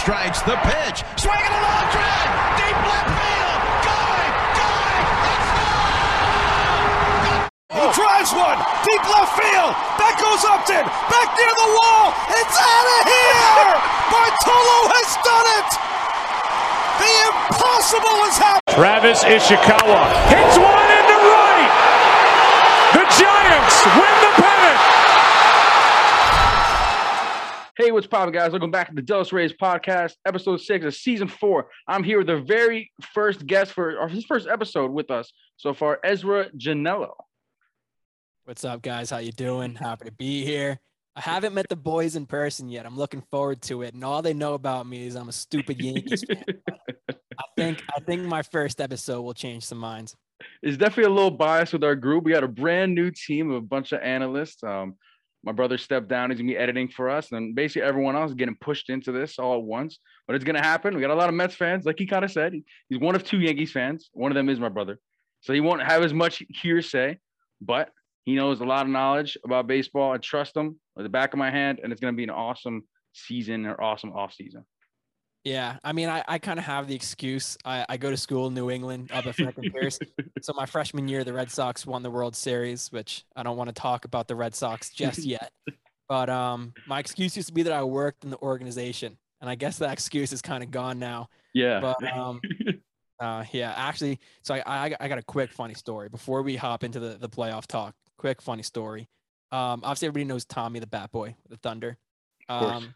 strikes. 0.00 0.40
The 0.48 0.56
pitch. 0.64 1.04
Swinging 1.20 1.52
a 1.52 1.60
long 1.60 1.86
drive. 1.92 2.30
Deep 2.56 2.78
left 2.88 3.12
field. 3.20 3.60
Going. 3.84 4.32
Going. 4.56 5.04
Let's 5.20 5.48
go. 5.60 5.68
He 7.76 7.84
drives 7.92 8.32
one. 8.32 8.58
Deep 8.80 9.04
left 9.12 9.36
field. 9.36 9.76
That 10.00 10.16
goes 10.16 10.40
Upton. 10.48 10.88
Back 10.88 11.28
near 11.36 11.52
the 11.52 11.68
wall. 11.76 12.16
It's 12.32 12.56
out 12.56 12.88
of 12.96 13.02
here. 13.12 13.76
Bartolo 14.08 14.78
has 14.88 15.10
done 15.20 15.48
it. 15.60 15.68
The 16.96 17.12
impossible 17.28 18.16
has 18.24 18.36
happened. 18.40 18.72
Travis 18.72 19.20
Ishikawa 19.20 20.00
hits 20.32 20.56
one 20.56 20.88
into 20.96 21.16
right. 21.28 21.72
The 22.96 23.04
Giants 23.20 23.76
win 24.00 24.19
Hey, 27.80 27.92
what's 27.92 28.06
poppin', 28.06 28.34
guys? 28.34 28.50
Welcome 28.50 28.70
back 28.70 28.90
to 28.90 28.94
the 28.94 29.00
Dallas 29.00 29.32
Rays 29.32 29.54
podcast, 29.54 30.12
episode 30.26 30.60
six 30.60 30.84
of 30.84 30.94
season 30.94 31.28
four. 31.28 31.70
I'm 31.88 32.04
here 32.04 32.18
with 32.18 32.26
the 32.26 32.36
very 32.36 32.92
first 33.14 33.46
guest 33.46 33.72
for 33.72 33.98
or 33.98 34.06
his 34.06 34.26
first 34.26 34.46
episode 34.46 34.90
with 34.90 35.10
us 35.10 35.32
so 35.56 35.72
far, 35.72 35.98
Ezra 36.04 36.50
Janello. 36.50 37.14
What's 38.44 38.66
up, 38.66 38.82
guys? 38.82 39.08
How 39.08 39.16
you 39.16 39.32
doing? 39.32 39.76
Happy 39.76 40.04
to 40.04 40.12
be 40.12 40.44
here. 40.44 40.78
I 41.16 41.22
haven't 41.22 41.54
met 41.54 41.70
the 41.70 41.76
boys 41.76 42.16
in 42.16 42.26
person 42.26 42.68
yet. 42.68 42.84
I'm 42.84 42.98
looking 42.98 43.22
forward 43.30 43.62
to 43.62 43.80
it. 43.80 43.94
And 43.94 44.04
all 44.04 44.20
they 44.20 44.34
know 44.34 44.52
about 44.52 44.86
me 44.86 45.06
is 45.06 45.16
I'm 45.16 45.30
a 45.30 45.32
stupid 45.32 45.80
Yankees 45.80 46.22
fan. 46.22 46.44
I 47.08 47.44
think 47.56 47.82
I 47.96 48.00
think 48.00 48.26
my 48.26 48.42
first 48.42 48.82
episode 48.82 49.22
will 49.22 49.32
change 49.32 49.64
some 49.64 49.78
minds. 49.78 50.14
It's 50.62 50.76
definitely 50.76 51.10
a 51.10 51.14
little 51.14 51.30
biased 51.30 51.72
with 51.72 51.84
our 51.84 51.96
group. 51.96 52.24
We 52.24 52.32
got 52.32 52.44
a 52.44 52.48
brand 52.48 52.94
new 52.94 53.10
team 53.10 53.50
of 53.50 53.56
a 53.56 53.66
bunch 53.66 53.92
of 53.92 54.02
analysts. 54.02 54.62
Um, 54.62 54.96
my 55.42 55.52
brother 55.52 55.78
stepped 55.78 56.08
down. 56.08 56.30
He's 56.30 56.38
gonna 56.38 56.52
be 56.52 56.56
editing 56.56 56.88
for 56.88 57.08
us, 57.08 57.32
and 57.32 57.54
basically 57.54 57.82
everyone 57.82 58.16
else 58.16 58.30
is 58.30 58.34
getting 58.34 58.56
pushed 58.60 58.90
into 58.90 59.12
this 59.12 59.38
all 59.38 59.56
at 59.56 59.62
once. 59.62 59.98
But 60.26 60.36
it's 60.36 60.44
gonna 60.44 60.62
happen. 60.62 60.94
We 60.94 61.00
got 61.00 61.10
a 61.10 61.14
lot 61.14 61.28
of 61.28 61.34
Mets 61.34 61.54
fans, 61.54 61.84
like 61.84 61.98
he 61.98 62.06
kind 62.06 62.24
of 62.24 62.30
said. 62.30 62.54
He's 62.88 63.00
one 63.00 63.14
of 63.14 63.24
two 63.24 63.40
Yankees 63.40 63.72
fans. 63.72 64.10
One 64.12 64.30
of 64.30 64.34
them 64.34 64.48
is 64.48 64.60
my 64.60 64.68
brother, 64.68 64.98
so 65.40 65.52
he 65.52 65.60
won't 65.60 65.82
have 65.82 66.02
as 66.02 66.12
much 66.12 66.42
hearsay, 66.48 67.18
but 67.60 67.90
he 68.24 68.34
knows 68.34 68.60
a 68.60 68.64
lot 68.64 68.84
of 68.84 68.92
knowledge 68.92 69.38
about 69.44 69.66
baseball. 69.66 70.12
I 70.12 70.18
trust 70.18 70.56
him 70.56 70.78
with 70.94 71.04
the 71.04 71.10
back 71.10 71.32
of 71.32 71.38
my 71.38 71.50
hand, 71.50 71.80
and 71.82 71.92
it's 71.92 72.00
gonna 72.00 72.12
be 72.12 72.24
an 72.24 72.30
awesome 72.30 72.84
season 73.12 73.66
or 73.66 73.82
awesome 73.82 74.12
off 74.12 74.34
season. 74.34 74.64
Yeah, 75.44 75.78
I 75.82 75.92
mean, 75.92 76.08
I, 76.08 76.22
I 76.28 76.38
kind 76.38 76.58
of 76.58 76.66
have 76.66 76.86
the 76.86 76.94
excuse. 76.94 77.56
I, 77.64 77.86
I 77.88 77.96
go 77.96 78.10
to 78.10 78.16
school 78.16 78.48
in 78.48 78.54
New 78.54 78.70
England 78.70 79.10
up 79.10 79.26
at 79.26 79.34
Franklin 79.34 79.70
Pierce. 79.70 79.98
So 80.42 80.52
my 80.52 80.66
freshman 80.66 81.08
year, 81.08 81.24
the 81.24 81.32
Red 81.32 81.50
Sox 81.50 81.86
won 81.86 82.02
the 82.02 82.10
World 82.10 82.36
Series, 82.36 82.92
which 82.92 83.24
I 83.34 83.42
don't 83.42 83.56
want 83.56 83.68
to 83.68 83.74
talk 83.74 84.04
about 84.04 84.28
the 84.28 84.36
Red 84.36 84.54
Sox 84.54 84.90
just 84.90 85.20
yet. 85.20 85.52
But 86.08 86.28
um, 86.28 86.74
my 86.88 86.98
excuse 86.98 87.36
used 87.36 87.46
to 87.46 87.54
be 87.54 87.62
that 87.62 87.72
I 87.72 87.84
worked 87.84 88.24
in 88.24 88.30
the 88.30 88.38
organization, 88.38 89.16
and 89.40 89.48
I 89.48 89.54
guess 89.54 89.78
that 89.78 89.92
excuse 89.98 90.32
is 90.32 90.42
kind 90.42 90.64
of 90.64 90.72
gone 90.72 90.98
now. 90.98 91.28
Yeah. 91.54 91.78
But 91.78 92.12
um, 92.12 92.40
uh, 93.20 93.44
yeah, 93.52 93.72
actually, 93.76 94.18
so 94.42 94.54
I, 94.54 94.62
I 94.66 94.96
I 94.98 95.06
got 95.06 95.18
a 95.18 95.22
quick 95.22 95.52
funny 95.52 95.74
story 95.74 96.08
before 96.08 96.42
we 96.42 96.56
hop 96.56 96.82
into 96.82 96.98
the 96.98 97.16
the 97.16 97.28
playoff 97.28 97.68
talk. 97.68 97.94
Quick 98.18 98.42
funny 98.42 98.64
story. 98.64 99.08
Um, 99.52 99.82
obviously 99.84 100.08
everybody 100.08 100.24
knows 100.24 100.44
Tommy 100.44 100.80
the 100.80 100.88
Bat 100.88 101.12
Boy, 101.12 101.36
the 101.48 101.56
Thunder. 101.58 101.96
Um, 102.48 102.92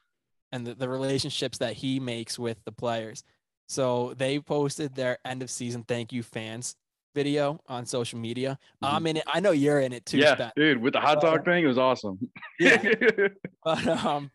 and 0.54 0.66
the, 0.66 0.74
the 0.74 0.88
relationships 0.88 1.58
that 1.58 1.72
he 1.74 1.98
makes 1.98 2.38
with 2.38 2.56
the 2.64 2.70
players. 2.72 3.24
So 3.68 4.14
they 4.16 4.38
posted 4.38 4.94
their 4.94 5.18
end 5.24 5.42
of 5.42 5.50
season 5.50 5.82
thank 5.82 6.12
you 6.12 6.22
fans 6.22 6.76
video 7.14 7.60
on 7.68 7.86
social 7.86 8.18
media. 8.18 8.58
I'm 8.82 9.06
in 9.06 9.16
it. 9.18 9.24
I 9.26 9.40
know 9.40 9.50
you're 9.52 9.80
in 9.80 9.92
it 9.92 10.04
too, 10.06 10.18
Mm-hmm. 10.18 10.40
yeah, 10.40 10.50
dude, 10.56 10.78
with 10.78 10.92
the 10.94 11.00
hot 11.00 11.20
dog 11.20 11.44
thing, 11.44 11.64
it 11.64 11.66
was 11.66 11.78
awesome. 11.78 12.18
Yeah. 12.58 12.82
But 13.64 13.86
um, 13.88 14.30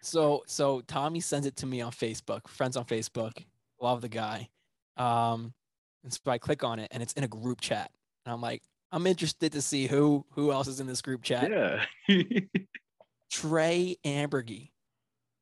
so 0.00 0.42
so 0.46 0.80
Tommy 0.86 1.20
sends 1.20 1.46
it 1.46 1.56
to 1.56 1.66
me 1.66 1.80
on 1.80 1.92
Facebook, 1.92 2.48
friends 2.48 2.76
on 2.76 2.84
Facebook. 2.84 3.44
Love 3.80 4.00
the 4.00 4.08
guy. 4.08 4.48
Um, 4.96 5.52
and 6.04 6.12
so 6.12 6.20
I 6.28 6.38
click 6.38 6.62
on 6.64 6.78
it, 6.78 6.88
and 6.92 7.02
it's 7.02 7.12
in 7.14 7.24
a 7.24 7.28
group 7.28 7.60
chat, 7.60 7.90
and 8.24 8.32
I'm 8.32 8.40
like, 8.40 8.62
I'm 8.92 9.06
interested 9.06 9.52
to 9.52 9.60
see 9.62 9.86
who 9.86 10.24
who 10.30 10.52
else 10.52 10.68
is 10.68 10.80
in 10.80 10.86
this 10.86 11.02
group 11.02 11.22
chat. 11.22 11.50
yeah. 11.50 11.84
Trey 13.30 13.96
Amburgey. 14.04 14.70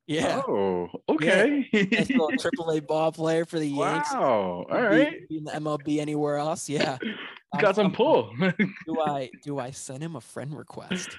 Yeah, 0.07 0.43
Oh, 0.49 0.89
okay. 1.09 1.69
nice 1.73 2.11
little 2.11 2.31
triple 2.39 2.71
A 2.73 2.81
ball 2.81 3.13
player 3.13 3.45
for 3.45 3.59
the 3.59 3.67
Yanks. 3.67 4.13
wow. 4.13 4.67
All 4.71 4.83
right. 4.83 5.15
In 5.31 5.45
the 5.45 5.53
MLB 5.53 6.01
anywhere 6.01 6.37
else. 6.37 6.69
Yeah. 6.69 6.99
Got 7.61 7.77
some 7.77 7.93
pull. 7.93 8.33
Do 8.87 9.01
I 9.01 9.31
do 9.45 9.59
I 9.59 9.71
send 9.73 10.03
him 10.03 10.17
a 10.17 10.21
friend 10.21 10.57
request? 10.57 11.17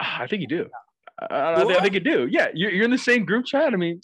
Ah, 0.00 0.20
I 0.22 0.26
think 0.26 0.42
you 0.42 0.46
do. 0.46 0.68
I, 1.30 1.54
I, 1.54 1.56
think, 1.64 1.70
I 1.70 1.80
think 1.80 1.94
you 1.94 2.00
do. 2.00 2.28
Yeah, 2.30 2.48
you're, 2.54 2.70
you're 2.70 2.84
in 2.84 2.90
the 2.90 2.98
same 2.98 3.24
group 3.24 3.46
chat. 3.46 3.72
I 3.72 3.76
mean, 3.76 4.00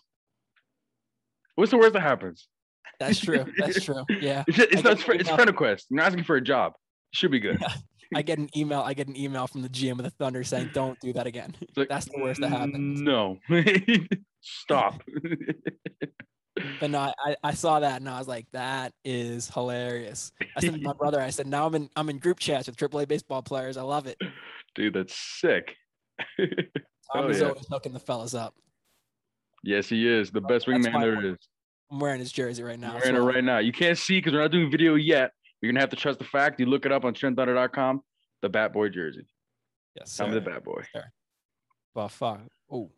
what's 1.56 1.70
the 1.70 1.76
worst 1.78 1.92
that 1.92 2.00
happens? 2.00 2.48
That's 2.98 3.20
true. 3.20 3.44
That's 3.58 3.84
true. 3.84 4.04
Yeah. 4.20 4.44
It's, 4.48 4.58
it's 4.58 4.82
not. 4.84 4.94
It's, 4.94 5.02
fr- 5.02 5.12
an 5.12 5.20
it's 5.20 5.28
email. 5.28 5.36
friend 5.36 5.50
request. 5.50 5.86
You're 5.90 5.98
not 5.98 6.06
asking 6.06 6.24
for 6.24 6.36
a 6.36 6.40
job. 6.40 6.72
Should 7.12 7.30
be 7.30 7.40
good. 7.40 7.62
I 8.14 8.22
get 8.22 8.38
an 8.38 8.48
email. 8.56 8.80
I 8.80 8.94
get 8.94 9.06
an 9.08 9.16
email 9.16 9.46
from 9.46 9.62
the 9.62 9.68
GM 9.68 9.92
of 9.92 10.02
the 10.04 10.10
Thunder 10.10 10.42
saying, 10.44 10.70
"Don't 10.74 10.98
do 11.00 11.12
that 11.12 11.26
again." 11.26 11.54
Like, 11.76 11.88
That's 11.88 12.06
the 12.06 12.18
worst 12.20 12.40
that 12.40 12.48
happens. 12.50 13.00
No. 13.00 13.38
Stop. 14.40 15.02
But 16.78 16.90
no, 16.90 16.98
I, 17.24 17.36
I- 17.42 17.54
saw 17.54 17.80
that 17.80 18.00
and 18.00 18.08
I 18.08 18.18
was 18.18 18.28
like, 18.28 18.46
"That 18.52 18.92
is 19.04 19.48
hilarious." 19.50 20.32
I 20.56 20.60
said 20.60 20.74
to 20.74 20.80
my 20.80 20.92
brother, 20.98 21.20
"I 21.20 21.30
said 21.30 21.46
now 21.46 21.66
I'm 21.66 21.74
in 21.74 21.88
I'm 21.96 22.10
in 22.10 22.18
group 22.18 22.38
chats 22.38 22.66
with 22.68 22.76
AAA 22.76 23.08
baseball 23.08 23.42
players. 23.42 23.76
I 23.76 23.82
love 23.82 24.06
it." 24.06 24.18
Dude, 24.74 24.94
that's 24.94 25.14
sick. 25.40 25.74
Oh, 27.12 27.22
Tommy's 27.22 27.40
yeah. 27.40 27.48
always 27.48 27.66
hooking 27.68 27.92
the 27.92 27.98
fellas 27.98 28.36
up. 28.36 28.54
yes, 29.64 29.88
he 29.88 30.06
is 30.06 30.30
the 30.30 30.40
best 30.40 30.66
That's 30.66 30.86
wingman 30.86 30.92
there 30.92 30.92
is. 30.92 30.94
I 30.94 31.00
there 31.00 31.14
want- 31.16 31.26
is. 31.26 31.48
I'm 31.90 31.98
wearing 31.98 32.20
his 32.20 32.30
jersey 32.30 32.62
right 32.62 32.78
now. 32.78 32.92
I'm 32.94 33.00
wearing 33.00 33.16
it 33.16 33.18
right 33.18 33.42
now. 33.42 33.58
You 33.58 33.72
can't 33.72 33.98
see 33.98 34.18
because 34.18 34.32
we're 34.32 34.42
not 34.42 34.52
doing 34.52 34.70
video 34.70 34.94
yet. 34.94 35.32
You're 35.60 35.72
gonna 35.72 35.80
have 35.80 35.90
to 35.90 35.96
trust 35.96 36.18
the 36.18 36.24
fact. 36.24 36.58
You 36.60 36.66
look 36.66 36.86
it 36.86 36.92
up 36.92 37.04
on 37.04 37.14
TrentonThunder.com. 37.14 38.02
The 38.42 38.48
Bat 38.48 38.72
Boy 38.72 38.88
jersey. 38.88 39.26
Yes, 39.96 40.18
I'm 40.20 40.30
the. 40.30 40.40
Bat 40.40 40.64
Boy. 40.64 40.82
But 41.94 42.08
fuck. 42.08 42.40
Oh, 42.70 42.90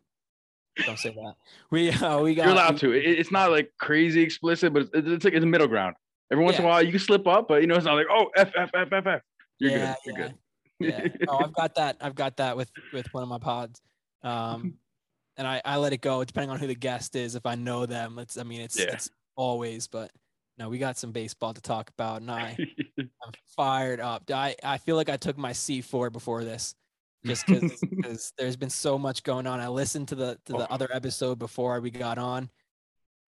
don't 0.85 0.97
say 0.97 1.09
that. 1.09 1.35
We 1.71 1.91
uh, 1.91 2.21
we 2.21 2.35
got. 2.35 2.45
You're 2.45 2.53
allowed 2.53 2.73
we- 2.73 2.79
to. 2.79 2.91
It, 2.93 3.19
it's 3.19 3.31
not 3.31 3.51
like 3.51 3.71
crazy 3.79 4.21
explicit, 4.21 4.73
but 4.73 4.83
it's, 4.93 5.07
it's 5.07 5.25
like 5.25 5.33
it's 5.33 5.43
a 5.43 5.47
middle 5.47 5.67
ground. 5.67 5.95
Every 6.31 6.43
once 6.43 6.57
in 6.57 6.65
a 6.65 6.67
while, 6.67 6.81
you 6.81 6.91
can 6.91 6.99
slip 6.99 7.27
up, 7.27 7.47
but 7.47 7.61
you 7.61 7.67
know 7.67 7.75
it's 7.75 7.85
not 7.85 7.95
like 7.95 8.07
oh 8.09 8.29
f 8.37 8.51
f 8.55 8.69
f 8.73 8.87
f 8.91 9.05
f. 9.05 9.21
You're 9.59 9.71
yeah, 9.71 9.95
good. 10.05 10.15
You're 10.17 10.19
yeah, 10.19 10.99
good. 11.01 11.17
yeah. 11.19 11.25
Oh, 11.27 11.37
I've 11.43 11.53
got 11.53 11.75
that. 11.75 11.97
I've 12.01 12.15
got 12.15 12.37
that 12.37 12.55
with 12.57 12.71
with 12.91 13.13
one 13.13 13.23
of 13.23 13.29
my 13.29 13.39
pods. 13.39 13.81
Um, 14.23 14.75
and 15.37 15.45
I 15.47 15.61
I 15.65 15.77
let 15.77 15.93
it 15.93 16.01
go 16.01 16.23
depending 16.23 16.49
on 16.49 16.59
who 16.59 16.67
the 16.67 16.75
guest 16.75 17.15
is. 17.15 17.35
If 17.35 17.45
I 17.45 17.55
know 17.55 17.85
them, 17.85 18.17
it's. 18.19 18.37
I 18.37 18.43
mean, 18.43 18.61
it's 18.61 18.79
Yeah. 18.79 18.93
it's 18.93 19.09
always. 19.35 19.87
But 19.87 20.11
no, 20.57 20.69
we 20.69 20.77
got 20.77 20.97
some 20.97 21.11
baseball 21.11 21.53
to 21.53 21.61
talk 21.61 21.89
about, 21.89 22.21
and 22.21 22.29
I 22.31 22.55
I'm 22.99 23.31
fired 23.55 23.99
up. 23.99 24.23
I 24.31 24.55
I 24.63 24.77
feel 24.77 24.95
like 24.95 25.09
I 25.09 25.17
took 25.17 25.37
my 25.37 25.51
C4 25.51 26.11
before 26.11 26.43
this. 26.43 26.75
Just 27.25 27.45
because 27.89 28.33
there's 28.37 28.57
been 28.57 28.69
so 28.69 28.97
much 28.99 29.23
going 29.23 29.47
on. 29.47 29.59
I 29.59 29.67
listened 29.69 30.09
to 30.09 30.15
the 30.15 30.37
to 30.45 30.53
the 30.53 30.63
Oh. 30.69 30.73
other 30.73 30.89
episode 30.93 31.39
before 31.39 31.79
we 31.81 31.89
got 31.89 32.17
on, 32.17 32.49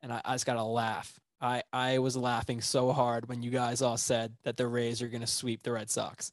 and 0.03 0.11
I, 0.13 0.21
I 0.25 0.33
just 0.35 0.45
gotta 0.45 0.63
laugh. 0.63 1.17
I 1.41 1.63
I 1.73 1.99
was 1.99 2.15
laughing 2.17 2.61
so 2.61 2.91
hard 2.91 3.27
when 3.29 3.41
you 3.41 3.51
guys 3.51 3.81
all 3.81 3.97
said 3.97 4.33
that 4.43 4.57
the 4.57 4.67
Rays 4.67 5.01
are 5.01 5.07
gonna 5.07 5.27
sweep 5.27 5.63
the 5.63 5.71
Red 5.71 5.89
Sox. 5.89 6.31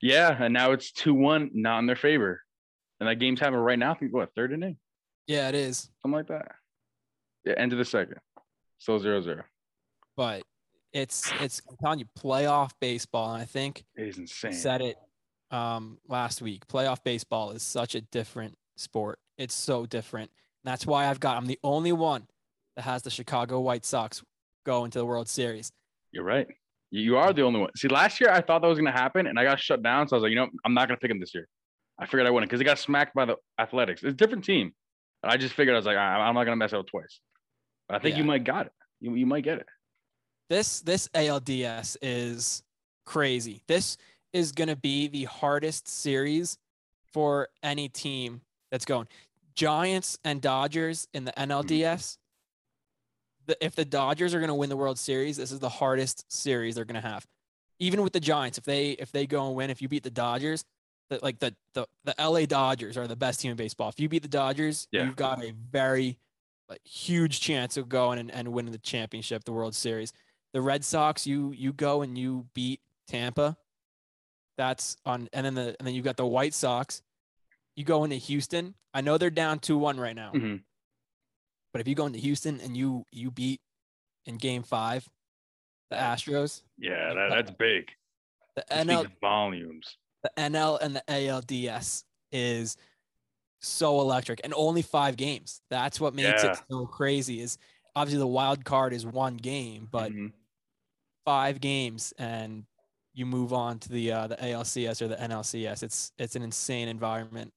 yeah, 0.00 0.36
and 0.42 0.52
now 0.54 0.72
it's 0.72 0.90
two 0.92 1.14
one, 1.14 1.50
not 1.54 1.78
in 1.80 1.86
their 1.86 1.96
favor, 1.96 2.42
and 2.98 3.08
that 3.08 3.16
game's 3.16 3.40
happening 3.40 3.60
right 3.60 3.78
now. 3.78 3.92
I 3.92 3.94
think 3.94 4.12
what 4.14 4.34
third 4.34 4.52
inning, 4.52 4.76
Yeah, 5.26 5.48
it 5.48 5.54
is. 5.54 5.90
something 6.02 6.16
like 6.16 6.28
that. 6.28 6.52
Yeah, 7.44 7.54
end 7.58 7.72
of 7.72 7.78
the 7.78 7.84
second. 7.84 8.18
Still 8.78 8.98
zero 8.98 9.20
zero. 9.20 9.42
But 10.16 10.42
it's 10.92 11.30
it's 11.40 11.60
I'm 11.68 11.76
telling 11.82 11.98
you 12.00 12.04
playoff 12.18 12.72
baseball 12.80 13.32
and 13.32 13.42
I 13.42 13.46
think 13.46 13.84
It 13.96 14.08
is 14.08 14.18
insane. 14.18 14.52
said 14.52 14.80
it 14.82 14.96
um 15.50 15.98
last 16.08 16.42
week 16.42 16.66
playoff 16.66 17.02
baseball 17.04 17.50
is 17.52 17.62
such 17.62 17.94
a 17.94 18.00
different 18.00 18.56
sport 18.76 19.18
it's 19.38 19.54
so 19.54 19.86
different 19.86 20.30
and 20.64 20.70
that's 20.70 20.86
why 20.86 21.06
I've 21.08 21.20
got 21.20 21.36
I'm 21.36 21.46
the 21.46 21.58
only 21.62 21.92
one 21.92 22.26
that 22.76 22.82
has 22.82 23.02
the 23.02 23.10
Chicago 23.10 23.60
White 23.60 23.84
Sox 23.84 24.22
go 24.64 24.84
into 24.84 24.98
the 24.98 25.06
World 25.06 25.28
Series 25.28 25.72
You're 26.12 26.24
right. 26.24 26.46
You 26.90 27.16
are 27.16 27.32
the 27.32 27.40
only 27.42 27.58
one. 27.58 27.70
See, 27.74 27.88
last 27.88 28.20
year 28.20 28.30
I 28.30 28.42
thought 28.42 28.60
that 28.60 28.68
was 28.68 28.76
gonna 28.78 28.92
happen, 28.92 29.26
and 29.26 29.38
I 29.38 29.44
got 29.44 29.58
shut 29.58 29.82
down. 29.82 30.08
So 30.08 30.14
I 30.14 30.16
was 30.18 30.22
like, 30.24 30.30
you 30.30 30.36
know, 30.36 30.48
I'm 30.64 30.74
not 30.74 30.88
gonna 30.88 30.98
pick 30.98 31.10
him 31.10 31.18
this 31.18 31.34
year. 31.34 31.48
I 31.98 32.04
figured 32.04 32.26
I 32.26 32.30
wouldn't 32.30 32.50
because 32.50 32.58
they 32.60 32.64
got 32.66 32.78
smacked 32.78 33.14
by 33.14 33.24
the 33.24 33.36
Athletics. 33.58 34.02
It's 34.02 34.10
a 34.12 34.16
different 34.16 34.44
team. 34.44 34.72
And 35.22 35.32
I 35.32 35.38
just 35.38 35.54
figured 35.54 35.74
I 35.74 35.78
was 35.78 35.86
like, 35.86 35.96
I'm 35.96 36.34
not 36.34 36.44
gonna 36.44 36.56
mess 36.56 36.74
up 36.74 36.86
twice. 36.86 37.20
But 37.88 37.94
I 37.96 37.98
think 37.98 38.18
you 38.18 38.24
might 38.24 38.44
got 38.44 38.66
it. 38.66 38.72
You, 39.00 39.14
you 39.14 39.24
might 39.24 39.42
get 39.42 39.58
it. 39.58 39.66
This 40.52 40.80
this 40.80 41.08
ALDS 41.08 41.96
is 42.02 42.62
crazy 43.04 43.62
this 43.66 43.96
is 44.32 44.52
going 44.52 44.68
to 44.68 44.76
be 44.76 45.08
the 45.08 45.24
hardest 45.24 45.88
series 45.88 46.58
for 47.12 47.48
any 47.62 47.88
team 47.88 48.40
that's 48.70 48.84
going 48.84 49.08
Giants 49.54 50.18
and 50.24 50.40
Dodgers 50.40 51.08
in 51.12 51.24
the 51.24 51.32
hmm. 51.36 51.50
NLDS 51.50 52.18
the, 53.46 53.64
if 53.64 53.74
the 53.74 53.84
Dodgers 53.84 54.34
are 54.34 54.38
going 54.38 54.48
to 54.48 54.54
win 54.54 54.68
the 54.68 54.76
World 54.76 54.98
Series, 54.98 55.36
this 55.36 55.50
is 55.50 55.58
the 55.58 55.68
hardest 55.68 56.30
series 56.30 56.76
they're 56.76 56.84
going 56.84 57.00
to 57.00 57.08
have. 57.08 57.26
Even 57.78 58.02
with 58.02 58.12
the 58.12 58.20
Giants, 58.20 58.58
if 58.58 58.64
they 58.64 58.90
if 58.90 59.10
they 59.10 59.26
go 59.26 59.46
and 59.46 59.56
win, 59.56 59.70
if 59.70 59.82
you 59.82 59.88
beat 59.88 60.04
the 60.04 60.10
Dodgers, 60.10 60.64
the, 61.10 61.18
like 61.22 61.40
the, 61.40 61.54
the 61.74 61.86
the 62.04 62.14
LA 62.18 62.46
Dodgers 62.46 62.96
are 62.96 63.08
the 63.08 63.16
best 63.16 63.40
team 63.40 63.50
in 63.50 63.56
baseball. 63.56 63.88
If 63.88 63.98
you 63.98 64.08
beat 64.08 64.22
the 64.22 64.28
Dodgers, 64.28 64.86
Yeah. 64.92 65.04
you've 65.04 65.16
got 65.16 65.42
a 65.42 65.52
very 65.70 66.18
like, 66.68 66.86
huge 66.86 67.40
chance 67.40 67.76
of 67.76 67.88
going 67.88 68.20
and, 68.20 68.30
and 68.30 68.48
winning 68.52 68.72
the 68.72 68.78
championship, 68.78 69.44
the 69.44 69.52
World 69.52 69.74
Series. 69.74 70.12
The 70.52 70.60
Red 70.60 70.84
Sox, 70.84 71.26
you 71.26 71.52
you 71.52 71.72
go 71.72 72.02
and 72.02 72.16
you 72.16 72.46
beat 72.54 72.80
Tampa. 73.06 73.56
That's 74.58 74.96
on, 75.06 75.28
and 75.32 75.46
then 75.46 75.54
the 75.54 75.74
and 75.78 75.86
then 75.86 75.94
you 75.94 76.02
got 76.02 76.16
the 76.16 76.26
White 76.26 76.54
Sox. 76.54 77.02
You 77.74 77.84
go 77.84 78.04
into 78.04 78.16
Houston. 78.16 78.74
I 78.92 79.00
know 79.00 79.16
they're 79.16 79.30
down 79.30 79.58
two 79.60 79.78
one 79.78 79.98
right 79.98 80.14
now, 80.14 80.32
Mhm. 80.32 80.62
but 81.72 81.80
if 81.80 81.88
you 81.88 81.94
go 81.94 82.04
into 82.06 82.18
Houston 82.18 82.60
and 82.60 82.76
you 82.76 83.06
you 83.10 83.30
beat 83.30 83.60
in 84.26 84.36
Game 84.36 84.62
Five, 84.62 85.08
the 85.90 85.96
Astros, 85.96 86.62
Yeah, 86.76 87.14
that, 87.14 87.28
that's 87.30 87.50
big. 87.52 87.90
the 88.54 88.64
That 88.68 88.86
NL 88.86 89.06
volumes. 89.22 89.96
the 90.22 90.30
NL 90.36 90.76
and 90.82 90.96
the 90.96 91.04
ALDS 91.08 92.04
is 92.30 92.76
so 93.62 94.00
electric 94.00 94.40
and 94.44 94.52
only 94.54 94.82
five 94.82 95.16
games. 95.16 95.62
That's 95.70 95.98
what 95.98 96.12
makes 96.14 96.44
Yeah. 96.44 96.52
it 96.52 96.58
so 96.70 96.86
crazy. 96.86 97.40
Is 97.40 97.56
obviously 97.96 98.18
the 98.18 98.26
wild 98.26 98.64
card 98.66 98.92
is 98.92 99.06
one 99.06 99.36
game, 99.38 99.86
but 99.90 100.12
Mhm. 100.12 100.32
Five 101.24 101.60
games 101.60 102.12
and 102.18 102.64
you 103.14 103.26
move 103.26 103.52
on 103.52 103.78
to 103.80 103.88
the 103.88 104.12
uh, 104.12 104.26
the 104.26 104.36
ALCS 104.36 105.02
or 105.02 105.08
the 105.08 105.16
NLCS. 105.16 105.82
It's 105.82 106.12
it's 106.18 106.36
an 106.36 106.42
insane 106.42 106.88
environment. 106.88 107.52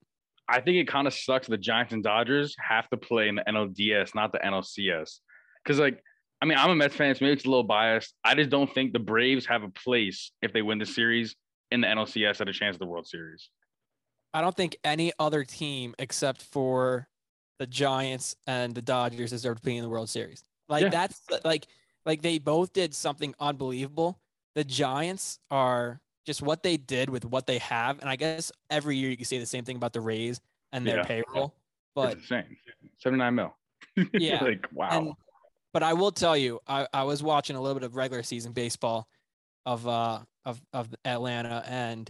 I 0.48 0.62
think 0.62 0.78
it 0.78 0.88
kind 0.88 1.08
of 1.08 1.14
sucks. 1.14 1.48
The 1.48 1.58
Giants 1.58 1.94
and 1.94 2.04
Dodgers 2.04 2.56
have 2.60 2.88
to 2.90 2.98
play 2.98 3.30
in 3.30 3.36
the 3.36 3.44
NLDS, 3.48 4.14
not 4.14 4.32
the 4.32 4.38
NLCS. 4.40 5.20
Because, 5.64 5.80
like, 5.80 6.00
I 6.40 6.46
mean, 6.46 6.58
I'm 6.58 6.70
a 6.70 6.76
Mets 6.76 6.96
fan, 6.96 7.16
so 7.16 7.26
maybe 7.26 7.34
it's 7.34 7.46
a 7.46 7.50
little 7.50 7.64
biased. 7.64 8.14
I 8.24 8.36
just 8.36 8.52
don't 8.52 8.72
think 8.72 8.94
the 8.94 9.00
Braves 9.00 9.48
have 9.48 9.64
a 9.64 9.70
place 9.70 10.32
if 10.44 10.54
they 10.54 10.62
win 10.62 10.78
the 10.78 10.86
series 10.86 11.36
in 11.72 11.82
the 11.82 11.88
NLCS 11.88 12.42
at 12.42 12.48
a 12.50 12.54
chance 12.54 12.76
of 12.76 12.80
the 12.80 12.86
World 12.86 13.08
Series. 13.08 13.50
I 14.36 14.42
don't 14.42 14.56
think 14.56 14.78
any 14.84 15.14
other 15.18 15.44
team 15.44 15.96
except 15.98 16.44
for 16.44 17.08
the 17.58 17.66
Giants 17.66 18.36
and 18.46 18.76
the 18.76 18.82
Dodgers 18.84 19.32
deserve 19.32 19.62
to 19.62 19.66
be 19.66 19.78
in 19.78 19.84
the 19.84 19.90
World 19.90 20.10
Series. 20.10 20.44
Like 20.70 20.84
Yeah. 20.84 20.90
that's 20.90 21.22
like 21.44 21.66
like 22.06 22.22
they 22.22 22.38
both 22.40 22.74
did 22.74 22.94
something 22.94 23.34
unbelievable. 23.40 24.20
The 24.56 24.64
Giants 24.64 25.40
are 25.52 26.00
just 26.26 26.42
what 26.42 26.64
they 26.64 26.78
did 26.78 27.10
with 27.10 27.26
what 27.26 27.46
they 27.48 27.58
have, 27.60 28.00
and 28.00 28.10
I 28.10 28.16
guess 28.16 28.52
every 28.70 28.98
year 28.98 29.10
you 29.10 29.18
can 29.18 29.26
say 29.26 29.38
the 29.38 29.46
same 29.46 29.64
thing 29.64 29.76
about 29.76 29.94
the 29.94 30.02
Rays 30.02 30.40
and 30.72 30.86
their 30.86 30.98
Yeah. 30.98 31.04
payroll. 31.04 31.54
But 31.94 32.14
it's 32.14 32.22
insane. 32.24 32.58
79 32.98 33.36
mil. 33.36 33.56
Yeah, 34.14 34.44
like, 34.44 34.68
wow. 34.74 34.90
and 34.92 35.14
but 35.72 35.84
I 35.84 35.94
will 35.94 36.12
tell 36.12 36.36
you, 36.36 36.60
I, 36.68 36.88
I 36.94 37.04
was 37.04 37.22
watching 37.24 37.56
a 37.56 37.62
little 37.62 37.80
bit 37.80 37.86
of 37.86 37.96
regular 37.96 38.24
season 38.24 38.52
baseball 38.52 39.08
of 39.66 39.88
uh 39.88 40.20
of 40.46 40.62
of 40.74 40.94
Atlanta, 41.06 41.64
and 41.68 42.10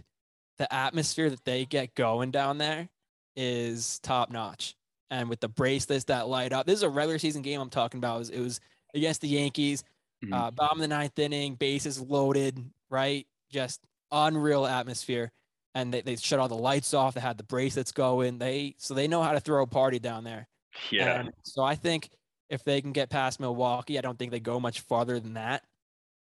the 0.58 0.72
atmosphere 0.72 1.30
that 1.30 1.44
they 1.44 1.64
get 1.64 1.94
going 1.94 2.30
down 2.30 2.58
there 2.58 2.88
is 3.36 3.98
top 4.00 4.30
notch. 4.30 4.74
And 5.10 5.28
with 5.28 5.38
the 5.40 5.48
bracelets 5.48 6.04
that 6.04 6.26
light 6.26 6.52
up, 6.52 6.66
this 6.66 6.76
is 6.76 6.82
a 6.82 6.88
regular 6.88 7.18
season 7.18 7.42
game 7.42 7.60
I'm 7.60 7.70
talking 7.70 7.98
about. 7.98 8.16
It 8.16 8.18
was, 8.18 8.30
it 8.30 8.40
was 8.40 8.60
against 8.96 9.20
the 9.20 9.28
Yankees, 9.28 9.84
Mhm. 10.24 10.32
uh, 10.32 10.50
bottom 10.50 10.78
of 10.78 10.82
the 10.82 10.88
ninth 10.88 11.18
inning, 11.18 11.54
bases 11.54 12.00
loaded, 12.00 12.58
right? 12.90 13.26
Just 13.50 13.80
unreal 14.10 14.66
atmosphere. 14.66 15.30
And 15.74 15.92
they, 15.92 16.00
they 16.00 16.16
shut 16.16 16.38
all 16.40 16.48
the 16.48 16.54
lights 16.56 16.94
off. 16.94 17.14
They 17.14 17.20
had 17.20 17.36
the 17.36 17.44
bracelets 17.44 17.92
going. 17.92 18.38
They 18.38 18.74
so 18.78 18.94
they 18.94 19.06
know 19.08 19.22
how 19.22 19.32
to 19.32 19.40
throw 19.40 19.62
a 19.62 19.66
party 19.66 19.98
down 19.98 20.24
there. 20.24 20.48
yeah. 20.90 21.20
And 21.20 21.32
so 21.44 21.62
I 21.62 21.74
think 21.74 22.08
if 22.48 22.64
they 22.64 22.80
can 22.80 22.92
get 22.92 23.10
past 23.10 23.40
Milwaukee, 23.40 23.98
I 23.98 24.00
don't 24.00 24.18
think 24.18 24.30
they 24.30 24.40
go 24.40 24.58
much 24.58 24.80
farther 24.80 25.20
than 25.20 25.34
that. 25.34 25.64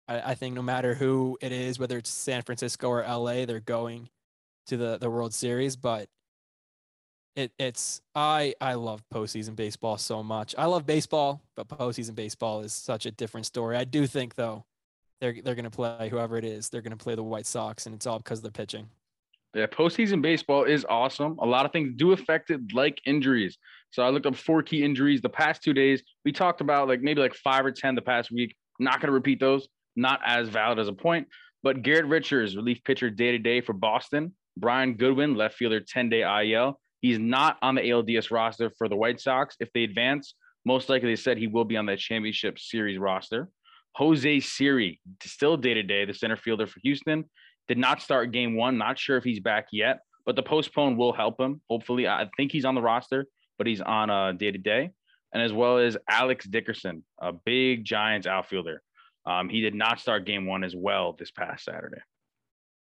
I, 0.09 0.31
I 0.33 0.35
think 0.35 0.55
no 0.55 0.63
matter 0.63 0.95
who 0.95 1.37
it 1.43 1.53
is, 1.53 1.79
whether 1.79 1.99
it's 1.99 2.09
San 2.11 2.43
Francisco 2.43 2.89
or 2.89 3.03
LA, 3.03 3.45
they're 3.45 3.61
going 3.61 4.09
to 4.69 4.77
the, 4.79 4.97
the 4.99 5.11
World 5.11 5.35
Series. 5.35 5.77
But 5.77 6.09
it 7.37 7.53
it's 7.59 8.03
I 8.15 8.55
I 8.61 8.75
love 8.75 9.03
postseason 9.13 9.57
baseball 9.57 9.99
so 9.99 10.23
much. 10.23 10.55
I 10.59 10.67
love 10.67 10.87
baseball, 10.87 11.43
but 11.57 11.69
postseason 11.69 12.15
baseball 12.15 12.61
is 12.61 12.73
such 12.73 13.07
a 13.07 13.11
different 13.11 13.47
story. 13.47 13.77
I 13.77 13.85
do 13.85 14.07
think 14.07 14.35
though 14.35 14.65
they're 15.21 15.37
they're 15.43 15.55
gonna 15.55 15.71
play 15.71 16.09
whoever 16.09 16.37
it 16.37 16.45
is. 16.45 16.69
They're 16.69 16.83
gonna 16.83 16.97
play 16.97 17.15
the 17.15 17.23
White 17.23 17.47
Sox, 17.47 17.87
and 17.87 17.95
it's 17.95 18.07
all 18.07 18.19
because 18.19 18.41
of 18.41 18.45
the 18.45 18.51
pitching. 18.51 18.89
Yeah, 19.55 19.67
postseason 19.67 20.23
baseball 20.23 20.65
is 20.65 20.87
awesome. 20.89 21.39
A 21.41 21.47
lot 21.47 21.67
of 21.67 21.73
things 21.73 21.93
do 21.97 22.13
affect 22.13 22.51
it, 22.51 22.61
like 22.73 23.01
injuries. 23.05 23.59
So 23.91 24.03
I 24.03 24.09
looked 24.09 24.25
up 24.25 24.35
four 24.35 24.63
key 24.63 24.83
injuries 24.83 25.21
the 25.21 25.29
past 25.29 25.63
two 25.63 25.75
days. 25.75 26.03
We 26.25 26.33
talked 26.33 26.63
about 26.63 26.89
like 26.89 27.03
maybe 27.03 27.21
like 27.21 27.35
five 27.35 27.65
or 27.65 27.71
10 27.71 27.95
the 27.95 28.01
past 28.01 28.33
week. 28.33 28.57
Not 28.79 29.01
going 29.01 29.09
to 29.09 29.13
repeat 29.13 29.39
those. 29.39 29.69
Not 29.95 30.21
as 30.25 30.49
valid 30.49 30.79
as 30.79 30.89
a 30.89 30.95
point. 30.95 31.29
But 31.63 31.83
Garrett 31.83 32.07
Richards, 32.07 32.57
relief 32.57 32.83
pitcher 32.85 33.11
day 33.11 33.33
to 33.33 33.39
day 33.39 33.61
for 33.61 33.75
Boston. 33.75 34.35
Brian 34.57 34.95
Goodwin, 34.95 35.35
left 35.35 35.57
fielder, 35.57 35.81
10 35.81 36.09
day 36.09 36.23
IL. 36.23 36.81
He's 37.03 37.19
not 37.19 37.59
on 37.61 37.75
the 37.75 37.83
ALDS 37.83 38.31
roster 38.31 38.71
for 38.79 38.89
the 38.89 38.97
White 38.97 39.21
Sox. 39.21 39.57
If 39.61 39.71
they 39.75 39.83
advance, 39.83 40.35
most 40.65 40.89
likely 40.89 41.11
they 41.11 41.17
said 41.17 41.37
he 41.37 41.49
will 41.49 41.65
be 41.65 41.77
on 41.77 41.87
that 41.87 41.99
championship 41.99 42.59
series 42.59 42.99
roster. 42.99 43.49
Jose 43.97 44.41
Siri, 44.41 45.01
still 45.23 45.57
day 45.57 45.75
to 45.75 45.83
day, 45.83 46.05
the 46.05 46.15
center 46.15 46.37
fielder 46.37 46.67
for 46.67 46.81
Houston 46.83 47.25
did 47.69 47.77
not 47.77 48.01
start 48.01 48.33
game 48.33 48.57
one. 48.57 48.79
Not 48.79 48.99
sure 48.99 49.17
if 49.17 49.25
he's 49.25 49.41
back 49.41 49.67
yet, 49.73 49.99
but 50.25 50.37
the 50.37 50.43
postpone 50.43 50.97
will 50.97 51.13
help 51.13 51.41
him. 51.41 51.61
Hopefully, 51.69 52.09
I 52.09 52.29
think 52.37 52.53
he's 52.53 52.65
on 52.65 52.75
the 52.75 52.81
roster, 52.81 53.27
but 53.59 53.67
he's 53.67 53.81
on 53.81 54.09
a 54.09 54.33
day 54.33 54.51
to 54.51 54.59
day. 54.59 54.93
And 55.35 55.43
as 55.43 55.53
well 55.53 55.79
as 55.79 55.97
Alex 56.09 56.47
Dickerson, 56.47 57.05
a 57.21 57.33
big 57.33 57.85
Giants 57.85 58.27
outfielder. 58.27 58.81
Um, 59.27 59.49
he 59.49 59.61
did 59.61 59.75
not 59.75 60.01
start 60.01 60.25
game 60.25 60.47
one 60.47 60.65
as 60.65 60.75
well 60.77 61.17
this 61.19 61.31
past 61.31 61.65
Saturday. 61.65 62.01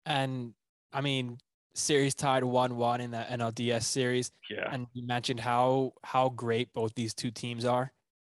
And 0.05 0.53
I 0.93 1.01
mean, 1.01 1.37
series 1.77 2.15
tied 2.15 2.43
one 2.43 2.75
one 2.77 3.01
in 3.01 3.11
the 3.11 3.17
NLDS 3.29 3.83
series. 3.83 4.31
Yeah. 4.49 4.69
and 4.73 4.87
you 4.93 5.05
mentioned 5.05 5.39
how 5.39 5.93
how 6.03 6.29
great 6.29 6.73
both 6.73 6.93
these 6.95 7.13
two 7.13 7.31
teams 7.31 7.65
are. 7.65 7.91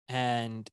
And 0.09 0.69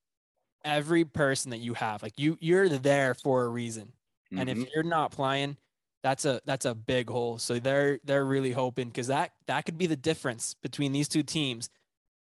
every 0.64 1.04
person 1.04 1.50
that 1.52 1.58
you 1.58 1.74
have 1.74 2.02
like 2.02 2.18
you 2.18 2.36
you're 2.40 2.68
there 2.68 3.14
for 3.14 3.44
a 3.44 3.48
reason. 3.48 3.92
And 4.32 4.48
Mhm. 4.48 4.62
if 4.62 4.68
you're 4.74 4.82
not 4.84 5.12
playing 5.12 5.56
that's 6.02 6.24
a 6.24 6.40
that's 6.44 6.64
a 6.66 6.74
big 6.74 7.08
hole. 7.10 7.38
So 7.38 7.58
they're 7.58 7.98
they're 8.04 8.24
really 8.24 8.52
hoping 8.52 8.88
because 8.88 9.06
that 9.08 9.32
that 9.46 9.64
could 9.64 9.78
be 9.78 9.86
the 9.86 9.96
difference 9.96 10.54
between 10.54 10.92
these 10.92 11.08
two 11.08 11.22
teams 11.22 11.68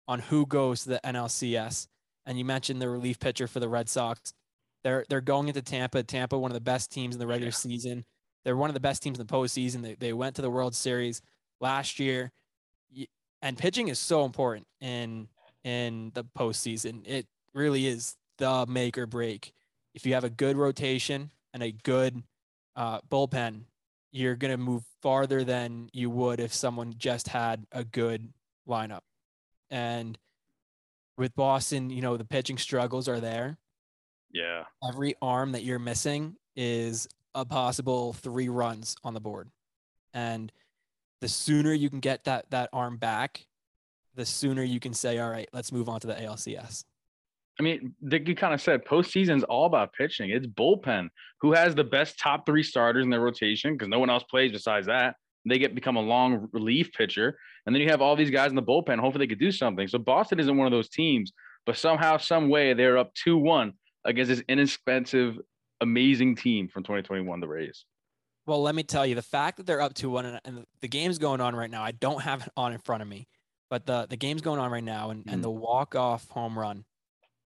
on 0.09 0.21
who 0.21 0.47
goes 0.47 0.83
to 0.85 0.91
the 0.91 1.01
NLCS 1.07 1.89
and 2.27 2.39
you 2.39 2.45
mentioned 2.45 2.81
the 2.83 2.89
relief 2.89 3.19
pitcher 3.19 3.47
for 3.49 3.61
the 3.61 3.69
Red 3.69 3.89
Sox. 3.89 4.33
They're 4.85 5.05
they're 5.09 5.21
going 5.21 5.49
into 5.49 5.63
Tampa. 5.63 6.03
Tampa 6.03 6.39
one 6.39 6.51
of 6.51 6.55
the 6.55 6.61
best 6.61 6.91
teams 6.93 7.15
in 7.15 7.19
the 7.21 7.27
regular 7.27 7.53
season 7.53 8.05
they're 8.47 8.57
one 8.57 8.71
of 8.71 8.75
the 8.75 8.81
best 8.81 9.03
teams 9.03 9.19
in 9.19 9.27
the 9.27 9.33
postseason 9.33 9.83
they, 9.83 9.97
they 9.97 10.13
went 10.13 10.37
to 10.37 10.43
the 10.43 10.49
World 10.49 10.73
Series 10.73 11.21
last 11.61 11.99
year 11.99 12.31
and 13.43 13.59
pitching 13.59 13.89
is 13.89 13.99
so 13.99 14.25
important 14.25 14.67
in 14.81 15.29
in 15.65 16.13
the 16.15 16.25
postseason. 16.25 17.03
It 17.07 17.27
really 17.55 17.87
is 17.87 18.17
the 18.39 18.67
make 18.69 18.97
or 18.97 19.07
break. 19.07 19.53
If 19.95 20.07
you 20.07 20.15
have 20.15 20.25
a 20.25 20.31
good 20.31 20.57
rotation 20.57 21.31
and 21.53 21.63
a 21.63 21.73
good 21.73 22.23
uh, 22.77 23.01
bullpen, 23.11 23.63
you're 24.13 24.37
gonna 24.37 24.57
move 24.57 24.85
farther 25.03 25.45
than 25.45 25.91
you 25.93 26.09
would 26.11 26.41
if 26.41 26.55
someone 26.55 26.95
just 26.97 27.29
had 27.29 27.67
a 27.73 27.85
good 27.85 28.33
lineup. 28.69 29.03
And 29.71 30.17
with 31.19 31.35
Boston, 31.35 31.91
you 31.91 32.01
know 32.01 32.17
the 32.17 32.25
pitching 32.25 32.59
struggles 32.59 33.09
are 33.09 33.21
there. 33.21 33.59
Yeah. 34.33 34.65
Every 34.89 35.15
arm 35.21 35.53
that 35.53 35.65
you're 35.65 35.79
missing 35.79 36.37
is 36.55 37.09
a 37.37 37.45
possible 37.45 38.15
three 38.15 38.49
runs 38.49 38.97
on 39.05 39.15
the 39.15 39.21
board, 39.21 39.51
and 40.13 40.51
the 41.21 41.29
sooner 41.29 41.73
you 41.73 41.89
can 41.89 42.01
get 42.01 42.25
that 42.25 42.51
that 42.51 42.71
arm 42.73 42.97
back, 42.97 43.47
the 44.15 44.27
sooner 44.27 44.63
you 44.63 44.81
can 44.81 44.95
say, 44.95 45.19
all 45.19 45.31
right, 45.31 45.49
let's 45.53 45.71
move 45.71 45.89
on 45.89 46.01
to 46.01 46.07
the 46.07 46.15
ALCS. 46.15 46.85
I 47.59 47.63
mean, 47.63 47.95
Dick, 48.07 48.27
you 48.29 48.35
kind 48.35 48.53
of 48.53 48.61
said 48.61 48.85
postseason's 48.85 49.45
all 49.45 49.67
about 49.67 49.93
pitching. 49.93 50.31
It's 50.31 50.47
bullpen. 50.47 51.09
Who 51.41 51.53
has 51.53 51.75
the 51.75 51.85
best 51.85 52.19
top 52.19 52.45
three 52.45 52.63
starters 52.63 53.05
in 53.05 53.11
their 53.11 53.21
rotation? 53.21 53.75
Because 53.75 53.89
no 53.89 53.99
one 53.99 54.11
else 54.11 54.25
plays 54.25 54.53
besides 54.53 54.87
that. 54.89 55.17
They 55.49 55.59
get 55.59 55.75
become 55.75 55.97
a 55.97 56.03
long 56.03 56.49
relief 56.53 56.91
pitcher, 56.93 57.39
and 57.65 57.75
then 57.75 57.81
you 57.81 57.89
have 57.89 58.03
all 58.03 58.17
these 58.17 58.31
guys 58.31 58.51
in 58.51 58.57
the 58.57 58.63
bullpen. 58.63 58.99
Hopefully, 58.99 59.25
they 59.25 59.29
could 59.29 59.39
do 59.39 59.53
something. 59.53 59.87
So 59.87 59.99
Boston 59.99 60.41
isn't 60.41 60.57
one 60.57 60.67
of 60.67 60.73
those 60.73 60.89
teams, 60.89 61.33
but 61.67 61.77
somehow, 61.77 62.17
some 62.17 62.49
way, 62.49 62.75
they're 62.75 62.99
up 62.99 63.15
two 63.15 63.37
one 63.37 63.75
against 64.05 64.29
this 64.31 64.43
inexpensive, 64.49 65.39
amazing 65.81 66.37
team 66.37 66.69
from 66.69 66.83
2021, 66.83 67.41
the 67.41 67.49
Rays. 67.49 67.85
Well, 68.47 68.63
let 68.63 68.75
me 68.75 68.83
tell 68.83 69.05
you, 69.05 69.15
the 69.15 69.23
fact 69.23 69.57
that 69.57 69.67
they're 69.67 69.81
up 69.81 69.95
to 69.95 70.11
one 70.11 70.39
and, 70.45 70.65
the 70.81 70.89
game's 70.89 71.19
going 71.19 71.41
on 71.41 71.57
right 71.57 71.71
now, 71.71 71.83
I 71.83 71.91
don't 71.91 72.23
have 72.23 72.43
it 72.43 72.49
on 72.57 72.73
in 72.73 72.79
front 72.79 73.03
of 73.03 73.09
me, 73.09 73.27
but 73.71 73.87
the 73.87 74.07
the 74.09 74.17
game's 74.17 74.41
going 74.41 74.61
on 74.61 74.71
right 74.71 74.85
now, 74.85 75.11
and, 75.11 75.25
and 75.29 75.43
the 75.43 75.51
walk 75.51 75.97
off 75.97 76.29
home 76.29 76.57
run 76.59 76.85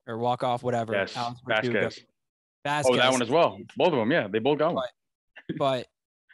or 0.06 0.18
walk 0.18 0.44
off 0.44 0.64
whatever. 0.64 0.94
Yes, 0.94 1.14
Vasquez. 1.48 2.00
Vasquez. 2.66 2.86
Oh, 2.94 2.98
that 2.98 3.12
one 3.12 3.22
as 3.22 3.30
well. 3.30 3.58
Both 3.78 3.94
of 3.94 4.00
them, 4.00 4.12
yeah, 4.12 4.28
they 4.28 4.40
both 4.40 4.60
got 4.60 4.74
one. 4.76 4.86
but 5.58 5.88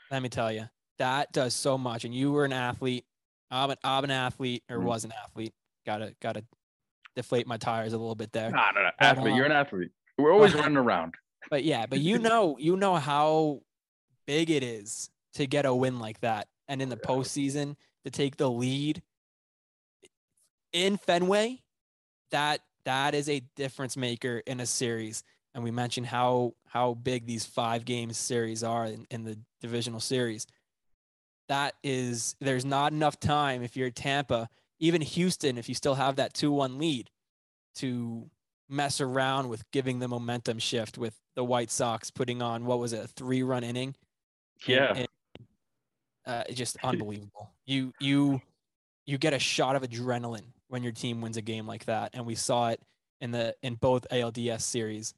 let 0.10 0.22
me 0.24 0.30
tell 0.30 0.52
you, 0.52 0.68
that 0.98 1.32
does 1.32 1.54
so 1.54 1.78
much. 1.78 2.04
And 2.06 2.14
you 2.14 2.32
were 2.32 2.44
an 2.46 2.54
athlete. 2.54 3.06
I'm 3.52 3.70
an, 3.70 3.78
I'm 3.84 4.04
an 4.04 4.12
athlete 4.12 4.64
or 4.70 4.78
Mhm. 4.78 4.84
was 4.84 5.06
an 5.06 5.14
athlete. 5.24 5.54
Gotta 5.86 6.16
gotta 6.20 6.44
deflate 7.16 7.46
my 7.48 7.58
tires 7.58 7.94
a 7.94 7.98
little 7.98 8.16
bit 8.16 8.32
there. 8.32 8.50
No, 8.50 8.58
no, 8.76 8.90
But, 9.00 9.06
athlete. 9.06 9.36
You're 9.36 9.46
um, 9.46 9.52
an 9.52 9.58
athlete. 9.58 9.92
We're 10.18 10.34
always 10.34 10.54
running 10.56 10.78
around. 10.78 11.16
But 11.50 11.64
yeah, 11.64 11.86
but 11.86 12.00
you 12.00 12.20
know, 12.20 12.58
you 12.60 12.76
know 12.76 12.96
how 12.96 13.62
big 14.26 14.50
it 14.50 14.64
is 14.64 15.10
to 15.34 15.48
get 15.48 15.66
a 15.66 15.74
win 15.74 16.00
like 16.00 16.20
that, 16.22 16.48
and 16.68 16.82
in 16.82 16.90
the 16.90 16.98
postseason 16.98 17.76
to 18.04 18.12
take 18.12 18.38
the 18.38 18.50
lead 18.50 19.02
in 20.74 20.98
Fenway 20.98 21.62
that 22.32 22.62
that 22.86 23.14
is 23.16 23.30
a 23.30 23.42
difference 23.56 23.98
maker 23.98 24.42
in 24.46 24.60
a 24.60 24.66
series. 24.66 25.24
And 25.54 25.64
we 25.64 25.72
mentioned 25.72 26.08
how 26.08 26.54
how 26.68 26.94
big 26.94 27.26
these 27.26 27.46
five 27.46 27.86
game 27.86 28.14
series 28.14 28.64
are 28.64 28.86
in, 28.86 29.08
in 29.10 29.24
the 29.24 29.38
divisional 29.62 30.00
series. 30.00 30.46
That 31.48 31.74
is 31.84 32.36
there's 32.40 32.66
not 32.66 32.92
enough 32.92 33.20
time 33.20 33.64
if 33.64 33.76
you're 33.76 33.90
Tampa, 33.90 34.50
even 34.80 35.02
Houston, 35.02 35.58
if 35.58 35.70
you 35.70 35.76
still 35.76 35.96
have 35.96 36.18
that 36.18 36.34
two 36.34 36.52
one 36.52 36.78
lead, 36.78 37.10
to 37.76 38.30
mess 38.70 39.02
around 39.02 39.50
with 39.50 39.70
giving 39.72 40.00
the 40.00 40.08
momentum 40.08 40.60
shift 40.60 40.98
with 40.98 41.16
the 41.36 41.44
White 41.44 41.72
Sox 41.72 42.12
putting 42.12 42.42
on 42.42 42.66
what 42.66 42.80
was 42.80 42.94
it, 42.94 43.04
a 43.04 43.08
three 43.08 43.44
run 43.44 43.64
inning? 43.64 43.96
Yeah. 44.66 44.94
And- 44.96 45.08
uh, 46.26 46.44
just 46.52 46.78
unbelievable. 46.84 47.50
You 47.66 47.94
you 48.00 48.42
you 49.06 49.18
get 49.18 49.34
a 49.34 49.40
shot 49.40 49.76
of 49.76 49.84
adrenaline 49.84 50.52
when 50.68 50.84
your 50.84 50.92
team 50.92 51.22
wins 51.22 51.38
a 51.38 51.42
game 51.42 51.66
like 51.66 51.86
that, 51.86 52.12
and 52.14 52.26
we 52.26 52.36
saw 52.36 52.70
it 52.70 52.82
in 53.22 53.32
the 53.32 53.56
in 53.64 53.76
both 53.76 54.06
ALDS 54.12 54.62
series 54.62 55.14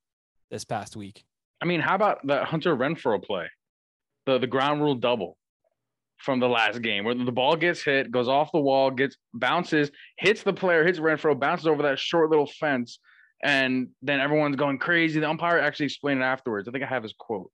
this 0.51 0.63
past 0.63 0.96
week. 0.96 1.25
I 1.62 1.65
mean, 1.65 1.82
how 1.82 1.96
about 1.96 2.25
the 2.25 2.46
Hunter 2.46 2.75
Renfroe 2.75 3.24
play? 3.24 3.50
The 4.25 4.38
the 4.38 4.48
ground 4.48 4.82
rule 4.82 4.96
double 4.96 5.36
from 6.18 6.39
the 6.39 6.50
last 6.50 6.82
game 6.82 7.06
where 7.06 7.15
the 7.15 7.32
ball 7.32 7.56
gets 7.56 7.82
hit, 7.82 8.12
goes 8.12 8.27
off 8.27 8.51
the 8.51 8.60
wall, 8.60 8.91
gets 8.91 9.15
bounces, 9.34 9.89
hits 10.18 10.44
the 10.44 10.53
player, 10.53 10.86
hits 10.86 11.00
Renfroe, 11.00 11.39
bounces 11.39 11.65
over 11.65 11.84
that 11.84 11.98
short 11.98 12.29
little 12.29 12.50
fence, 12.60 13.00
and 13.43 13.89
then 14.01 14.19
everyone's 14.19 14.55
going 14.55 14.77
crazy. 14.77 15.19
The 15.19 15.29
umpire 15.29 15.60
actually 15.60 15.88
explained 15.88 16.22
it 16.22 16.25
afterwards. 16.25 16.67
I 16.67 16.72
think 16.72 16.84
I 16.84 16.88
have 16.88 17.03
his 17.03 17.13
quote. 17.17 17.51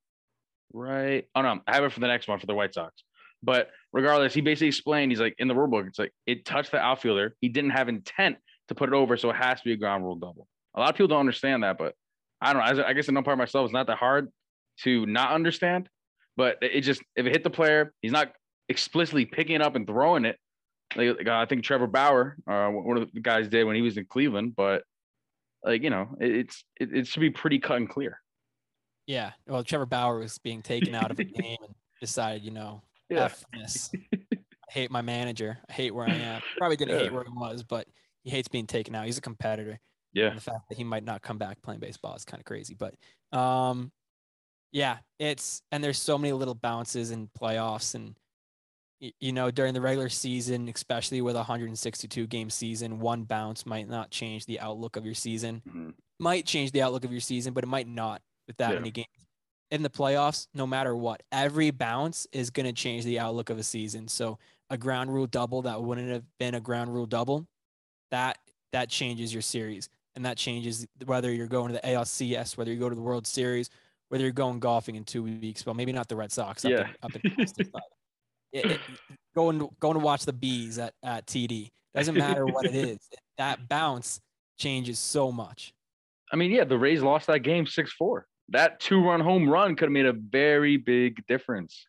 Right. 0.73 1.25
Oh 1.35 1.41
no, 1.41 1.59
I 1.67 1.75
have 1.75 1.83
it 1.83 1.91
for 1.91 1.99
the 1.99 2.07
next 2.07 2.27
one 2.27 2.39
for 2.39 2.47
the 2.47 2.55
White 2.55 2.73
Sox. 2.73 3.03
But 3.43 3.69
regardless, 3.93 4.33
he 4.33 4.41
basically 4.41 4.67
explained 4.67 5.11
he's 5.11 5.19
like 5.19 5.35
in 5.37 5.47
the 5.47 5.55
rule 5.55 5.67
book, 5.67 5.85
it's 5.87 5.99
like 5.99 6.13
it 6.25 6.45
touched 6.45 6.71
the 6.71 6.79
outfielder. 6.79 7.35
He 7.41 7.49
didn't 7.49 7.71
have 7.71 7.89
intent 7.89 8.37
to 8.69 8.75
put 8.75 8.89
it 8.89 8.95
over, 8.95 9.17
so 9.17 9.29
it 9.29 9.35
has 9.35 9.59
to 9.59 9.65
be 9.65 9.73
a 9.73 9.77
ground 9.77 10.03
rule 10.03 10.15
double. 10.15 10.47
A 10.73 10.79
lot 10.79 10.89
of 10.89 10.95
people 10.95 11.07
don't 11.07 11.19
understand 11.19 11.63
that, 11.63 11.77
but 11.77 11.93
I 12.41 12.53
don't 12.53 12.77
know. 12.77 12.83
I 12.85 12.93
guess 12.93 13.07
an 13.07 13.17
umpire 13.17 13.35
myself, 13.35 13.65
it's 13.65 13.73
not 13.73 13.87
that 13.87 13.97
hard 13.97 14.29
to 14.83 15.05
not 15.05 15.31
understand. 15.31 15.89
But 16.37 16.57
it 16.61 16.81
just 16.81 17.01
if 17.15 17.25
it 17.25 17.31
hit 17.31 17.43
the 17.43 17.49
player, 17.49 17.93
he's 18.01 18.11
not 18.11 18.33
explicitly 18.67 19.25
picking 19.25 19.55
it 19.55 19.61
up 19.61 19.75
and 19.75 19.87
throwing 19.87 20.25
it. 20.25 20.37
Like 20.95 21.17
like, 21.17 21.27
uh, 21.27 21.37
I 21.37 21.45
think 21.45 21.63
Trevor 21.63 21.87
Bauer, 21.87 22.37
uh, 22.47 22.69
one 22.69 22.97
of 22.97 23.11
the 23.13 23.21
guys 23.21 23.47
did 23.47 23.63
when 23.65 23.75
he 23.75 23.81
was 23.81 23.97
in 23.97 24.05
Cleveland. 24.05 24.55
But 24.55 24.83
like 25.65 25.81
you 25.81 25.89
know, 25.89 26.15
it, 26.19 26.35
it's 26.35 26.63
it, 26.79 26.93
it 26.93 27.07
should 27.07 27.21
be 27.21 27.29
pretty 27.29 27.59
cut 27.59 27.77
and 27.77 27.89
clear. 27.89 28.19
Yeah. 29.07 29.31
Well, 29.47 29.63
Trevor 29.63 29.85
Bauer 29.85 30.19
was 30.19 30.37
being 30.39 30.61
taken 30.61 30.95
out 30.95 31.11
of 31.11 31.19
a 31.19 31.23
game 31.23 31.57
and 31.63 31.75
decided, 32.01 32.43
you 32.43 32.51
know, 32.51 32.81
Yeah. 33.09 33.29
This. 33.53 33.91
I 34.13 34.71
hate 34.71 34.91
my 34.91 35.01
manager. 35.01 35.59
I 35.69 35.73
hate 35.73 35.93
where 35.93 36.07
I 36.07 36.13
am. 36.13 36.41
Probably 36.57 36.75
didn't 36.75 36.99
hate 36.99 37.13
where 37.13 37.23
he 37.23 37.29
was, 37.31 37.63
but 37.63 37.87
he 38.23 38.31
hates 38.31 38.47
being 38.47 38.65
taken 38.65 38.95
out. 38.95 39.05
He's 39.05 39.19
a 39.19 39.21
competitor. 39.21 39.79
Yeah. 40.13 40.27
And 40.27 40.37
the 40.37 40.41
fact 40.41 40.69
that 40.69 40.77
he 40.77 40.83
might 40.83 41.03
not 41.03 41.21
come 41.21 41.37
back 41.37 41.61
playing 41.61 41.81
baseball 41.81 42.15
is 42.15 42.25
kind 42.25 42.41
of 42.41 42.45
crazy. 42.45 42.73
But 42.73 42.95
um, 43.37 43.91
yeah, 44.71 44.97
it's 45.19 45.61
and 45.71 45.83
there's 45.83 46.01
so 46.01 46.17
many 46.17 46.33
little 46.33 46.55
bounces 46.55 47.11
in 47.11 47.29
playoffs 47.39 47.93
and 47.93 48.15
you 49.19 49.31
know 49.33 49.51
during 49.51 49.73
the 49.73 49.81
regular 49.81 50.09
season, 50.09 50.67
especially 50.69 51.21
with 51.21 51.35
a 51.35 51.39
162 51.39 52.27
game 52.27 52.49
season, 52.49 52.99
one 52.99 53.23
bounce 53.23 53.65
might 53.65 53.87
not 53.89 54.09
change 54.11 54.45
the 54.45 54.59
outlook 54.59 54.95
of 54.95 55.05
your 55.05 55.15
season. 55.15 55.61
Mhm. 55.67 55.93
Might 56.19 56.45
change 56.45 56.71
the 56.71 56.81
outlook 56.81 57.03
of 57.05 57.11
your 57.11 57.21
season, 57.21 57.53
but 57.53 57.63
it 57.63 57.67
might 57.67 57.87
not 57.87 58.21
with 58.47 58.57
that 58.57 58.71
Yeah. 58.73 58.79
many 58.79 58.91
games. 58.91 59.07
In 59.71 59.81
the 59.83 59.89
playoffs, 59.89 60.47
no 60.53 60.65
matter 60.67 60.95
what, 60.95 61.23
every 61.31 61.71
bounce 61.71 62.27
is 62.31 62.49
going 62.51 62.67
to 62.67 62.73
change 62.73 63.03
the 63.03 63.19
outlook 63.19 63.49
of 63.49 63.57
a 63.57 63.63
season. 63.63 64.07
So 64.07 64.37
a 64.69 64.77
ground 64.77 65.13
rule 65.13 65.27
double 65.27 65.63
that 65.63 65.81
wouldn't 65.81 66.09
have 66.09 66.23
been 66.37 66.53
a 66.55 66.61
ground 66.61 66.93
rule 66.93 67.05
double, 67.07 67.47
that 68.11 68.37
that 68.71 68.89
changes 68.89 69.33
your 69.33 69.41
series 69.41 69.89
and 70.15 70.25
that 70.25 70.37
changes 70.37 70.85
whether 71.05 71.31
you're 71.33 71.47
going 71.47 71.73
to 71.73 71.73
the 71.81 71.85
ALCS, 71.87 72.55
whether 72.57 72.71
you 72.71 72.79
go 72.79 72.89
to 72.89 72.95
the 72.95 73.01
World 73.01 73.25
Series, 73.27 73.69
whether 74.09 74.23
you're 74.23 74.31
going 74.33 74.59
golfing 74.59 74.95
in 74.95 75.03
two 75.03 75.23
weeks. 75.23 75.65
Well, 75.65 75.75
maybe 75.75 75.91
not 75.91 76.07
the 76.07 76.15
Red 76.15 76.31
Sox. 76.31 76.63
Up 76.63 76.71
Yeah. 76.71 76.87
in, 76.89 76.95
up 77.01 77.15
in 77.15 77.21
it, 78.55 78.71
it, 78.71 78.79
going 79.35 79.59
to, 79.59 79.69
going 79.79 79.95
to 79.95 79.99
watch 79.99 80.25
the 80.25 80.33
bees 80.33 80.77
at, 80.79 80.93
at 81.03 81.25
TD 81.27 81.69
doesn't 81.93 82.15
matter 82.15 82.45
what 82.45 82.65
it 82.65 82.75
is. 82.75 82.99
That 83.37 83.67
bounce 83.67 84.21
changes 84.57 84.97
so 84.97 85.29
much. 85.29 85.73
I 86.31 86.37
mean, 86.37 86.51
yeah, 86.51 86.63
the 86.63 86.77
Rays 86.77 87.01
lost 87.01 87.27
that 87.27 87.39
game 87.39 87.67
6 87.67 87.91
4. 87.91 88.25
That 88.47 88.79
two 88.79 89.03
run 89.03 89.19
home 89.19 89.49
run 89.49 89.75
could 89.75 89.87
have 89.87 89.91
made 89.91 90.05
a 90.05 90.13
very 90.13 90.77
big 90.77 91.21
difference. 91.27 91.85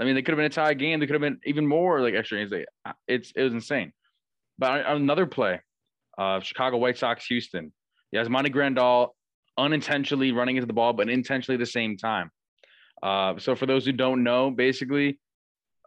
I 0.00 0.04
mean, 0.04 0.16
they 0.16 0.22
could 0.22 0.32
have 0.32 0.38
been 0.38 0.46
a 0.46 0.48
tie 0.48 0.74
game. 0.74 0.98
They 0.98 1.06
could 1.06 1.14
have 1.14 1.20
been 1.20 1.38
even 1.44 1.64
more 1.64 2.00
like 2.00 2.14
extra 2.14 2.38
innings. 2.38 2.66
Uh, 2.84 2.92
It's 3.06 3.30
it 3.36 3.44
was 3.44 3.52
insane. 3.52 3.92
But 4.58 4.84
another 4.84 5.26
play, 5.26 5.60
uh, 6.18 6.40
Chicago 6.40 6.78
White 6.78 6.98
Sox 6.98 7.24
Houston. 7.26 7.72
Yes, 8.10 8.28
Monty 8.28 8.50
Grandal 8.50 9.10
unintentionally 9.56 10.32
running 10.32 10.56
into 10.56 10.66
the 10.66 10.72
ball, 10.72 10.92
but 10.92 11.08
intentionally 11.08 11.54
at 11.54 11.60
the 11.60 11.66
same 11.66 11.96
time. 11.96 12.32
Uh, 13.00 13.38
so 13.38 13.54
for 13.54 13.66
those 13.66 13.84
who 13.84 13.92
don't 13.92 14.24
know, 14.24 14.50
basically, 14.50 15.20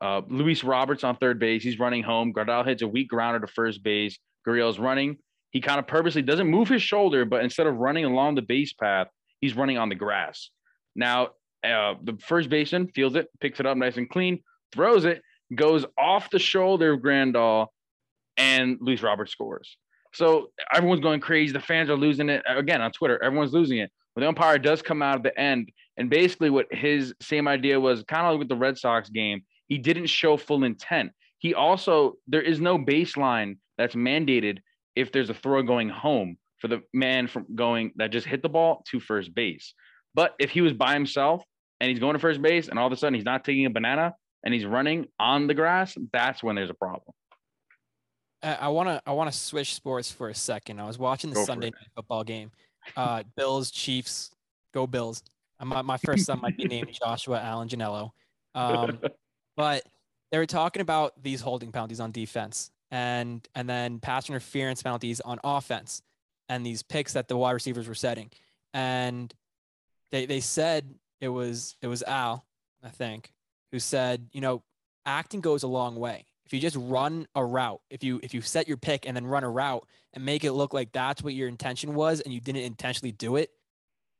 uh, 0.03 0.22
Luis 0.27 0.65
Roberts 0.65 1.05
on 1.05 1.15
third 1.15 1.39
base. 1.39 1.63
He's 1.63 1.79
running 1.79 2.03
home. 2.03 2.33
Grandal 2.33 2.65
hits 2.65 2.81
a 2.81 2.88
weak 2.88 3.07
grounder 3.07 3.39
to 3.39 3.48
first 3.48 3.81
base. 3.81 4.19
Gurriel's 4.45 4.77
running. 4.77 5.17
He 5.51 5.62
kind 5.62 5.79
of 5.79 5.88
purposely 5.88 6.22
doesn't 6.22 6.48
move 6.48 6.67
his 6.67 6.81
shoulder, 6.81 7.24
but 7.24 7.41
instead 7.41 7.67
of 7.67 7.77
running 7.77 8.03
along 8.03 8.36
the 8.36 8.41
base 8.41 8.74
path, 8.74 9.07
he's 9.39 9.55
running 9.55 9.77
on 9.77 9.88
the 9.88 9.95
grass. 9.95 10.50
Now, 10.93 11.29
uh, 11.63 11.93
the 12.03 12.17
first 12.22 12.50
baseman 12.50 12.89
feels 12.89 13.15
it, 13.15 13.29
picks 13.39 13.62
it 13.62 13.65
up 13.65 13.77
nice 13.77 13.95
and 13.95 14.10
clean, 14.10 14.43
throws 14.74 15.05
it, 15.05 15.22
goes 15.55 15.86
off 15.98 16.29
the 16.29 16.39
shoulder 16.39 16.93
of 16.93 17.00
Grandal, 17.00 17.67
and 18.36 18.77
Luis 18.81 19.01
Roberts 19.01 19.31
scores. 19.31 19.77
So 20.13 20.50
everyone's 20.74 21.01
going 21.01 21.22
crazy. 21.22 21.53
The 21.53 21.62
fans 21.62 21.89
are 21.89 21.95
losing 21.95 22.27
it. 22.27 22.43
Again, 22.45 22.81
on 22.81 22.91
Twitter, 22.91 23.24
everyone's 23.24 23.53
losing 23.53 23.77
it. 23.77 23.89
But 24.15 24.22
the 24.22 24.27
umpire 24.27 24.60
does 24.60 24.81
come 24.81 25.01
out 25.01 25.15
at 25.15 25.24
the 25.24 25.39
end. 25.39 25.72
And 25.95 26.10
basically, 26.10 26.50
what 26.50 26.67
his 26.72 27.13
same 27.22 27.48
idea 27.48 27.79
was 27.79 28.03
kind 28.03 28.25
of 28.25 28.33
like 28.33 28.39
with 28.39 28.50
the 28.50 28.55
Red 28.55 28.77
Sox 28.77 29.10
game, 29.10 29.43
he 29.67 29.77
didn't 29.77 30.08
show 30.08 30.38
full 30.38 30.63
intent. 30.63 31.12
He 31.38 31.53
also, 31.53 32.13
there 32.27 32.41
is 32.41 32.60
no 32.62 32.77
baseline 32.77 33.58
that's 33.77 33.96
mandated 33.96 34.60
if 34.96 35.12
there's 35.12 35.29
a 35.29 35.34
throw 35.34 35.63
going 35.63 35.89
home 35.89 36.38
for 36.60 36.67
the 36.67 36.82
man 36.93 37.27
from 37.27 37.46
going 37.55 37.91
that 37.98 38.12
just 38.12 38.25
hit 38.25 38.41
the 38.41 38.50
ball 38.50 38.84
to 38.89 39.00
first 39.00 39.34
base. 39.36 39.74
But 40.13 40.36
if 40.39 40.51
he 40.51 40.62
was 40.62 40.74
by 40.74 40.93
himself 40.93 41.43
and 41.79 41.89
he's 41.89 42.00
going 42.00 42.13
to 42.13 42.20
first 42.20 42.41
base 42.41 42.70
and 42.70 42.79
all 42.79 42.88
of 42.88 42.93
a 42.93 42.96
sudden 42.96 43.15
he's 43.15 43.25
not 43.25 43.43
taking 43.43 43.65
a 43.65 43.70
banana 43.70 44.13
and 44.43 44.53
he's 44.53 44.65
running 44.65 45.08
on 45.20 45.48
the 45.48 45.53
grass, 45.53 45.98
that's 46.13 46.43
when 46.43 46.55
there's 46.55 46.70
a 46.70 46.75
problem. 46.75 47.13
I 48.43 48.67
want 48.67 48.89
to 48.89 49.01
I 49.05 49.13
want 49.13 49.32
to 49.32 49.38
switch 49.38 49.74
sports 49.74 50.12
for 50.12 50.29
a 50.29 50.36
second. 50.36 50.79
I 50.79 50.86
was 50.86 51.00
watching 51.00 51.29
the 51.29 51.36
Go 51.38 51.46
Sunday 51.46 51.67
night 51.67 51.88
football 51.96 52.25
game. 52.25 52.51
Uh, 52.96 53.24
Bills 53.38 53.72
Chiefs, 53.72 54.32
go 54.74 54.86
Bills. 54.86 55.24
My 55.63 55.82
my 55.82 55.98
first 55.98 56.25
son 56.25 56.41
might 56.41 56.58
be 56.58 56.65
named 56.65 56.89
Joshua 57.03 57.41
Allen 57.41 57.70
Janello. 57.70 58.12
Um, 58.53 59.00
but 59.55 59.83
they 60.31 60.38
were 60.38 60.45
talking 60.45 60.81
about 60.81 61.22
these 61.22 61.41
holding 61.41 61.72
penalties 61.72 62.00
on 62.00 62.12
defense 62.12 62.72
and 62.91 63.48
and 63.55 63.69
then 63.69 64.00
pass 64.00 64.29
interference 64.29 64.81
penalties 64.81 65.19
on 65.22 65.39
offense 65.43 66.01
and 66.50 66.65
these 66.65 66.83
picks 66.83 67.13
that 67.13 67.27
the 67.27 67.38
wide 67.38 67.51
receivers 67.51 67.88
were 67.88 67.95
setting. 67.95 68.29
And 68.74 69.33
they 70.12 70.25
they 70.25 70.39
said 70.39 70.93
it 71.22 71.29
was 71.29 71.75
it 71.81 71.88
was 71.88 72.03
Al, 72.03 72.45
I 72.83 72.89
think, 72.89 73.31
who 73.72 73.79
said, 73.79 74.27
you 74.31 74.41
know, 74.41 74.63
acting 75.05 75.41
goes 75.41 75.63
a 75.63 75.67
long 75.67 75.95
way. 75.95 76.25
If 76.45 76.53
you 76.53 76.60
just 76.60 76.77
run 76.79 77.27
a 77.36 77.43
route, 77.43 77.81
if 77.89 78.03
you 78.03 78.19
if 78.22 78.33
you 78.33 78.41
set 78.41 78.67
your 78.67 78.77
pick 78.77 79.07
and 79.07 79.15
then 79.15 79.25
run 79.25 79.43
a 79.43 79.50
route 79.50 79.88
and 80.13 80.25
make 80.25 80.43
it 80.43 80.51
look 80.53 80.74
like 80.74 80.91
that's 80.91 81.24
what 81.24 81.33
your 81.33 81.48
intention 81.48 81.95
was 81.95 82.22
and 82.22 82.33
you 82.33 82.39
didn't 82.39 82.63
intentionally 82.63 83.12
do 83.12 83.38
it, 83.38 83.50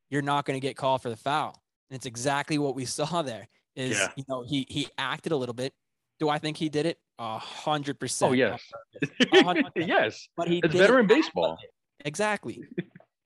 you're 0.10 0.22
not 0.22 0.46
going 0.46 0.60
to 0.60 0.66
get 0.66 0.78
called 0.78 1.02
for 1.02 1.10
the 1.10 1.16
foul. 1.16 1.62
And 1.90 1.96
it's 1.96 2.06
exactly 2.06 2.58
what 2.58 2.76
we 2.76 2.86
saw 2.86 3.22
there. 3.22 3.48
Is 3.76 3.98
Yeah. 3.98 4.12
you 4.16 4.24
know 4.28 4.44
he 4.44 4.66
he 4.70 4.88
acted 4.98 5.32
a 5.32 5.38
little 5.38 5.54
bit. 5.56 5.74
Do 6.20 6.30
I 6.30 6.38
think 6.40 6.58
he 6.58 6.70
did 6.70 6.86
it? 6.86 7.00
A 7.20 7.38
hundred 7.40 8.00
percent. 8.00 8.32
Oh, 8.32 8.34
yes. 8.34 8.62
Yes. 9.76 10.28
But 10.38 10.48
he 10.48 10.60
It's 10.64 10.74
veteran 10.74 11.08
baseball. 11.08 11.58
it. 11.64 11.70
Exactly. 12.06 12.64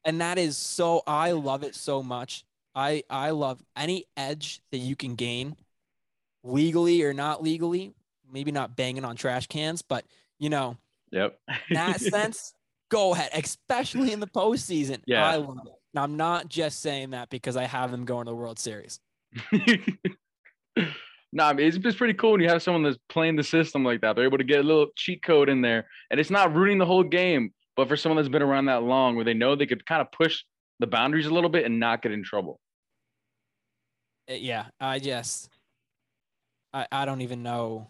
and 0.05 0.21
that 0.21 0.37
is 0.37 0.57
so 0.57 1.01
I 1.07 1.31
love 1.31 1.63
it 1.63 1.75
so 1.75 2.01
much. 2.03 2.43
I 2.75 3.03
I 3.09 3.31
love 3.31 3.61
any 3.75 4.05
edge 4.15 4.61
that 4.71 4.77
you 4.77 4.95
can 4.95 5.15
gain 5.15 5.55
legally 6.43 7.03
or 7.03 7.13
not 7.13 7.43
legally. 7.43 7.93
Maybe 8.31 8.51
not 8.51 8.75
banging 8.75 9.05
on 9.05 9.15
trash 9.15 9.47
cans, 9.47 9.81
but 9.81 10.05
you 10.39 10.49
know, 10.49 10.77
Yep. 11.11 11.39
in 11.69 11.75
that 11.75 11.99
sense, 12.15 12.53
go 12.89 13.13
ahead, 13.13 13.29
especially 13.33 14.11
in 14.13 14.19
the 14.19 14.27
postseason. 14.27 15.01
Yeah. 15.05 15.25
I 15.25 15.35
love 15.37 15.57
it. 15.65 15.73
And 15.93 16.03
I'm 16.03 16.17
not 16.17 16.47
just 16.49 16.81
saying 16.81 17.11
that 17.11 17.29
because 17.29 17.55
I 17.57 17.63
have 17.63 17.89
them 17.91 18.05
going 18.05 18.25
to 18.25 18.31
the 18.31 18.35
World 18.35 18.59
Series. 18.59 18.99
no, 21.33 21.43
I 21.43 21.53
mean, 21.53 21.67
it's 21.67 21.77
just 21.77 21.97
pretty 21.97 22.13
cool 22.13 22.31
when 22.31 22.41
you 22.41 22.49
have 22.49 22.61
someone 22.63 22.83
that's 22.83 22.97
playing 23.09 23.35
the 23.35 23.43
system 23.43 23.83
like 23.83 24.01
that. 24.01 24.15
They're 24.15 24.25
able 24.25 24.37
to 24.37 24.43
get 24.43 24.59
a 24.59 24.63
little 24.63 24.87
cheat 24.95 25.21
code 25.23 25.49
in 25.49 25.61
there, 25.61 25.87
and 26.11 26.19
it's 26.19 26.29
not 26.29 26.53
ruining 26.53 26.77
the 26.77 26.85
whole 26.85 27.03
game. 27.03 27.53
But 27.75 27.87
for 27.87 27.95
someone 27.95 28.17
that's 28.17 28.29
been 28.31 28.41
around 28.41 28.65
that 28.65 28.83
long, 28.83 29.15
where 29.15 29.25
they 29.25 29.35
know 29.35 29.55
they 29.55 29.67
could 29.67 29.85
kind 29.85 30.01
of 30.01 30.11
push 30.11 30.43
the 30.79 30.87
boundaries 30.87 31.27
a 31.27 31.33
little 31.33 31.49
bit 31.49 31.65
and 31.65 31.79
not 31.79 32.01
get 32.01 32.11
in 32.11 32.23
trouble. 32.23 32.59
Uh, 34.29 34.33
Yeah, 34.33 34.65
I 34.79 34.97
just, 34.99 35.49
I, 36.73 36.87
I 36.91 37.05
don't 37.05 37.21
even 37.21 37.43
know 37.43 37.87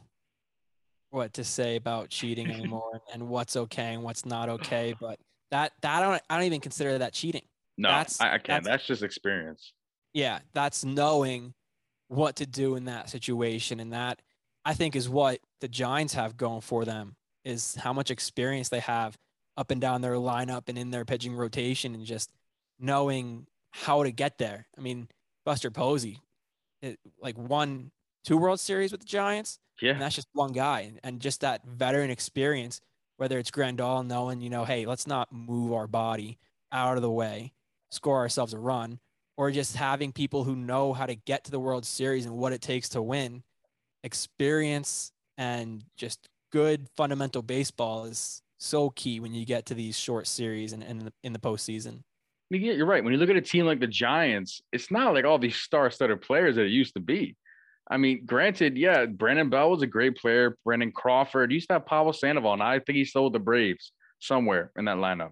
what 1.10 1.34
to 1.36 1.44
say 1.46 1.78
about 1.78 2.10
cheating 2.10 2.52
anymore 2.52 3.02
and 3.14 3.30
what's 3.30 3.56
okay 3.56 3.94
and 3.94 4.04
what's 4.04 4.26
not 4.26 4.50
okay. 4.50 4.94
But 5.00 5.20
That 5.52 5.72
that 5.82 5.98
I 5.98 6.02
don't 6.02 6.22
I 6.30 6.36
don't 6.36 6.46
even 6.46 6.60
consider 6.60 6.98
that 6.98 7.14
cheating. 7.14 7.44
No, 7.78 7.90
That's- 7.90 8.20
I, 8.20 8.28
I 8.28 8.30
can't. 8.40 8.64
that's- 8.64 8.66
That's, 8.66 8.88
just 8.88 9.04
experience. 9.04 9.72
Yeah, 10.14 10.40
that's 10.54 10.84
knowing 10.84 11.54
what 12.08 12.38
to 12.38 12.46
do 12.46 12.76
in 12.76 12.86
that 12.86 13.10
situation, 13.10 13.80
and 13.80 13.94
that 13.94 14.22
I 14.66 14.74
think 14.74 14.96
is 14.96 15.10
what 15.10 15.40
the 15.62 15.68
Giants 15.68 16.14
have 16.14 16.38
going 16.38 16.62
for 16.62 16.86
them 16.86 17.16
is 17.46 17.76
how 17.76 17.94
much 17.94 18.12
experience 18.12 18.70
they 18.70 18.80
have 18.82 19.18
up 19.56 19.72
and 19.72 19.82
down 19.82 20.02
their 20.02 20.16
lineup 20.16 20.64
and 20.68 20.78
in 20.78 20.92
their 20.92 21.06
pitching 21.06 21.36
rotation, 21.36 21.96
and 21.96 22.06
just 22.06 22.32
knowing 22.80 23.48
how 23.72 24.04
to 24.04 24.12
get 24.12 24.38
there. 24.38 24.68
I 24.78 24.82
mean, 24.82 25.08
Buster 25.46 25.72
Posey, 25.72 26.20
it, 26.82 27.00
like 27.22 27.38
won 27.38 27.92
two 28.24 28.38
World 28.38 28.60
Series 28.60 28.92
with 28.92 29.02
the 29.02 29.08
Giants, 29.08 29.60
and 29.82 29.88
Yeah. 29.90 30.00
that's 30.00 30.16
just 30.16 30.28
one 30.34 30.52
guy, 30.52 30.82
and, 30.82 31.00
and 31.04 31.20
just 31.22 31.42
that 31.42 31.66
veteran 31.66 32.10
experience. 32.10 32.82
Whether 33.18 33.40
it's 33.40 33.50
Grandal 33.50 34.06
knowing, 34.06 34.42
you 34.42 34.52
know, 34.52 34.64
hey, 34.64 34.86
let's 34.86 35.08
not 35.08 35.32
move 35.34 35.74
our 35.74 35.88
body 35.88 36.38
out 36.72 36.98
of 36.98 37.02
the 37.02 37.10
way, 37.10 37.52
score 37.90 38.18
ourselves 38.18 38.54
a 38.54 38.60
run, 38.60 39.00
or 39.38 39.52
just 39.52 39.76
having 39.76 40.12
people 40.12 40.44
who 40.44 40.56
know 40.56 40.94
how 40.94 41.06
to 41.06 41.16
get 41.16 41.44
to 41.46 41.52
the 41.52 41.60
World 41.60 41.86
Series 41.86 42.26
and 42.26 42.36
what 42.36 42.54
it 42.54 42.62
takes 42.62 42.90
to 42.90 43.02
win, 43.02 43.44
experience 44.04 45.12
and 45.38 45.84
just 45.96 46.28
good 46.52 46.88
fundamental 46.98 47.44
baseball 47.44 48.06
is 48.06 48.42
so 48.58 48.90
key 48.90 49.20
when 49.20 49.34
you 49.34 49.46
get 49.46 49.68
to 49.68 49.76
these 49.76 49.98
short 49.98 50.26
series 50.26 50.74
and, 50.74 50.84
and 50.84 51.00
in, 51.00 51.06
the, 51.06 51.14
in 51.24 51.34
the 51.34 51.40
postseason. 51.40 52.02
Yeah, 52.50 52.72
you're 52.72 52.88
right. 52.88 53.04
When 53.04 53.14
you 53.14 53.20
look 53.20 53.30
at 53.30 53.36
a 53.36 53.42
team 53.42 53.66
like 53.66 53.80
the 53.80 53.88
Giants, 53.88 54.62
it's 54.72 54.90
not 54.90 55.14
like 55.14 55.26
all 55.26 55.38
these 55.38 55.58
star-studded 55.58 56.22
players 56.22 56.56
that 56.56 56.66
it 56.66 56.72
used 56.72 56.96
to 56.96 57.02
be. 57.02 57.36
I 57.90 57.98
mean, 57.98 58.26
granted, 58.26 58.78
yeah, 58.78 59.06
Brandon 59.06 59.50
Belt 59.50 59.72
was 59.72 59.82
a 59.82 59.88
great 59.88 60.18
player. 60.18 60.58
Brandon 60.66 60.92
Crawford 60.92 61.52
used 61.52 61.68
to 61.70 61.76
have 61.76 61.86
Pablo 61.86 62.12
Sandoval, 62.12 62.54
and 62.54 62.64
I 62.64 62.80
think 62.80 62.98
he's 62.98 63.10
still 63.10 63.26
with 63.26 63.34
the 63.34 63.40
Braves 63.40 63.92
somewhere 64.20 64.72
in 64.78 64.86
that 64.86 64.98
lineup. 64.98 65.32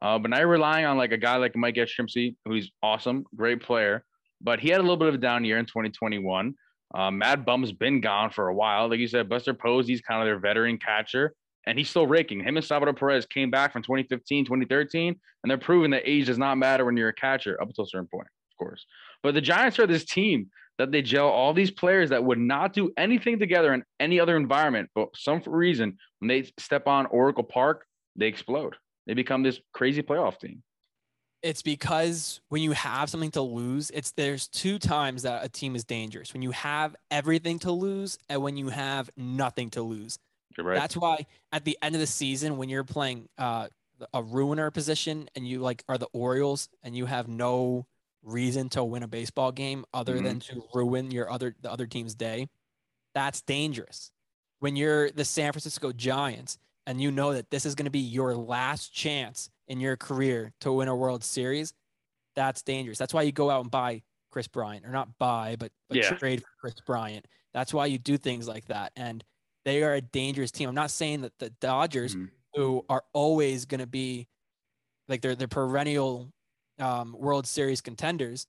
Uh, 0.00 0.18
but 0.18 0.30
now 0.30 0.38
you're 0.38 0.46
relying 0.46 0.86
on 0.86 0.96
like 0.96 1.12
a 1.12 1.16
guy 1.16 1.36
like 1.36 1.56
Mike 1.56 1.74
Yastrzemski, 1.74 2.36
who's 2.44 2.70
awesome, 2.82 3.24
great 3.34 3.62
player, 3.62 4.04
but 4.40 4.60
he 4.60 4.68
had 4.68 4.78
a 4.78 4.82
little 4.82 4.96
bit 4.96 5.08
of 5.08 5.14
a 5.14 5.18
down 5.18 5.44
year 5.44 5.58
in 5.58 5.66
2021. 5.66 6.54
Uh, 6.94 7.10
Mad 7.10 7.44
Bum's 7.44 7.72
been 7.72 8.00
gone 8.00 8.30
for 8.30 8.48
a 8.48 8.54
while. 8.54 8.88
Like 8.88 9.00
you 9.00 9.08
said, 9.08 9.28
Buster 9.28 9.54
Posey's 9.54 10.00
kind 10.00 10.22
of 10.22 10.26
their 10.26 10.38
veteran 10.38 10.78
catcher, 10.78 11.34
and 11.66 11.76
he's 11.76 11.90
still 11.90 12.06
raking. 12.06 12.40
Him 12.40 12.56
and 12.56 12.64
Salvador 12.64 12.94
Perez 12.94 13.26
came 13.26 13.50
back 13.50 13.72
from 13.72 13.82
2015, 13.82 14.46
2013, 14.46 15.14
and 15.42 15.50
they're 15.50 15.58
proving 15.58 15.90
that 15.90 16.08
age 16.08 16.26
does 16.26 16.38
not 16.38 16.56
matter 16.56 16.84
when 16.84 16.96
you're 16.96 17.08
a 17.08 17.14
catcher 17.14 17.60
up 17.60 17.68
until 17.68 17.84
a 17.84 17.88
certain 17.88 18.08
point, 18.08 18.26
of 18.26 18.58
course. 18.58 18.86
But 19.22 19.34
the 19.34 19.40
Giants 19.40 19.78
are 19.78 19.86
this 19.86 20.04
team 20.04 20.48
that 20.78 20.92
they 20.92 21.02
gel 21.02 21.28
all 21.28 21.52
these 21.52 21.72
players 21.72 22.10
that 22.10 22.24
would 22.24 22.38
not 22.38 22.72
do 22.72 22.92
anything 22.96 23.38
together 23.38 23.74
in 23.74 23.82
any 23.98 24.20
other 24.20 24.36
environment, 24.36 24.88
but 24.94 25.08
some 25.14 25.42
reason, 25.44 25.98
when 26.20 26.28
they 26.28 26.50
step 26.58 26.86
on 26.86 27.06
Oracle 27.06 27.44
Park, 27.44 27.84
they 28.16 28.26
explode. 28.26 28.76
They 29.08 29.14
become 29.14 29.42
this 29.42 29.58
crazy 29.72 30.02
playoff 30.02 30.38
team. 30.38 30.62
It's 31.42 31.62
because 31.62 32.40
when 32.50 32.62
you 32.62 32.72
have 32.72 33.08
something 33.08 33.30
to 33.32 33.42
lose, 33.42 33.90
it's 33.90 34.10
there's 34.12 34.48
two 34.48 34.78
times 34.78 35.22
that 35.22 35.44
a 35.44 35.48
team 35.48 35.74
is 35.74 35.84
dangerous. 35.84 36.32
When 36.32 36.42
you 36.42 36.50
have 36.50 36.94
everything 37.10 37.58
to 37.60 37.72
lose 37.72 38.18
and 38.28 38.42
when 38.42 38.56
you 38.56 38.68
have 38.68 39.08
nothing 39.16 39.70
to 39.70 39.82
lose. 39.82 40.18
You're 40.56 40.66
right. 40.66 40.78
That's 40.78 40.96
why 40.96 41.26
at 41.52 41.64
the 41.64 41.78
end 41.80 41.94
of 41.94 42.00
the 42.00 42.06
season, 42.06 42.58
when 42.58 42.68
you're 42.68 42.84
playing 42.84 43.28
uh, 43.38 43.68
a 44.12 44.22
ruiner 44.22 44.70
position 44.70 45.30
and 45.34 45.46
you 45.48 45.60
like 45.60 45.84
are 45.88 45.96
the 45.96 46.08
Orioles 46.12 46.68
and 46.82 46.94
you 46.94 47.06
have 47.06 47.28
no 47.28 47.86
reason 48.22 48.68
to 48.70 48.84
win 48.84 49.02
a 49.04 49.08
baseball 49.08 49.52
game 49.52 49.84
other 49.94 50.16
Mhm. 50.16 50.24
than 50.24 50.40
to 50.40 50.64
ruin 50.74 51.10
your 51.12 51.30
other 51.30 51.54
the 51.62 51.70
other 51.70 51.86
team's 51.86 52.14
day, 52.14 52.48
that's 53.14 53.40
dangerous. 53.40 54.10
When 54.58 54.74
you're 54.76 55.10
the 55.12 55.24
San 55.24 55.52
Francisco 55.52 55.92
Giants 55.92 56.58
and 56.88 57.02
you 57.02 57.10
know 57.10 57.34
that 57.34 57.50
this 57.50 57.66
is 57.66 57.74
going 57.74 57.84
to 57.84 57.90
be 57.90 57.98
your 57.98 58.34
last 58.34 58.94
chance 58.94 59.50
in 59.68 59.78
your 59.78 59.94
career 59.94 60.54
to 60.62 60.72
win 60.72 60.88
a 60.88 60.96
World 60.96 61.22
Series, 61.22 61.74
that's 62.34 62.62
dangerous. 62.62 62.96
That's 62.96 63.12
why 63.12 63.22
you 63.22 63.30
go 63.30 63.50
out 63.50 63.60
and 63.60 63.70
buy 63.70 64.02
Kris 64.32 64.48
Bryant, 64.48 64.86
or 64.86 64.90
not 64.90 65.18
buy, 65.18 65.56
but, 65.58 65.70
but 65.90 65.98
Yeah. 65.98 66.14
trade 66.14 66.40
for 66.40 66.48
Kris 66.58 66.80
Bryant. 66.86 67.26
That's 67.52 67.74
why 67.74 67.86
you 67.86 67.98
do 67.98 68.16
things 68.16 68.48
like 68.48 68.64
that. 68.68 68.92
And 68.96 69.22
they 69.66 69.82
are 69.82 69.94
a 69.94 70.00
dangerous 70.00 70.50
team. 70.50 70.66
I'm 70.66 70.74
not 70.74 70.90
saying 70.90 71.20
that 71.20 71.38
the 71.38 71.50
Dodgers, 71.50 72.16
Mhm. 72.16 72.30
who 72.54 72.86
are 72.88 73.04
always 73.12 73.66
going 73.66 73.80
to 73.80 73.86
be 73.86 74.26
like 75.08 75.20
they're 75.20 75.34
the 75.36 75.46
perennial 75.48 76.32
um, 76.78 77.14
World 77.18 77.46
Series 77.46 77.82
contenders, 77.82 78.46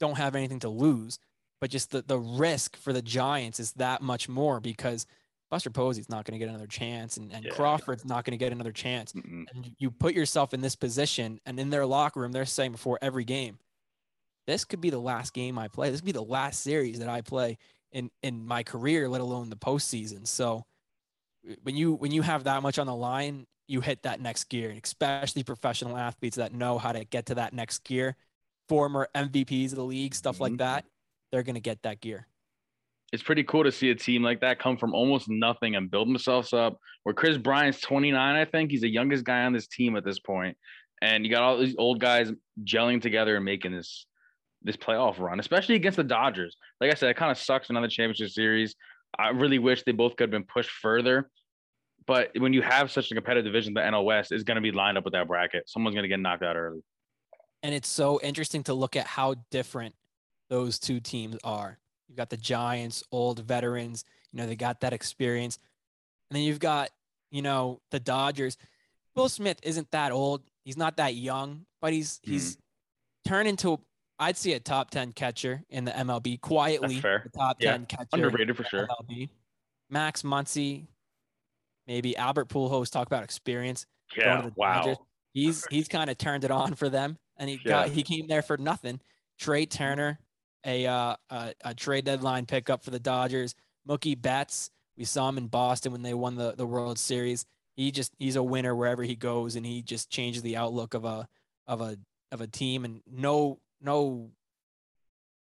don't 0.00 0.16
have 0.16 0.34
anything 0.34 0.60
to 0.60 0.68
lose. 0.70 1.18
But 1.60 1.70
just 1.70 1.90
the, 1.90 2.00
the 2.00 2.18
risk 2.18 2.76
for 2.76 2.94
the 2.94 3.02
Giants 3.02 3.60
is 3.60 3.72
that 3.74 4.00
much 4.00 4.28
more 4.28 4.60
because 4.60 5.06
Buster 5.50 5.70
Posey's 5.70 6.08
not 6.08 6.24
going 6.24 6.38
to 6.38 6.44
get 6.44 6.48
another 6.48 6.66
chance, 6.66 7.16
and, 7.16 7.32
and 7.32 7.44
Yeah. 7.44 7.50
Crawford's 7.52 8.04
not 8.04 8.24
going 8.24 8.32
to 8.32 8.36
get 8.42 8.52
another 8.52 8.72
chance. 8.72 9.12
Mm-mm. 9.12 9.44
And 9.54 9.70
you 9.78 9.90
put 9.90 10.14
yourself 10.14 10.52
in 10.54 10.60
this 10.60 10.74
position, 10.74 11.40
and 11.46 11.58
in 11.60 11.70
their 11.70 11.86
locker 11.86 12.20
room, 12.20 12.32
they're 12.32 12.44
saying 12.46 12.72
before 12.72 12.98
every 13.02 13.24
game, 13.24 13.58
this 14.46 14.64
could 14.64 14.80
be 14.80 14.90
the 14.90 14.98
last 14.98 15.32
game 15.32 15.58
I 15.58 15.68
play. 15.68 15.90
This 15.90 16.00
could 16.00 16.06
be 16.06 16.12
the 16.12 16.22
last 16.22 16.62
series 16.62 16.98
that 16.98 17.08
I 17.08 17.20
play 17.20 17.56
in 17.92 18.10
in 18.22 18.44
my 18.46 18.62
career, 18.62 19.08
let 19.08 19.20
alone 19.20 19.48
the 19.48 19.56
postseason. 19.56 20.26
So 20.26 20.64
when 21.62 21.76
you 21.76 21.94
when 21.94 22.10
you 22.10 22.22
have 22.22 22.44
that 22.44 22.62
much 22.62 22.78
on 22.78 22.86
the 22.86 22.94
line, 22.94 23.46
you 23.68 23.80
hit 23.80 24.02
that 24.02 24.20
next 24.20 24.44
gear, 24.50 24.68
and 24.70 24.80
especially 24.82 25.44
professional 25.44 25.96
athletes 25.96 26.36
that 26.36 26.52
know 26.52 26.76
how 26.78 26.92
to 26.92 27.04
get 27.04 27.26
to 27.26 27.36
that 27.36 27.54
next 27.54 27.84
gear, 27.84 28.16
former 28.68 29.08
MVPs 29.14 29.70
of 29.70 29.76
the 29.76 29.84
league, 29.84 30.14
stuff 30.14 30.40
like 30.40 30.52
Mhm. 30.54 30.58
that, 30.58 30.84
they're 31.32 31.42
gonna 31.42 31.60
get 31.60 31.82
that 31.82 32.00
gear. 32.00 32.26
It's 33.14 33.22
pretty 33.22 33.44
cool 33.44 33.62
to 33.62 33.70
see 33.70 33.90
a 33.90 33.94
team 33.94 34.24
like 34.24 34.40
that 34.40 34.58
come 34.58 34.76
from 34.76 34.92
almost 34.92 35.28
nothing 35.28 35.76
and 35.76 35.88
build 35.88 36.08
themselves 36.08 36.52
up. 36.52 36.80
Where 37.04 37.14
Kris 37.14 37.38
Bryant's 37.38 37.80
29, 37.80 38.34
I 38.34 38.44
think 38.44 38.72
he's 38.72 38.80
the 38.80 38.88
youngest 38.88 39.24
guy 39.24 39.44
on 39.44 39.52
this 39.52 39.68
team 39.68 39.94
at 39.94 40.04
this 40.04 40.18
point, 40.18 40.56
and 41.00 41.24
you 41.24 41.30
got 41.30 41.44
all 41.44 41.56
these 41.56 41.76
old 41.78 42.00
guys 42.00 42.32
gelling 42.64 43.00
together 43.00 43.36
and 43.36 43.44
making 43.44 43.70
this 43.70 44.06
this 44.62 44.76
playoff 44.76 45.20
run, 45.20 45.38
especially 45.38 45.76
against 45.76 45.96
the 45.96 46.02
Dodgers. 46.02 46.56
Like 46.80 46.90
I 46.90 46.94
said, 46.94 47.08
it 47.08 47.16
kind 47.16 47.30
of 47.30 47.38
sucks 47.38 47.70
another 47.70 47.86
championship 47.86 48.30
series. 48.30 48.74
I 49.16 49.28
really 49.28 49.60
wish 49.60 49.84
they 49.84 49.92
both 49.92 50.16
could 50.16 50.24
have 50.24 50.30
been 50.32 50.48
pushed 50.52 50.70
further. 50.70 51.30
But 52.08 52.32
when 52.36 52.52
you 52.52 52.62
have 52.62 52.90
such 52.90 53.12
a 53.12 53.14
competitive 53.14 53.44
division, 53.44 53.74
the 53.74 53.80
NL 53.80 54.04
West 54.04 54.32
is 54.32 54.42
going 54.42 54.56
to 54.56 54.60
be 54.60 54.72
lined 54.72 54.98
up 54.98 55.04
with 55.04 55.12
that 55.12 55.28
bracket. 55.28 55.68
Someone's 55.68 55.94
going 55.94 56.02
to 56.02 56.08
get 56.08 56.18
knocked 56.18 56.42
out 56.42 56.56
early. 56.56 56.80
And 57.62 57.74
it's 57.76 57.88
so 57.88 58.18
interesting 58.24 58.64
to 58.64 58.74
look 58.74 58.96
at 58.96 59.06
how 59.06 59.36
different 59.52 59.94
those 60.48 60.80
two 60.80 60.98
teams 60.98 61.36
are. 61.44 61.78
You've 62.14 62.18
got 62.18 62.30
the 62.30 62.36
Giants, 62.36 63.02
old 63.10 63.40
veterans, 63.40 64.04
you 64.30 64.38
know, 64.38 64.46
they 64.46 64.54
got 64.54 64.82
that 64.82 64.92
experience. 64.92 65.58
And 66.30 66.36
then 66.36 66.44
you've 66.44 66.60
got, 66.60 66.90
you 67.32 67.42
know, 67.42 67.80
the 67.90 67.98
Dodgers. 67.98 68.56
Will 69.16 69.28
Smith 69.28 69.58
isn't 69.64 69.90
that 69.90 70.12
old. 70.12 70.42
He's 70.64 70.76
not 70.76 70.98
that 70.98 71.16
young, 71.16 71.66
but 71.80 71.92
he's 71.92 72.20
hmm. 72.24 72.30
he's 72.30 72.56
turned 73.26 73.48
into 73.48 73.80
I'd 74.20 74.36
see 74.36 74.52
a 74.52 74.60
top 74.60 74.90
10 74.90 75.10
catcher 75.12 75.64
in 75.68 75.84
the 75.86 75.90
MLB 75.90 76.40
quietly. 76.40 77.00
fair. 77.00 77.22
The 77.24 77.36
top 77.36 77.56
Yeah, 77.60 77.72
10 77.72 77.86
catcher. 77.86 78.06
Underrated 78.12 78.56
for 78.56 78.62
sure. 78.62 78.86
MLB. 78.86 79.28
Max 79.90 80.22
Muncy, 80.22 80.86
maybe 81.88 82.16
Albert 82.16 82.48
Pujols 82.48 82.92
talk 82.92 83.08
about 83.08 83.24
experience. 83.24 83.86
going 84.14 84.28
Yeah. 84.28 84.36
to 84.36 84.48
the 84.50 84.54
Wow. 84.56 84.82
Dodgers. 84.82 84.96
He's 85.32 85.66
he's 85.70 85.88
kind 85.88 86.10
of 86.10 86.16
turned 86.16 86.44
it 86.44 86.52
on 86.52 86.74
for 86.76 86.88
them, 86.88 87.18
and 87.38 87.50
he 87.50 87.56
got 87.56 87.88
he 87.88 88.04
came 88.04 88.28
there 88.28 88.42
for 88.42 88.56
nothing. 88.56 89.00
Trea 89.36 89.66
Turner, 89.66 90.20
a 90.64 90.86
uh, 90.86 91.16
a, 91.30 91.54
a 91.64 91.74
trade 91.74 92.04
deadline 92.04 92.46
pickup 92.46 92.82
for 92.84 92.90
the 92.90 92.98
Dodgers. 93.00 93.54
Mookie 93.88 94.20
Betts, 94.20 94.70
we 94.96 95.04
saw 95.04 95.28
him 95.28 95.38
in 95.38 95.46
Boston 95.48 95.92
when 95.92 96.02
they 96.02 96.14
won 96.14 96.36
the 96.36 96.52
the 96.56 96.66
World 96.66 96.98
Series. 96.98 97.44
He 97.76 97.90
just 97.90 98.12
he's 98.18 98.36
a 98.36 98.42
winner 98.42 98.74
wherever 98.74 99.02
he 99.02 99.16
goes, 99.16 99.56
and 99.56 99.66
he 99.66 99.82
just 99.82 100.10
changes 100.10 100.42
the 100.42 100.56
outlook 100.56 100.94
of 100.94 101.04
a 101.04 101.28
of 101.66 101.80
a 101.80 101.96
of 102.32 102.40
a 102.40 102.46
team. 102.46 102.84
And 102.84 103.02
no 103.10 103.58
no, 103.80 104.30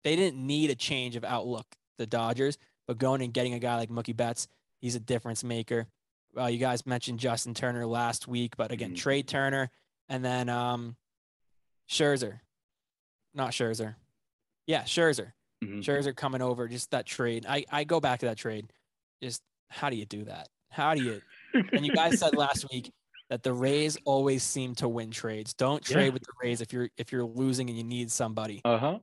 they 0.04 0.16
didn't 0.16 0.44
need 0.46 0.70
a 0.70 0.74
change 0.74 1.16
of 1.16 1.24
outlook. 1.24 1.66
The 1.98 2.06
Dodgers, 2.06 2.58
but 2.86 2.96
going 2.98 3.22
and 3.22 3.32
getting 3.34 3.54
a 3.54 3.58
guy 3.58 3.74
like 3.76 3.88
Mookie 3.90 4.16
Betts, 4.16 4.46
he's 4.80 4.94
a 4.94 5.00
difference 5.00 5.42
maker. 5.42 5.88
Uh, 6.38 6.46
you 6.46 6.58
guys 6.58 6.86
mentioned 6.86 7.18
Justin 7.18 7.54
Turner 7.54 7.84
last 7.86 8.28
week, 8.28 8.56
but 8.56 8.70
again, 8.70 8.92
Mhm. 8.92 8.96
Trea 8.98 9.22
Turner 9.24 9.70
and 10.08 10.24
then 10.24 10.48
um, 10.48 10.94
Scherzer, 11.90 12.38
not 13.34 13.50
Scherzer. 13.50 13.96
Yeah, 14.68 14.82
Scherzer. 14.84 15.32
Mhm. 15.64 15.82
Scherzer 15.82 16.14
coming 16.14 16.40
over, 16.42 16.68
just 16.68 16.92
that 16.92 17.06
trade. 17.06 17.46
I, 17.48 17.64
I 17.72 17.82
go 17.82 17.98
back 17.98 18.20
to 18.20 18.26
that 18.26 18.36
trade. 18.36 18.70
Just 19.20 19.42
how 19.70 19.90
do 19.90 19.96
you 19.96 20.04
do 20.06 20.24
that? 20.26 20.48
How 20.70 20.94
do 20.94 21.02
you? 21.02 21.20
And 21.72 21.84
you 21.84 21.92
guys 21.92 22.20
said 22.20 22.36
last 22.36 22.66
week 22.70 22.92
that 23.30 23.42
the 23.42 23.52
Rays 23.52 23.96
always 24.04 24.42
seem 24.44 24.74
to 24.76 24.86
win 24.88 25.10
trades. 25.10 25.54
Don't 25.54 25.82
trade 25.82 26.04
Yeah. 26.06 26.10
with 26.12 26.22
the 26.22 26.32
Rays 26.40 26.60
if 26.60 26.72
you're 26.72 26.90
if 26.98 27.10
you're 27.10 27.24
losing 27.24 27.68
and 27.70 27.76
you 27.76 27.82
need 27.82 28.12
somebody. 28.12 28.60
Uh 28.64 28.78
huh. 28.78 28.98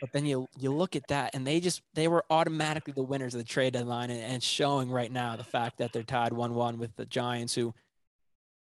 But 0.00 0.10
then 0.12 0.24
you 0.26 0.48
you 0.58 0.72
look 0.72 0.96
at 0.96 1.06
that 1.08 1.34
and 1.34 1.46
they 1.46 1.60
just 1.60 1.82
they 1.92 2.08
were 2.08 2.24
automatically 2.30 2.94
the 2.94 3.02
winners 3.02 3.34
of 3.34 3.38
the 3.38 3.44
trade 3.44 3.74
deadline 3.74 4.10
and, 4.10 4.20
and 4.20 4.42
showing 4.42 4.90
right 4.90 5.12
now 5.12 5.36
the 5.36 5.44
fact 5.44 5.78
that 5.78 5.92
they're 5.92 6.02
tied 6.02 6.32
one 6.32 6.54
one 6.54 6.78
with 6.78 6.96
the 6.96 7.04
Giants 7.06 7.54
who 7.54 7.72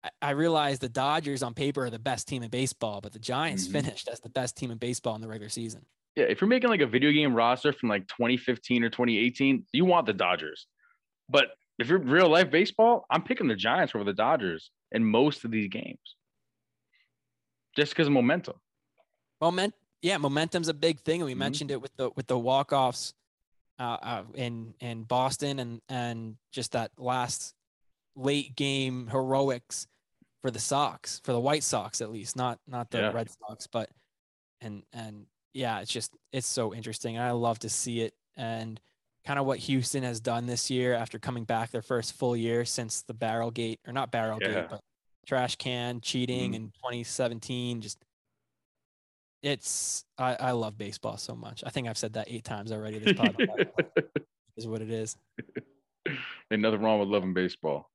I, 0.02 0.10
I 0.22 0.30
realize 0.30 0.78
the 0.78 0.88
Dodgers 0.88 1.42
on 1.42 1.52
paper 1.54 1.84
are 1.84 1.90
the 1.90 1.98
best 1.98 2.26
team 2.28 2.42
in 2.42 2.48
baseball, 2.48 3.00
but 3.02 3.12
the 3.12 3.18
Giants 3.18 3.66
Mhm. 3.68 3.72
finished 3.72 4.08
as 4.08 4.20
the 4.20 4.30
best 4.30 4.56
team 4.56 4.70
in 4.70 4.78
baseball 4.78 5.14
in 5.16 5.20
the 5.20 5.28
regular 5.28 5.50
season. 5.50 5.84
Yeah, 6.20 6.26
if 6.26 6.40
you're 6.42 6.48
making 6.48 6.68
like 6.68 6.82
a 6.82 6.86
video 6.86 7.10
game 7.12 7.34
roster 7.34 7.72
from 7.72 7.88
like 7.88 8.06
2015 8.08 8.84
or 8.84 8.90
2018, 8.90 9.64
you 9.72 9.86
want 9.86 10.04
the 10.06 10.12
Dodgers. 10.12 10.66
But 11.30 11.46
if 11.78 11.88
you're 11.88 11.98
real 11.98 12.28
life 12.28 12.50
baseball, 12.50 13.06
I'm 13.08 13.22
picking 13.22 13.48
the 13.48 13.56
Giants 13.56 13.94
over 13.94 14.04
the 14.04 14.12
Dodgers 14.12 14.70
in 14.92 15.02
most 15.04 15.44
of 15.44 15.50
these 15.50 15.68
games. 15.68 15.98
just 17.76 17.92
because 17.92 18.08
of 18.08 18.12
momentum. 18.12 18.56
Moment, 19.40 19.72
yeah, 20.02 20.18
momentum's 20.18 20.66
a 20.66 20.74
big 20.74 20.98
thing, 21.00 21.20
and 21.20 21.26
we 21.26 21.34
Mhm. 21.34 21.38
mentioned 21.38 21.70
it 21.70 21.80
with 21.80 21.94
the 21.96 22.10
with 22.16 22.26
the 22.26 22.36
walk 22.36 22.72
offs 22.72 23.14
uh, 23.78 23.96
uh, 24.02 24.24
in 24.34 24.74
in 24.80 25.04
Boston, 25.04 25.60
and 25.60 25.80
and 25.88 26.36
just 26.50 26.72
that 26.72 26.90
last 26.98 27.54
late 28.16 28.56
game 28.56 29.06
heroics 29.06 29.86
for 30.42 30.50
the 30.50 30.58
Sox, 30.58 31.20
for 31.20 31.32
the 31.32 31.38
White 31.40 31.62
Sox 31.62 32.00
at 32.00 32.10
least, 32.10 32.34
not 32.34 32.58
not 32.66 32.90
the 32.90 32.98
Yeah. 32.98 33.12
Red 33.12 33.30
Sox, 33.30 33.68
but 33.68 33.88
and 34.60 34.82
and 34.92 35.26
yeah, 35.52 35.80
it's 35.80 35.92
just 35.92 36.14
it's 36.32 36.46
so 36.46 36.74
interesting. 36.74 37.18
I 37.18 37.32
love 37.32 37.58
to 37.60 37.68
see 37.68 38.00
it, 38.00 38.14
and 38.36 38.80
kind 39.26 39.38
of 39.38 39.44
what 39.46 39.58
Houston 39.58 40.02
has 40.02 40.20
done 40.20 40.46
this 40.46 40.70
year 40.70 40.94
after 40.94 41.18
coming 41.18 41.44
back 41.44 41.70
their 41.70 41.82
first 41.82 42.14
full 42.14 42.36
year 42.36 42.64
since 42.64 43.02
the 43.02 43.14
barrel 43.14 43.50
gate 43.50 43.78
or 43.86 43.92
not 43.92 44.10
barrel 44.10 44.38
Yeah. 44.40 44.48
gate, 44.62 44.66
but 44.70 44.80
trash 45.26 45.56
can 45.56 46.00
cheating 46.00 46.52
Mhm. 46.52 46.56
in 46.56 46.62
2017. 46.82 47.80
Just 47.82 47.98
it's 49.42 50.04
I, 50.18 50.34
I 50.36 50.50
love 50.52 50.76
baseball 50.78 51.16
so 51.16 51.34
much. 51.34 51.62
I 51.66 51.70
think 51.70 51.88
I've 51.88 51.98
said 51.98 52.14
that 52.14 52.28
eight 52.30 52.44
times 52.44 52.72
already. 52.72 52.98
This 52.98 53.12
pod 53.16 53.36
is 54.56 54.66
what 54.66 54.82
it 54.82 54.90
is. 54.90 55.16
Ain't 56.50 56.62
nothing 56.62 56.80
wrong 56.80 56.98
with 57.00 57.08
loving 57.08 57.34
baseball. 57.34 57.90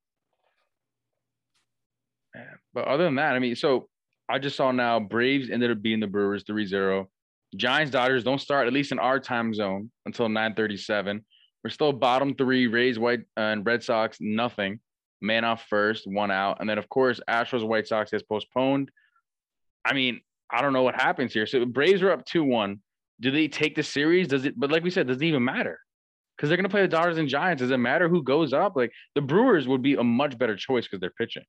Man. 2.34 2.48
But 2.74 2.86
other 2.88 3.04
than 3.06 3.16
that, 3.16 3.36
I 3.36 3.40
mean, 3.40 3.56
so 3.56 3.88
I 4.30 4.40
just 4.40 4.56
saw 4.56 4.72
now 4.72 5.00
Braves 5.00 5.50
ended 5.50 5.72
up 5.72 5.82
being 5.82 6.00
the 6.00 6.08
Brewers 6.08 6.44
3-0. 6.44 7.08
Giants 7.56 7.92
Dodgers 7.92 8.24
don't 8.24 8.42
start 8.42 8.68
at 8.68 8.74
least 8.74 8.92
in 8.92 9.00
our 9.00 9.20
time 9.20 9.54
zone 9.54 9.92
until 10.06 10.28
9:37. 10.28 11.24
We're 11.64 11.70
still 11.70 11.94
bottom 11.94 12.36
three. 12.36 12.68
Rays 12.68 13.00
White 13.00 13.22
uh, 13.38 13.42
and 13.42 13.66
Red 13.66 13.84
Sox 13.84 14.18
nothing. 14.20 14.80
Man 15.22 15.44
off 15.44 15.66
first, 15.70 16.06
one 16.06 16.30
out, 16.30 16.58
and 16.60 16.70
then 16.70 16.78
of 16.78 16.88
course 16.90 17.20
Astros 17.28 17.68
White 17.68 17.88
Sox 17.88 18.12
gets 18.12 18.24
postponed. 18.24 18.92
I 19.84 19.94
mean, 19.94 20.22
I 20.52 20.62
don't 20.62 20.74
know 20.74 20.84
what 20.84 20.96
happens 20.96 21.34
here. 21.34 21.48
So 21.48 21.66
Braves 21.66 22.02
are 22.04 22.12
up 22.12 22.26
two 22.26 22.44
one. 22.44 22.82
Do 23.20 23.32
they 23.32 23.48
take 23.48 23.76
the 23.76 23.84
series? 23.84 24.28
Does 24.28 24.46
it? 24.46 24.60
But 24.60 24.72
like 24.72 24.84
we 24.84 24.92
said, 24.92 25.08
does 25.08 25.18
it 25.18 25.24
even 25.24 25.44
matter? 25.44 25.80
Because 26.36 26.50
they're 26.50 26.58
gonna 26.58 26.70
play 26.70 26.82
the 26.82 26.88
Dodgers 26.88 27.18
and 27.18 27.30
Giants. 27.30 27.62
Does 27.62 27.72
it 27.72 27.78
matter 27.78 28.10
who 28.10 28.22
goes 28.22 28.54
up? 28.54 28.76
Like 28.76 28.92
the 29.16 29.22
Brewers 29.22 29.68
would 29.68 29.82
be 29.82 29.96
a 29.96 30.04
much 30.04 30.38
better 30.38 30.56
choice 30.56 30.86
because 30.86 31.00
they're 31.00 31.14
pitching. 31.18 31.46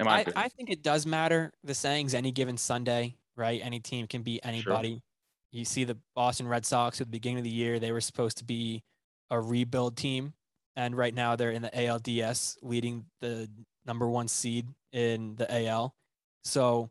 In 0.00 0.08
I. 0.08 0.24
I 0.34 0.48
think 0.48 0.70
it 0.70 0.82
does 0.82 1.06
matter. 1.06 1.52
The 1.62 1.74
saying's 1.74 2.14
any 2.14 2.32
given 2.32 2.56
Sunday, 2.56 3.16
right? 3.36 3.60
Any 3.62 3.80
team 3.80 4.06
can 4.06 4.22
beat 4.22 4.40
anybody. 4.42 5.02
You 5.56 5.64
see 5.64 5.84
the 5.84 5.96
Boston 6.14 6.46
Red 6.46 6.66
Sox 6.66 7.00
at 7.00 7.06
the 7.06 7.10
beginning 7.10 7.38
of 7.38 7.44
the 7.44 7.50
year, 7.50 7.78
they 7.78 7.92
were 7.92 8.00
supposed 8.00 8.38
to 8.38 8.44
be 8.44 8.82
a 9.30 9.40
rebuild 9.40 9.96
team. 9.96 10.34
And 10.76 10.94
right 10.94 11.14
now 11.14 11.36
they're 11.36 11.50
in 11.50 11.62
the 11.62 11.70
ALDS, 11.70 12.58
leading 12.60 13.06
the 13.22 13.48
number 13.86 14.06
one 14.06 14.28
seed 14.28 14.66
in 14.92 15.36
the 15.36 15.66
AL. 15.66 15.94
So, 16.44 16.90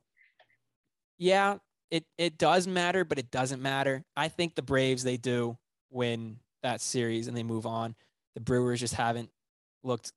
yeah, 1.19 1.58
it, 1.91 2.06
it 2.17 2.39
does 2.39 2.67
matter, 2.67 3.06
but 3.06 3.19
it 3.19 3.30
doesn't 3.30 3.62
matter. 3.62 4.04
I 4.17 4.28
think 4.30 4.56
the 4.56 4.63
Braves, 4.63 5.04
they 5.04 5.17
do 5.17 5.58
win 5.91 6.38
that 6.63 6.82
series 6.82 7.28
and 7.28 7.38
they 7.38 7.43
move 7.43 7.67
on. 7.67 7.95
The 8.34 8.41
Brewers 8.41 8.80
just 8.80 8.95
haven't 8.95 9.30
looked 9.84 10.12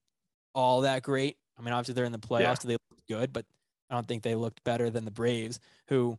all 0.55 0.81
that 0.81 1.03
great. 1.03 1.37
I 1.59 1.63
mean, 1.63 1.75
obviously 1.75 1.95
they're 1.95 2.07
in 2.07 2.13
the 2.13 2.19
playoffs, 2.19 2.41
Yeah. 2.41 2.55
so 2.55 2.69
they 2.69 2.75
looked 2.91 3.09
good, 3.09 3.33
but 3.35 3.45
I 3.91 3.95
don't 3.95 4.09
think 4.09 4.23
they 4.23 4.35
looked 4.35 4.65
better 4.65 4.89
than 4.89 5.05
the 5.05 5.11
Braves, 5.11 5.61
who 5.89 6.19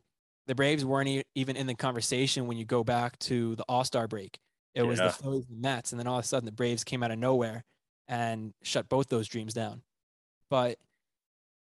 the 0.50 0.56
Braves 0.56 0.84
weren't 0.84 1.08
e- 1.08 1.24
even 1.36 1.56
in 1.56 1.68
the 1.68 1.76
conversation 1.76 2.48
when 2.48 2.58
you 2.58 2.66
go 2.66 2.84
back 2.84 3.20
to 3.20 3.56
the 3.56 3.64
All 3.70 3.84
Star 3.84 4.08
break. 4.08 4.40
It 4.74 4.82
was 4.82 4.98
the 4.98 5.12
Phillies 5.12 5.46
and 5.48 5.62
Mets, 5.62 5.92
and 5.92 6.00
then 6.00 6.08
all 6.08 6.18
of 6.18 6.26
a 6.26 6.28
sudden 6.28 6.46
the 6.46 6.52
Braves 6.52 6.84
came 6.84 7.04
out 7.04 7.12
of 7.12 7.20
nowhere 7.20 7.64
and 8.08 8.52
shut 8.64 8.90
both 8.90 9.10
those 9.10 9.28
dreams 9.28 9.54
down. 9.54 9.84
But 10.50 10.80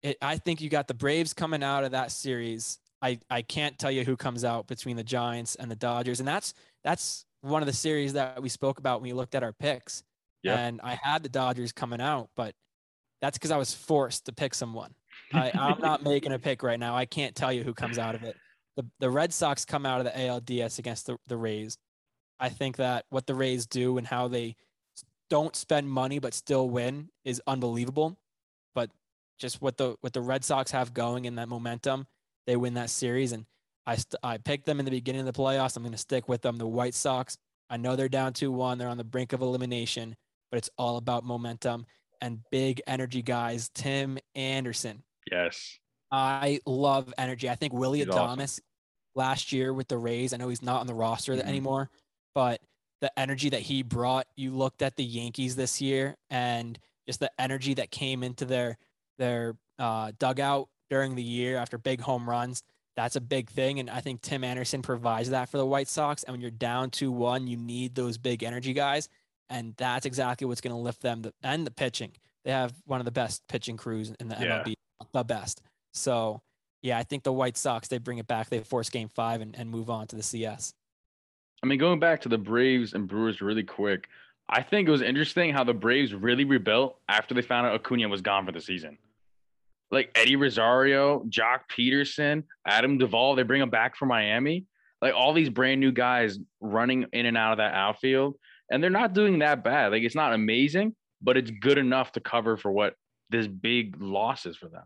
it, 0.02 0.18
I 0.22 0.38
think 0.38 0.60
you 0.60 0.70
got 0.70 0.88
the 0.88 0.96
Braves 0.96 1.34
coming 1.34 1.62
out 1.62 1.84
of 1.84 1.92
that 1.92 2.12
series. 2.12 2.80
I, 3.00 3.20
I 3.30 3.44
can't 3.44 3.78
tell 3.78 3.92
you 3.92 4.04
who 4.04 4.18
comes 4.18 4.44
out 4.44 4.68
between 4.68 4.96
the 4.96 5.04
Giants 5.04 5.54
and 5.54 5.70
the 5.70 5.76
Dodgers, 5.76 6.20
and 6.20 6.28
that's 6.28 6.56
that's 6.84 7.26
one 7.42 7.62
of 7.62 7.68
the 7.68 7.74
series 7.74 8.14
that 8.14 8.42
we 8.42 8.50
spoke 8.50 8.80
about 8.80 9.02
when 9.02 9.10
we 9.10 9.14
looked 9.14 9.36
at 9.36 9.44
our 9.44 9.54
picks. 9.54 10.02
Yeah. 10.42 10.58
And 10.58 10.82
I 10.82 10.96
had 10.96 11.22
the 11.22 11.30
Dodgers 11.30 11.72
coming 11.72 12.02
out, 12.02 12.30
but 12.36 12.56
that's 13.22 13.38
because 13.38 13.52
I 13.52 13.58
was 13.58 13.72
forced 13.74 14.26
to 14.26 14.34
pick 14.34 14.56
someone. 14.56 14.96
I, 15.32 15.52
I'm 15.54 15.80
not 15.80 16.04
making 16.04 16.32
a 16.32 16.40
pick 16.40 16.64
right 16.64 16.80
now. 16.80 16.96
I 16.96 17.06
can't 17.06 17.36
tell 17.36 17.54
you 17.54 17.64
who 17.64 17.74
comes 17.76 18.00
out 18.00 18.16
of 18.16 18.24
it. 18.24 18.36
The 18.76 18.86
the 19.00 19.10
Red 19.10 19.34
Sox 19.34 19.66
come 19.66 19.86
out 19.86 20.00
of 20.00 20.06
the 20.06 20.12
ALDS 20.12 20.80
against 20.80 21.06
the, 21.08 21.18
the 21.28 21.38
Rays. 21.38 21.78
I 22.40 22.50
think 22.50 22.78
that 22.78 23.06
what 23.10 23.28
the 23.28 23.36
Rays 23.36 23.66
do 23.66 23.98
and 23.98 24.08
how 24.08 24.28
they 24.28 24.56
don't 25.30 25.56
spend 25.56 25.90
money 25.90 26.20
but 26.20 26.34
still 26.34 26.70
win 26.70 27.10
is 27.24 27.42
unbelievable. 27.48 28.18
But 28.76 28.90
just 29.40 29.62
what 29.62 29.78
the 29.78 29.96
what 30.02 30.14
the 30.14 30.22
Red 30.22 30.44
Sox 30.44 30.72
have 30.72 30.94
going 30.94 31.26
in 31.26 31.36
that 31.36 31.50
momentum, 31.50 32.08
they 32.48 32.56
win 32.56 32.74
that 32.76 32.90
series. 32.90 33.32
And 33.32 33.46
I 33.86 33.96
st- 33.96 34.20
I 34.24 34.38
picked 34.38 34.66
them 34.66 34.80
in 34.80 34.86
the 34.86 34.92
beginning 34.92 35.22
of 35.22 35.34
the 35.34 35.40
playoffs. 35.42 35.76
I'm 35.76 35.84
going 35.84 35.92
to 35.92 35.98
stick 35.98 36.28
with 36.28 36.42
them. 36.42 36.58
The 36.58 36.68
White 36.68 36.94
Sox. 36.96 37.38
I 37.70 37.78
know 37.78 37.96
they're 37.96 38.10
down 38.10 38.34
two 38.34 38.52
one. 38.52 38.78
They're 38.78 38.90
on 38.90 38.98
the 38.98 39.04
brink 39.04 39.34
of 39.34 39.42
elimination, 39.42 40.16
but 40.52 40.58
it's 40.58 40.70
all 40.78 40.98
about 40.98 41.24
momentum 41.24 41.86
and 42.22 42.40
big 42.52 42.82
energy 42.88 43.22
guys. 43.22 43.70
Tim 43.74 44.18
Anderson. 44.36 45.04
yes. 45.32 45.78
I 46.13 46.60
love 46.67 47.12
energy. 47.17 47.49
I 47.49 47.56
think 47.56 47.73
Willy 47.73 47.99
He's 47.99 48.08
awesome. 48.10 48.39
Adames 48.39 48.60
last 49.15 49.52
year 49.52 49.73
with 49.73 49.88
the 49.88 49.97
Rays. 49.97 50.32
I 50.34 50.38
know 50.38 50.47
he's 50.47 50.62
not 50.62 50.80
on 50.82 50.88
the 50.88 50.93
roster 50.93 51.36
Mhm. 51.36 51.41
anymore, 51.43 51.89
but 52.36 52.62
the 53.02 53.12
energy 53.19 53.49
that 53.49 53.62
he 53.62 53.82
brought. 53.84 54.28
You 54.36 54.52
looked 54.52 54.82
at 54.82 54.95
the 54.95 55.04
Yankees 55.04 55.56
this 55.56 55.82
year, 55.82 56.15
and 56.30 56.78
just 57.08 57.19
the 57.19 57.32
energy 57.41 57.73
that 57.73 57.91
came 57.91 58.23
into 58.23 58.45
their 58.45 58.78
their 59.17 59.58
uh, 59.80 60.12
dugout 60.19 60.69
during 60.89 61.15
the 61.15 61.23
year 61.23 61.58
after 61.58 61.78
big 61.78 61.99
home 62.02 62.30
runs. 62.30 62.63
That's 62.95 63.15
a 63.15 63.21
big 63.21 63.49
thing, 63.49 63.80
and 63.80 63.89
I 63.89 64.02
think 64.02 64.21
Tim 64.21 64.43
Anderson 64.43 64.84
provides 64.84 65.32
that 65.32 65.49
for 65.49 65.58
the 65.58 65.65
White 65.65 65.88
Sox. 65.88 66.23
And 66.23 66.32
when 66.32 66.41
you're 66.41 66.52
down 66.52 66.91
two 66.91 67.12
one, 67.12 67.47
you 67.47 67.58
need 67.58 67.95
those 67.95 68.17
big 68.19 68.43
energy 68.43 68.73
guys, 68.73 69.10
and 69.49 69.73
that's 69.78 70.06
exactly 70.06 70.45
what's 70.45 70.62
going 70.62 70.76
to 70.76 70.80
lift 70.82 71.02
them. 71.02 71.23
The, 71.23 71.34
and 71.41 71.65
the 71.65 71.71
pitching, 71.71 72.12
they 72.45 72.52
have 72.52 72.73
one 72.86 73.02
of 73.02 73.06
the 73.06 73.12
best 73.12 73.41
pitching 73.47 73.78
crews 73.78 74.12
in 74.19 74.28
the 74.28 74.36
Yeah. 74.36 74.62
MLB, 74.63 74.76
the 75.12 75.23
best. 75.23 75.62
So 75.94 76.42
yeah, 76.82 76.98
I 76.98 77.04
think 77.04 77.24
the 77.24 77.34
White 77.34 77.58
Sox 77.58 77.88
they 77.88 77.98
bring 77.98 78.18
it 78.18 78.28
back. 78.28 78.50
They 78.50 78.60
force 78.60 78.90
Game 78.90 79.10
Five 79.10 79.42
and, 79.42 79.56
and 79.56 79.70
move 79.70 79.90
on 79.90 80.08
to 80.08 80.16
the 80.16 80.24
CS. 80.24 80.74
I 81.64 81.66
mean, 81.66 81.80
going 81.80 82.00
back 82.00 82.22
to 82.22 82.30
the 82.30 82.38
Braves 82.38 82.94
and 82.94 83.08
Brewers 83.08 83.42
really 83.42 83.64
quick, 83.64 84.10
I 84.50 84.62
think 84.62 84.88
it 84.88 84.92
was 84.92 85.02
interesting 85.02 85.54
how 85.54 85.64
the 85.64 85.74
Braves 85.74 86.14
really 86.14 86.44
rebuilt 86.44 87.00
after 87.08 87.34
they 87.34 87.42
found 87.42 87.66
out 87.66 87.76
Acuna 87.76 88.10
was 88.10 88.22
gone 88.22 88.46
for 88.46 88.52
the 88.52 88.60
season. 88.60 88.98
Like 89.90 90.12
Eddie 90.16 90.36
Rosario, 90.36 91.24
Joc 91.30 91.62
Pederson, 91.72 92.44
Adam 92.68 92.98
Duvall, 92.98 93.36
they 93.36 93.44
bring 93.44 93.62
him 93.62 93.70
back 93.70 93.96
from 93.96 94.10
Miami. 94.10 94.66
Like 95.02 95.14
all 95.14 95.34
these 95.34 95.50
brand 95.50 95.80
new 95.80 95.92
guys 95.92 96.40
running 96.60 97.06
in 97.14 97.26
and 97.26 97.38
out 97.38 97.54
of 97.54 97.58
that 97.60 97.74
outfield, 97.74 98.36
and 98.70 98.84
they're 98.84 98.90
not 98.90 99.14
doing 99.14 99.40
that 99.40 99.64
bad. 99.64 99.92
Like 99.92 100.04
it's 100.04 100.16
not 100.16 100.34
amazing, 100.34 100.96
but 101.22 101.38
it's 101.38 101.52
good 101.52 101.78
enough 101.78 102.12
to 102.14 102.20
cover 102.20 102.58
for 102.58 102.72
what 102.72 102.96
this 103.30 103.48
big 103.48 104.02
loss 104.02 104.46
is 104.46 104.58
for 104.58 104.68
them. 104.68 104.84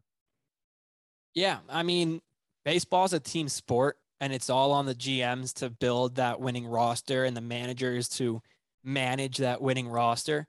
Yeah, 1.37 1.59
I 1.69 1.83
mean, 1.83 2.19
baseball's 2.65 3.13
a 3.13 3.19
team 3.19 3.47
sport, 3.47 3.99
and 4.19 4.33
it's 4.33 4.49
all 4.49 4.71
on 4.71 4.87
the 4.87 4.95
GMs 4.95 5.53
to 5.57 5.69
build 5.69 6.15
that 6.15 6.41
winning 6.41 6.65
roster 6.65 7.25
and 7.25 7.37
the 7.37 7.41
managers 7.41 8.09
to 8.09 8.41
manage 8.83 9.37
that 9.37 9.61
winning 9.61 9.87
roster. 9.87 10.47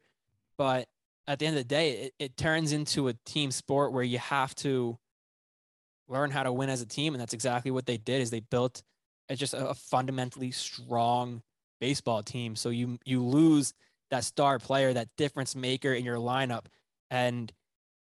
But 0.57 0.89
at 1.27 1.41
the 1.41 1.47
end 1.47 1.59
of 1.59 1.61
the 1.61 1.69
day, 1.69 1.91
it, 1.91 2.15
it 2.19 2.37
turns 2.39 2.73
into 2.73 3.09
a 3.09 3.15
team 3.27 3.51
sport 3.51 3.93
where 3.93 4.03
you 4.03 4.17
have 4.17 4.55
to 4.57 4.97
learn 6.09 6.31
how 6.31 6.43
to 6.43 6.53
win 6.55 6.71
as 6.71 6.81
a 6.81 6.87
team, 6.87 7.13
and 7.13 7.21
that's 7.21 7.35
exactly 7.35 7.71
what 7.71 7.85
they 7.85 7.99
did. 7.99 8.23
Is 8.23 8.31
they 8.31 8.41
built 8.41 8.83
it's 9.29 9.39
just 9.39 9.53
a, 9.53 9.69
a 9.69 9.75
fundamentally 9.75 10.53
strong 10.53 11.43
baseball 11.83 12.23
team. 12.23 12.57
So 12.57 12.71
you 12.71 12.99
you 13.05 13.23
lose 13.23 13.75
that 14.11 14.25
star 14.25 14.59
player, 14.59 14.95
that 14.95 15.11
difference 15.19 15.55
maker 15.55 15.93
in 15.93 16.07
your 16.07 16.17
lineup, 16.17 16.65
and 17.11 17.53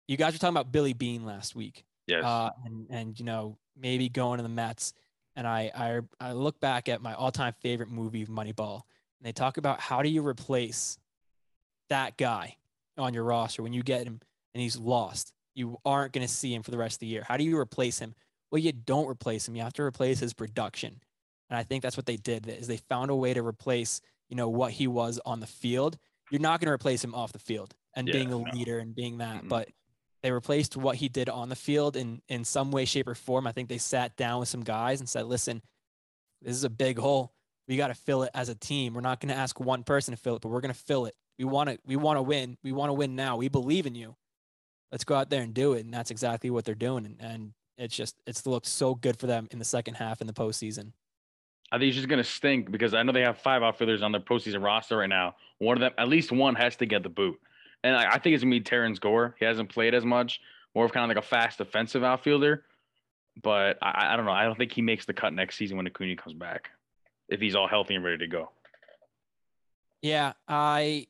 you 0.09 0.17
guys 0.17 0.33
were 0.33 0.39
talking 0.39 0.57
about 0.57 0.73
Billy 0.73 0.95
Beane 0.95 1.27
last 1.27 1.55
week 1.55 1.85
Yes. 2.07 2.25
uh, 2.25 2.51
and 2.65 2.87
and 2.91 3.19
you 3.19 3.25
know 3.25 3.59
maybe 3.77 4.09
going 4.09 4.38
to 4.38 4.43
the 4.43 4.49
Mets. 4.49 4.93
And 5.35 5.47
I 5.47 5.71
I 5.75 6.01
I 6.21 6.33
look 6.33 6.61
back 6.61 6.88
at 6.88 7.01
my 7.01 7.15
all-time 7.15 7.55
favorite 7.61 7.91
movie, 7.91 8.27
Moneyball, 8.27 8.83
and 9.19 9.25
they 9.25 9.33
talk 9.33 9.57
about 9.57 9.81
how 9.81 10.03
do 10.03 10.09
you 10.09 10.27
replace 10.27 10.99
that 11.88 12.17
guy 12.17 12.57
on 12.99 13.15
your 13.15 13.25
roster 13.25 13.62
when 13.62 13.73
you 13.73 13.83
get 13.83 14.07
him 14.07 14.21
and 14.55 14.62
he's 14.62 14.77
lost. 14.77 15.33
You 15.55 15.79
aren't 15.85 16.12
going 16.12 16.27
to 16.27 16.33
see 16.33 16.55
him 16.55 16.62
for 16.62 16.71
the 16.71 16.79
rest 16.79 16.97
of 16.97 17.01
the 17.01 17.07
year. 17.07 17.25
How 17.27 17.37
do 17.37 17.45
you 17.45 17.59
replace 17.59 17.99
him? 17.99 18.15
Well, 18.51 18.59
you 18.61 18.73
don't 18.73 19.07
replace 19.09 19.49
him. 19.49 19.57
You 19.57 19.62
have 19.62 19.73
to 19.75 19.83
replace 19.83 20.19
his 20.21 20.33
production. 20.35 21.01
And 21.51 21.59
I 21.59 21.62
think 21.62 21.83
that's 21.83 21.97
what 21.97 22.07
they 22.07 22.17
did 22.17 22.47
is 22.49 22.67
they 22.67 22.79
found 22.79 23.11
a 23.11 23.15
way 23.15 23.35
to 23.35 23.43
replace, 23.43 24.01
you 24.29 24.37
know, 24.37 24.49
what 24.49 24.73
he 24.73 24.87
was 24.87 25.21
on 25.27 25.41
the 25.41 25.47
field. 25.47 25.99
You're 26.31 26.41
not 26.41 26.61
going 26.61 26.67
to 26.69 26.73
replace 26.73 27.03
him 27.05 27.15
off 27.15 27.33
the 27.33 27.38
field 27.38 27.75
and 27.95 28.09
Yeah, 28.09 28.12
being 28.12 28.33
a 28.33 28.38
no. 28.38 28.51
leader 28.53 28.79
and 28.79 28.95
being 28.95 29.19
that, 29.19 29.43
Mm-mm. 29.43 29.49
but 29.49 29.69
they 30.23 30.31
replaced 30.31 30.77
what 30.77 30.97
he 30.97 31.09
did 31.09 31.29
on 31.29 31.49
the 31.49 31.57
field 31.57 31.97
in 31.97 32.23
in 32.29 32.45
some 32.45 32.71
way 32.71 32.85
shape 32.85 33.09
or 33.09 33.15
form. 33.15 33.47
I 33.47 33.53
think 33.53 33.69
they 33.69 33.79
sat 33.79 34.17
down 34.17 34.41
with 34.41 34.49
some 34.49 34.63
guys 34.63 35.01
and 35.01 35.09
said 35.09 35.27
listen 35.27 35.63
this 36.43 36.57
is 36.57 36.65
a 36.65 36.71
big 36.71 36.99
hole. 36.99 37.33
We 37.69 37.77
got 37.77 37.89
to 37.89 37.95
fill 37.95 38.25
it 38.25 38.31
as 38.35 38.49
a 38.49 38.55
team. 38.57 38.95
We're 38.95 39.01
not 39.01 39.21
going 39.21 39.33
to 39.33 39.41
ask 39.41 39.61
one 39.61 39.85
person 39.85 40.15
to 40.15 40.21
fill 40.21 40.37
it 40.37 40.43
but 40.43 40.49
we're 40.49 40.61
going 40.61 40.75
to 40.75 40.81
fill 40.81 41.07
it. 41.07 41.15
We 41.39 41.45
want 41.45 41.71
to 41.71 41.79
we 41.85 41.97
want 41.97 42.19
to 42.19 42.23
win. 42.23 42.57
We 42.63 42.73
want 42.73 42.91
to 42.91 42.95
win 42.95 43.17
now. 43.17 43.37
We 43.37 43.49
believe 43.49 43.87
in 43.87 43.95
you. 43.95 44.17
Let's 44.91 45.05
go 45.05 45.15
out 45.15 45.31
there 45.31 45.43
and 45.43 45.55
do 45.55 45.73
it. 45.73 45.85
And 45.85 45.93
that's 45.93 46.11
exactly 46.11 46.51
what 46.51 46.65
they're 46.65 46.75
doing. 46.75 47.07
And, 47.07 47.17
and 47.21 47.53
it's 47.79 47.97
just 47.97 48.17
it's 48.27 48.47
looked 48.47 48.67
so 48.67 48.95
good 48.95 49.19
for 49.19 49.27
them 49.27 49.49
in 49.51 49.59
the 49.59 49.65
second 49.65 49.95
half 49.95 50.21
in 50.21 50.27
the 50.27 50.33
postseason. 50.33 50.93
I 51.71 51.77
think 51.77 51.87
he's 51.87 51.97
just 51.97 52.09
gonna 52.09 52.23
stink 52.23 52.71
because 52.71 52.93
I 52.93 53.03
know 53.03 53.13
they 53.13 53.23
have 53.23 53.39
five 53.39 53.63
outfielders 53.63 54.03
on 54.03 54.13
their 54.13 54.21
postseason 54.21 54.63
roster 54.63 54.99
right 54.99 55.09
now. 55.09 55.37
One 55.59 55.77
of 55.77 55.81
them, 55.81 55.93
at 55.97 56.09
least 56.09 56.31
one, 56.31 56.55
has 56.55 56.77
to 56.77 56.87
get 56.87 57.03
the 57.03 57.09
boot, 57.09 57.41
and 57.85 57.97
I, 57.97 58.12
I 58.12 58.18
think 58.18 58.35
it's 58.35 58.42
gonna 58.45 58.55
be 58.55 58.61
Terrence 58.61 58.99
Gore. 58.99 59.35
He 59.38 59.45
hasn't 59.45 59.68
played 59.71 59.95
as 59.95 60.05
much, 60.05 60.40
more 60.75 60.85
of 60.85 60.92
kind 60.92 61.05
of 61.11 61.14
like 61.14 61.25
a 61.25 61.27
fast 61.29 61.59
defensive 61.59 62.03
outfielder. 62.05 62.64
But 63.42 63.79
I, 63.83 64.12
I 64.12 64.16
don't 64.16 64.27
know. 64.27 64.33
I 64.33 64.45
don't 64.45 64.57
think 64.59 64.73
he 64.73 64.83
makes 64.83 65.07
the 65.07 65.14
cut 65.14 65.33
next 65.33 65.57
season 65.57 65.77
when 65.77 65.87
Acuna 65.87 66.16
comes 66.16 66.35
back, 66.35 66.71
if 67.29 67.40
he's 67.40 67.55
all 67.55 67.66
healthy 67.66 67.95
and 67.95 68.05
ready 68.05 68.18
to 68.18 68.27
go. 68.27 68.51
Yeah, 70.03 70.33
I 70.49 71.07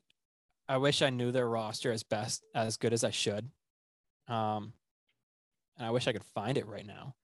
I 0.68 0.76
wish 0.76 1.02
I 1.02 1.10
knew 1.10 1.32
their 1.32 1.48
roster 1.48 1.92
as 1.92 2.02
best 2.02 2.44
as 2.54 2.76
good 2.76 2.92
as 2.92 3.04
I 3.04 3.10
should. 3.10 3.50
Um, 4.28 4.72
and 5.76 5.86
I 5.86 5.90
wish 5.90 6.06
I 6.06 6.12
could 6.12 6.24
find 6.34 6.56
it 6.58 6.66
right 6.66 6.86
now. 6.86 7.14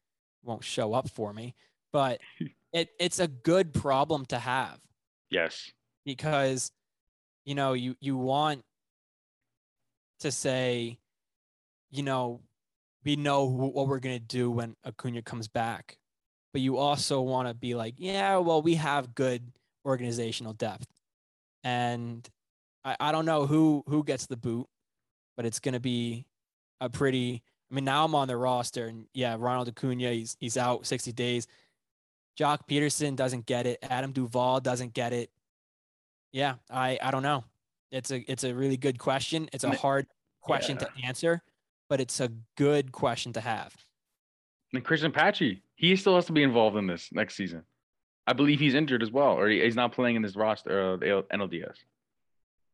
It 0.43 0.49
won't 0.49 0.65
show 0.65 0.95
up 0.95 1.09
for 1.11 1.33
me, 1.33 1.55
but 1.93 2.21
it 2.73 2.89
it's 2.99 3.21
a 3.21 3.29
good 3.29 3.73
problem 3.73 4.27
to 4.27 4.39
have 4.39 4.79
Yes. 5.31 5.71
because 6.05 6.73
you 7.45 7.55
know 7.55 7.75
you 7.75 7.95
you 8.01 8.17
want 8.17 8.65
to 10.21 10.31
say 10.31 10.99
you 11.91 12.03
know 12.03 12.41
we 13.05 13.17
know 13.17 13.49
wh- 13.49 13.75
what 13.75 13.89
we're 13.89 14.01
going 14.01 14.19
to 14.19 14.25
do 14.25 14.51
when 14.51 14.77
Acuna 14.85 15.23
comes 15.23 15.49
back 15.49 15.99
but 16.53 16.61
you 16.61 16.77
also 16.79 17.21
want 17.21 17.49
to 17.49 17.55
be 17.55 17.75
like 17.75 17.95
yeah 17.99 18.37
well 18.39 18.63
we 18.63 18.75
have 18.75 19.15
good 19.15 19.53
organizational 19.85 20.53
depth 20.53 20.87
and 21.65 22.29
I, 22.85 22.97
I 23.01 23.13
don't 23.13 23.27
know 23.27 23.47
who 23.47 23.85
who 23.87 24.05
gets 24.05 24.27
the 24.27 24.37
boot 24.37 24.67
but 25.37 25.47
it's 25.47 25.61
going 25.61 25.75
to 25.75 25.81
be 25.81 26.27
a 26.81 26.89
pretty 26.89 27.43
I 27.71 27.75
mean 27.75 27.85
now 27.85 28.05
I'm 28.05 28.15
on 28.15 28.29
the 28.29 28.37
roster 28.37 28.87
and 28.87 29.07
yeah 29.15 29.37
Ronald 29.39 29.69
Acuna 29.69 30.13
he's 30.13 30.37
he's 30.41 30.57
out 30.57 30.87
60 30.87 31.13
days 31.13 31.47
Joc 32.39 32.69
Pederson 32.69 33.17
doesn't 33.17 33.47
get 33.47 33.67
it. 33.67 33.79
Adam 33.83 34.13
Duvall 34.13 34.61
doesn't 34.61 34.95
get 34.95 35.13
it. 35.13 35.31
Yeah, 36.33 36.55
I 36.71 36.99
I 37.03 37.11
don't 37.11 37.23
know. 37.25 37.45
It's 37.91 38.11
a 38.11 38.31
it's 38.31 38.45
a 38.45 38.55
really 38.55 38.77
good 38.77 38.99
question. 38.99 39.49
It's 39.53 39.65
a 39.65 39.75
hard 39.75 40.07
question 40.41 40.77
to 40.79 40.89
answer, 41.05 41.43
but 41.89 42.01
it's 42.01 42.21
a 42.21 42.31
good 42.57 42.93
question 42.93 43.33
to 43.35 43.41
have. 43.41 43.75
And 44.73 44.85
Cristian 44.85 45.13
Pache, 45.13 45.63
he 45.77 45.97
still 45.97 46.15
has 46.17 46.27
to 46.27 46.33
be 46.33 46.43
involved 46.43 46.77
in 46.77 46.87
this 46.87 47.09
next 47.13 47.37
season. 47.37 47.63
I 48.27 48.35
believe 48.35 48.61
he's 48.61 48.75
injured 48.75 49.03
as 49.03 49.11
well, 49.11 49.39
or 49.39 49.49
he's 49.49 49.77
not 49.77 49.93
playing 49.93 50.17
in 50.17 50.23
this 50.23 50.37
roster, 50.37 50.93
uh, 50.93 50.97
the 50.97 51.25
NLDS. 51.33 51.77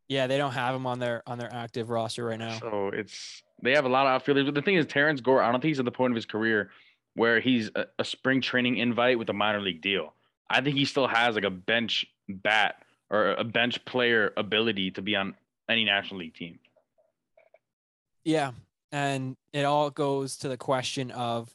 Yeah, 0.08 0.26
they 0.26 0.36
don't 0.36 0.52
have 0.52 0.74
him 0.74 0.86
on 0.86 0.98
their 0.98 1.22
on 1.26 1.38
their 1.38 1.52
active 1.52 1.90
roster 1.90 2.24
right 2.24 2.38
now. 2.38 2.58
So 2.58 2.90
it's 2.92 3.42
they 3.62 3.72
have 3.72 3.84
a 3.84 3.88
lot 3.88 4.06
of 4.06 4.12
outfielders. 4.12 4.44
But 4.44 4.54
the 4.54 4.62
thing 4.62 4.74
is, 4.74 4.86
Terrence 4.86 5.20
Gore, 5.20 5.42
I 5.42 5.50
don't 5.50 5.60
think 5.60 5.70
he's 5.70 5.78
at 5.78 5.84
the 5.84 5.92
point 5.92 6.12
of 6.12 6.16
his 6.16 6.26
career 6.26 6.70
where 7.14 7.38
he's 7.38 7.70
a, 7.76 7.86
a 8.00 8.04
spring 8.04 8.40
training 8.40 8.76
invite 8.76 9.18
with 9.18 9.30
a 9.30 9.32
minor 9.32 9.60
league 9.60 9.80
deal. 9.80 10.12
I 10.50 10.60
think 10.60 10.76
he 10.76 10.84
still 10.84 11.06
has 11.06 11.36
like 11.36 11.44
a 11.44 11.50
bench 11.50 12.04
bat 12.28 12.83
or 13.10 13.32
a 13.32 13.44
bench 13.44 13.84
player 13.84 14.32
ability 14.36 14.90
to 14.92 15.02
be 15.02 15.16
on 15.16 15.34
any 15.68 15.84
national 15.84 16.20
league 16.20 16.34
team. 16.34 16.58
Yeah, 18.24 18.52
and 18.92 19.36
it 19.52 19.64
all 19.64 19.90
goes 19.90 20.36
to 20.38 20.48
the 20.48 20.56
question 20.56 21.10
of 21.10 21.54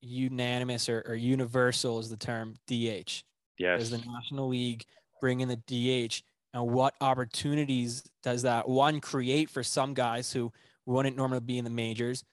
unanimous 0.00 0.88
or, 0.88 1.04
or 1.06 1.14
universal 1.14 1.98
is 1.98 2.10
the 2.10 2.16
term 2.16 2.54
DH. 2.66 3.22
Yes. 3.58 3.80
Does 3.80 3.90
the 3.90 3.98
National 3.98 4.48
League 4.48 4.84
bring 5.20 5.40
in 5.40 5.48
the 5.48 5.56
DH? 5.56 6.22
And 6.52 6.68
what 6.68 6.94
opportunities 7.00 8.02
does 8.22 8.42
that 8.42 8.68
one 8.68 9.00
create 9.00 9.50
for 9.50 9.62
some 9.62 9.94
guys 9.94 10.32
who 10.32 10.52
wouldn't 10.84 11.16
normally 11.16 11.40
be 11.40 11.58
in 11.58 11.64
the 11.64 11.70
majors? 11.70 12.24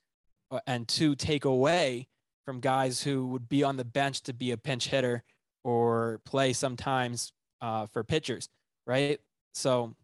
uh, 0.52 0.60
And 0.68 0.88
two, 0.88 1.16
take 1.16 1.46
away 1.46 2.08
from 2.46 2.60
guys 2.60 3.02
who 3.02 3.28
would 3.28 3.48
be 3.48 3.64
on 3.64 3.78
the 3.78 3.86
bench 3.86 4.22
to 4.24 4.34
be 4.34 4.52
a 4.52 4.58
pinch 4.58 4.88
hitter 4.88 5.24
or 5.64 6.20
play 6.26 6.54
sometimes 6.54 7.32
uh, 7.64 7.88
for 7.88 8.04
pitchers, 8.04 8.50
right? 8.86 9.20
So 9.54 9.96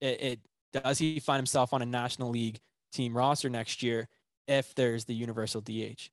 it, 0.00 0.22
it 0.22 0.40
does 0.72 0.98
he 0.98 1.18
find 1.18 1.38
himself 1.38 1.74
on 1.74 1.82
a 1.82 1.86
National 1.86 2.30
League 2.30 2.60
team 2.92 3.14
roster 3.14 3.50
next 3.50 3.82
year 3.82 4.08
if 4.46 4.74
there's 4.74 5.04
the 5.04 5.14
universal 5.14 5.60
DH? 5.60 6.08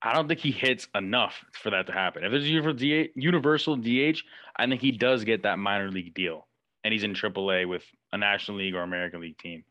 I 0.00 0.14
don't 0.14 0.28
think 0.28 0.38
he 0.38 0.52
hits 0.52 0.86
enough 0.94 1.44
for 1.52 1.70
that 1.70 1.88
to 1.88 1.92
happen. 1.92 2.22
If 2.22 2.30
there's 2.30 2.44
a 2.44 3.08
universal 3.16 3.76
DH, 3.76 4.22
I 4.56 4.66
think 4.66 4.80
he 4.80 4.92
does 4.92 5.24
get 5.24 5.42
that 5.42 5.58
minor 5.58 5.90
league 5.90 6.14
deal, 6.14 6.46
and 6.84 6.92
he's 6.92 7.02
in 7.02 7.14
AAA 7.14 7.68
with 7.68 7.82
a 8.12 8.18
National 8.18 8.58
League 8.58 8.76
or 8.76 8.82
American 8.82 9.20
League 9.20 9.38
team. 9.38 9.64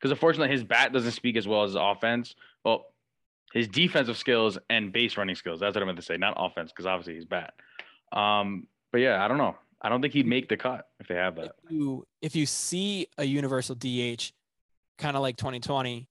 Because 0.00 0.12
unfortunately, 0.12 0.50
his 0.50 0.64
bat 0.64 0.94
doesn't 0.94 1.12
speak 1.12 1.36
as 1.36 1.46
well 1.46 1.62
as 1.62 1.72
his 1.72 1.78
offense. 1.78 2.36
Well, 2.64 2.86
his 3.52 3.68
defensive 3.68 4.16
skills 4.16 4.58
and 4.70 4.92
base 4.92 5.18
running 5.18 5.36
skills. 5.36 5.60
That's 5.60 5.74
what 5.74 5.82
I 5.82 5.86
meant 5.86 5.98
to 5.98 6.04
say, 6.04 6.16
not 6.16 6.34
offense, 6.38 6.72
because 6.72 6.86
obviously 6.86 7.14
he's 7.14 7.26
bat. 7.26 7.52
Um, 8.12 8.68
but 8.92 8.98
yeah, 8.98 9.24
I 9.24 9.28
don't 9.28 9.38
know. 9.38 9.56
I 9.80 9.88
don't 9.88 10.00
think 10.00 10.14
he'd 10.14 10.26
make 10.26 10.48
the 10.48 10.56
cut 10.56 10.88
if 11.00 11.08
they 11.08 11.14
have 11.14 11.36
if 11.40 11.42
that. 11.42 11.56
you 11.68 12.06
if 12.22 12.34
you 12.36 12.46
see 12.46 13.06
a 13.18 13.24
universal 13.24 13.74
DH, 13.74 14.32
kind 14.98 15.16
of 15.16 15.22
like 15.22 15.36
2020, 15.36 16.08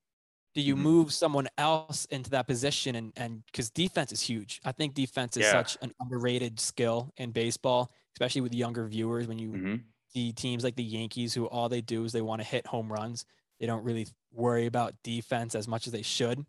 do 0.53 0.61
you 0.61 0.75
Mhm. 0.75 0.79
move 0.83 1.13
someone 1.13 1.47
else 1.57 2.05
into 2.05 2.29
that 2.31 2.47
position? 2.47 2.95
And 2.95 3.13
and 3.15 3.43
because 3.47 3.69
defense 3.71 4.11
is 4.11 4.21
huge, 4.21 4.61
I 4.65 4.71
think 4.71 4.93
defense 4.93 5.37
is 5.37 5.43
Yeah. 5.43 5.51
such 5.51 5.77
an 5.81 5.91
underrated 5.99 6.59
skill 6.59 7.11
in 7.17 7.31
baseball, 7.31 7.91
especially 8.15 8.41
with 8.41 8.53
younger 8.53 8.85
viewers. 8.87 9.27
When 9.27 9.39
you 9.39 9.59
hmm 9.59 9.75
see 10.09 10.31
teams 10.31 10.63
like 10.63 10.75
the 10.75 10.83
Yankees, 10.83 11.33
who 11.33 11.45
all 11.47 11.69
they 11.69 11.81
do 11.81 12.03
is 12.05 12.11
they 12.13 12.21
want 12.21 12.41
to 12.41 12.47
hit 12.47 12.65
home 12.67 12.91
runs, 12.91 13.25
they 13.59 13.65
don't 13.65 13.83
really 13.83 14.07
worry 14.31 14.65
about 14.67 14.95
defense 15.03 15.55
as 15.55 15.67
much 15.67 15.87
as 15.87 15.93
they 15.93 16.01
should. 16.03 16.45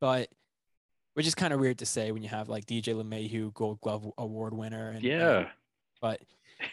But 0.00 0.28
which 1.16 1.26
is 1.26 1.34
kind 1.34 1.54
of 1.54 1.60
weird 1.60 1.78
to 1.78 1.86
say 1.86 2.12
when 2.12 2.22
you 2.22 2.28
have 2.28 2.50
like 2.50 2.66
DJ 2.66 2.94
LeMahieu, 2.94 3.54
Gold 3.54 3.80
Glove 3.80 4.06
Award 4.18 4.52
winner, 4.52 4.90
and 4.90 5.02
Yeah. 5.02 5.48
but 6.02 6.20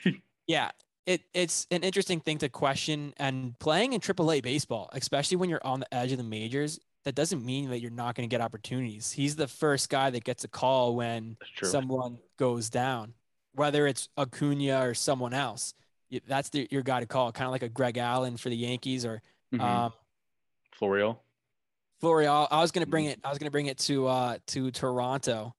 yeah, 0.47 0.71
it 1.05 1.21
it's 1.33 1.65
an 1.71 1.81
interesting 1.81 2.19
thing 2.19 2.39
to 2.39 2.49
question. 2.49 3.13
And 3.15 3.57
playing 3.59 3.93
in 3.93 4.01
AAA 4.01 4.43
baseball, 4.43 4.89
especially 4.91 5.37
when 5.37 5.49
you're 5.49 5.65
on 5.65 5.79
the 5.79 5.93
edge 5.93 6.11
of 6.11 6.17
the 6.17 6.25
majors, 6.25 6.77
that 7.05 7.15
doesn't 7.15 7.45
mean 7.45 7.69
that 7.69 7.79
you're 7.79 7.89
not 7.89 8.15
going 8.15 8.27
to 8.27 8.33
get 8.33 8.41
opportunities. 8.41 9.13
He's 9.13 9.37
the 9.37 9.47
first 9.47 9.89
guy 9.89 10.09
that 10.09 10.25
gets 10.25 10.43
a 10.43 10.49
call 10.49 10.95
when 10.97 11.37
someone 11.71 12.17
goes 12.37 12.69
down, 12.69 13.13
whether 13.55 13.87
it's 13.87 14.09
Acuna 14.17 14.81
or 14.85 14.93
someone 14.93 15.33
else. 15.33 15.73
That's 16.27 16.49
the, 16.49 16.67
your 16.69 16.81
guy 16.83 16.99
to 16.99 17.05
call, 17.05 17.31
kind 17.31 17.45
of 17.47 17.53
like 17.53 17.63
a 17.63 17.69
Greg 17.69 17.97
Allen 17.97 18.35
for 18.35 18.49
the 18.49 18.57
Yankees 18.57 19.05
or 19.05 19.21
Mhm. 19.53 19.61
um, 19.61 19.93
Florial. 20.79 21.17
Florial. 22.03 22.47
I 22.51 22.59
was 22.59 22.71
gonna 22.71 22.85
bring 22.85 23.05
it. 23.05 23.19
I 23.23 23.29
was 23.29 23.37
gonna 23.37 23.51
bring 23.51 23.67
it 23.67 23.77
to 23.79 24.07
uh 24.07 24.37
to 24.47 24.71
Toronto, 24.71 25.55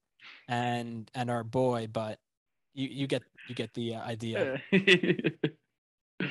and 0.47 1.09
and 1.15 1.31
our 1.31 1.43
boy, 1.43 1.87
but 1.91 2.19
you 2.75 2.87
you 2.87 3.07
get 3.07 3.23
you 3.49 3.55
get 3.55 3.73
the 3.73 3.95
uh, 3.95 4.01
idea. 4.03 4.61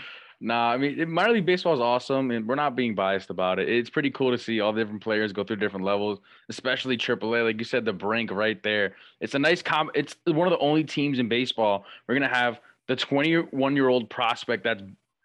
nah, 0.41 0.71
I 0.71 0.77
mean, 0.77 1.11
minor 1.11 1.33
league 1.33 1.47
baseball 1.47 1.75
is 1.75 1.81
awesome, 1.81 2.31
and 2.31 2.47
we're 2.47 2.55
not 2.55 2.77
being 2.77 2.95
biased 2.95 3.31
about 3.31 3.59
it. 3.59 3.69
It's 3.69 3.91
pretty 3.91 4.13
cool 4.13 4.31
to 4.31 4.39
see 4.39 4.61
all 4.61 4.73
the 4.73 4.83
different 4.83 5.03
players 5.03 5.33
go 5.33 5.43
through 5.43 5.57
different 5.57 5.85
levels, 5.85 6.21
especially 6.49 6.97
AAA. 6.97 7.45
Like 7.45 7.59
you 7.59 7.65
said, 7.65 7.85
the 7.85 7.93
brink 7.93 8.31
right 8.31 8.63
there. 8.63 8.95
It's 9.21 9.35
a 9.35 9.39
nice 9.41 9.63
com. 9.63 9.91
It's 9.97 10.15
one 10.27 10.47
of 10.47 10.53
the 10.53 10.65
only 10.65 10.85
teams 10.85 11.19
in 11.19 11.29
baseball 11.29 11.87
we're 12.07 12.15
gonna 12.15 12.29
have 12.29 12.61
the 12.87 12.95
21 12.95 13.75
year 13.75 13.89
old 13.89 14.09
prospect 14.11 14.63
that's 14.63 14.83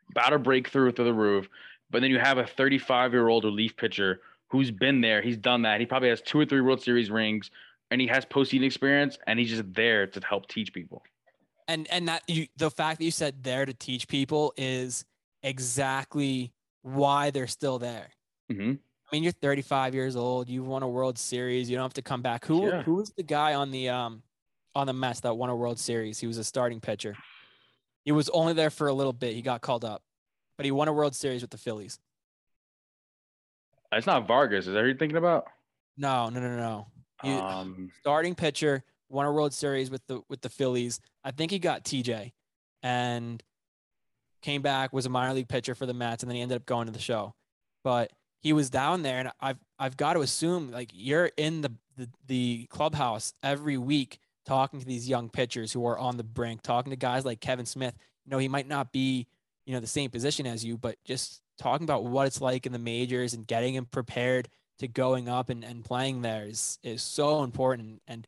about 0.10 0.30
to 0.30 0.40
break 0.40 0.70
through 0.70 0.94
through 0.94 1.06
the 1.06 1.14
roof, 1.14 1.48
but 1.92 2.02
then 2.02 2.10
you 2.10 2.18
have 2.18 2.40
a 2.40 2.48
35 2.48 3.14
year 3.14 3.28
old 3.28 3.44
relief 3.44 3.78
pitcher 3.78 4.22
who's 4.50 4.72
been 4.72 5.02
there. 5.02 5.22
He's 5.22 5.38
done 5.38 5.62
that. 5.64 5.80
He 5.80 5.86
probably 5.86 6.10
has 6.10 6.22
two 6.22 6.40
or 6.40 6.46
three 6.46 6.62
World 6.62 6.82
Series 6.82 7.10
rings, 7.10 7.52
and 7.92 8.02
he 8.02 8.08
has 8.08 8.26
postseason 8.26 8.64
experience, 8.66 9.18
and 9.28 9.40
he's 9.40 9.50
just 9.50 9.74
there 9.74 10.08
to 10.08 10.20
help 10.28 10.48
teach 10.48 10.74
people. 10.74 11.04
and 11.68 11.88
and 11.92 12.08
that 12.08 12.24
you 12.28 12.48
the 12.58 12.72
fact 12.72 13.00
that 13.00 13.06
you 13.06 13.12
said 13.12 13.44
there 13.44 13.66
to 13.66 13.74
teach 13.74 14.08
people 14.08 14.54
is 14.58 15.06
exactly 15.44 16.52
why 16.82 17.30
they're 17.32 17.48
still 17.48 17.80
there. 17.80 18.10
hmm 18.50 18.74
I 19.12 19.16
mean, 19.16 19.24
you're 19.24 19.32
35 19.32 19.96
years 19.96 20.16
old. 20.16 20.50
You've 20.50 20.68
won 20.68 20.84
a 20.84 20.88
World 20.88 21.18
Series. 21.18 21.68
You 21.68 21.76
don't 21.76 21.84
have 21.84 21.94
to 21.96 22.04
come 22.04 22.22
back. 22.22 22.46
Who 22.46 22.68
Yeah. 22.68 22.84
who 22.84 22.96
was 22.96 23.10
the 23.12 23.24
guy 23.24 23.56
on 23.56 23.72
the 23.72 23.90
um 23.90 24.22
on 24.76 24.86
the 24.88 24.94
Mets 24.94 25.22
that 25.22 25.36
won 25.36 25.50
a 25.50 25.56
World 25.56 25.80
Series? 25.80 26.20
He 26.20 26.28
was 26.28 26.38
a 26.38 26.44
starting 26.44 26.80
pitcher. 26.80 27.16
He 28.06 28.12
was 28.12 28.30
only 28.30 28.54
there 28.54 28.70
for 28.70 28.88
a 28.88 28.94
little 28.94 29.14
bit. 29.14 29.34
He 29.36 29.42
got 29.42 29.62
called 29.62 29.84
up, 29.84 30.04
but 30.58 30.66
he 30.66 30.72
won 30.72 30.88
a 30.88 30.94
World 30.94 31.16
Series 31.16 31.42
with 31.42 31.50
the 31.52 31.58
Phillies. 31.58 32.00
It's 33.92 34.08
not 34.08 34.28
Vargas. 34.28 34.68
Is 34.68 34.74
that 34.74 34.84
you're 34.86 34.96
thinking 34.96 35.18
about? 35.18 35.48
No, 35.98 36.30
no, 36.30 36.40
no, 36.40 36.56
no. 36.58 36.88
You- 37.24 37.32
Um, 37.40 37.92
starting 38.00 38.36
pitcher, 38.36 38.84
won 39.10 39.26
a 39.26 39.32
World 39.32 39.54
Series 39.54 39.90
with 39.92 40.06
the 40.08 40.22
with 40.30 40.42
the 40.42 40.50
Phillies. 40.50 41.00
I 41.24 41.32
think 41.32 41.52
he 41.52 41.60
got 41.60 41.84
TJ, 41.84 42.32
and 42.84 43.44
came 44.42 44.62
back 44.62 44.94
was 44.94 45.06
a 45.06 45.10
minor 45.10 45.34
league 45.34 45.50
pitcher 45.50 45.76
for 45.76 45.86
the 45.86 45.94
Mets, 45.94 46.24
and 46.24 46.30
then 46.30 46.36
he 46.38 46.42
ended 46.42 46.56
up 46.58 46.66
going 46.66 46.86
to 46.86 46.94
the 46.94 47.00
show. 47.00 47.34
But 47.84 48.12
he 48.40 48.54
was 48.54 48.70
down 48.70 49.02
there, 49.02 49.20
and 49.20 49.32
I've 49.42 49.58
I've 49.78 49.98
got 49.98 50.14
to 50.14 50.22
assume 50.22 50.72
like 50.72 50.92
you're 50.94 51.32
in 51.38 51.62
the 51.62 51.74
the, 51.98 52.10
the 52.28 52.68
clubhouse 52.70 53.34
every 53.44 53.78
week 53.78 54.20
talking 54.46 54.80
to 54.80 54.86
these 54.86 55.10
young 55.10 55.30
pitchers 55.30 55.74
who 55.74 55.86
are 55.86 55.98
on 56.00 56.16
the 56.18 56.24
brink, 56.24 56.62
talking 56.62 56.92
to 56.92 56.96
guys 56.96 57.26
like 57.26 57.42
Kevin 57.42 57.66
Smith. 57.66 57.96
You 58.26 58.32
know, 58.32 58.38
he 58.38 58.48
might 58.48 58.68
not 58.68 58.94
be 58.94 59.28
you 59.66 59.74
know 59.74 59.80
the 59.82 59.88
same 59.88 60.10
position 60.10 60.48
as 60.48 60.64
you, 60.64 60.78
but 60.78 60.96
just 61.04 61.42
talking 61.60 61.84
about 61.84 62.06
what 62.06 62.26
it's 62.26 62.42
like 62.42 62.66
in 62.66 62.72
the 62.72 62.80
majors 62.80 63.34
and 63.34 63.46
getting 63.46 63.76
him 63.76 63.86
prepared 63.86 64.50
to 64.80 64.88
going 64.88 65.30
up 65.30 65.50
and, 65.50 65.64
and 65.64 65.84
playing 65.86 66.22
there 66.22 66.46
is 66.46 66.80
is 66.84 67.02
so 67.04 67.44
important. 67.44 68.02
And 68.08 68.26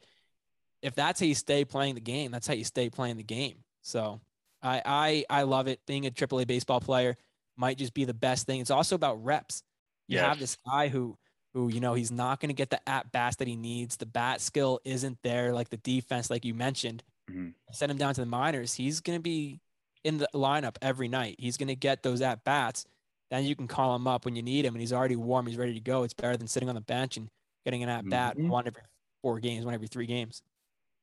if 0.82 0.94
that's 0.96 1.20
how 1.20 1.26
you 1.26 1.36
stay 1.36 1.65
playing 1.65 1.96
the 1.96 2.02
game, 2.02 2.32
that's 2.32 2.48
how 2.48 2.54
you 2.54 2.63
stay 2.63 2.89
playing 2.89 3.17
the 3.17 3.24
game. 3.24 3.63
So 3.82 4.20
I 4.62 4.82
I 4.86 5.26
I 5.39 5.44
love 5.44 5.67
it. 5.67 5.80
Being 5.88 6.06
a 6.06 6.12
AAA 6.12 6.46
baseball 6.46 6.80
player 6.82 7.17
might 7.58 7.78
just 7.78 7.94
be 7.94 8.06
the 8.06 8.13
best 8.13 8.46
thing. 8.46 8.60
It's 8.60 8.72
also 8.72 8.96
about 8.96 9.24
reps. 9.24 9.63
You 10.08 10.17
Yes. 10.17 10.26
have 10.28 10.39
this 10.39 10.58
guy 10.65 10.89
who 10.89 11.17
who 11.54 11.70
you 11.70 11.80
know 11.80 11.94
he's 11.94 12.12
not 12.12 12.39
going 12.39 12.50
to 12.50 12.54
get 12.54 12.70
the 12.70 12.88
at 12.89 13.12
bats 13.12 13.38
that 13.38 13.48
he 13.48 13.56
needs. 13.56 13.98
The 13.98 14.06
bat 14.06 14.41
skill 14.41 14.80
isn't 14.86 15.20
there, 15.24 15.54
like 15.54 15.70
the 15.70 15.78
defense, 15.78 16.30
like 16.30 16.46
you 16.46 16.54
mentioned. 16.54 17.04
Mhm. 17.30 17.54
Send 17.72 17.91
him 17.91 17.98
down 17.98 18.13
to 18.15 18.22
the 18.22 18.26
minors. 18.28 18.74
He's 18.74 19.00
going 19.00 19.17
to 19.17 19.22
be 19.24 19.62
in 20.04 20.17
the 20.17 20.28
lineup 20.34 20.76
every 20.82 21.08
night. 21.08 21.36
He's 21.39 21.58
going 21.58 21.67
to 21.67 21.76
get 21.76 22.04
those 22.04 22.22
at 22.22 22.44
bats. 22.44 22.86
Then 23.32 23.46
you 23.46 23.56
can 23.56 23.67
call 23.67 23.96
him 23.96 24.08
up 24.08 24.26
when 24.26 24.36
you 24.36 24.44
need 24.44 24.65
him, 24.65 24.76
and 24.76 24.82
he's 24.82 24.94
already 24.94 25.15
warm. 25.15 25.48
He's 25.48 25.58
ready 25.58 25.74
to 25.74 25.80
go. 25.80 26.04
It's 26.04 26.13
better 26.13 26.36
than 26.38 26.48
sitting 26.48 26.70
on 26.70 26.76
the 26.76 26.82
bench 26.82 27.15
and 27.17 27.30
getting 27.65 27.82
an 27.82 27.89
at 27.89 28.08
bat 28.08 28.38
Mhm. 28.38 28.50
one 28.50 28.67
every 28.67 28.82
four 29.24 29.39
games, 29.39 29.63
one 29.65 29.74
every 29.74 29.88
three 29.88 30.06
games. 30.06 30.44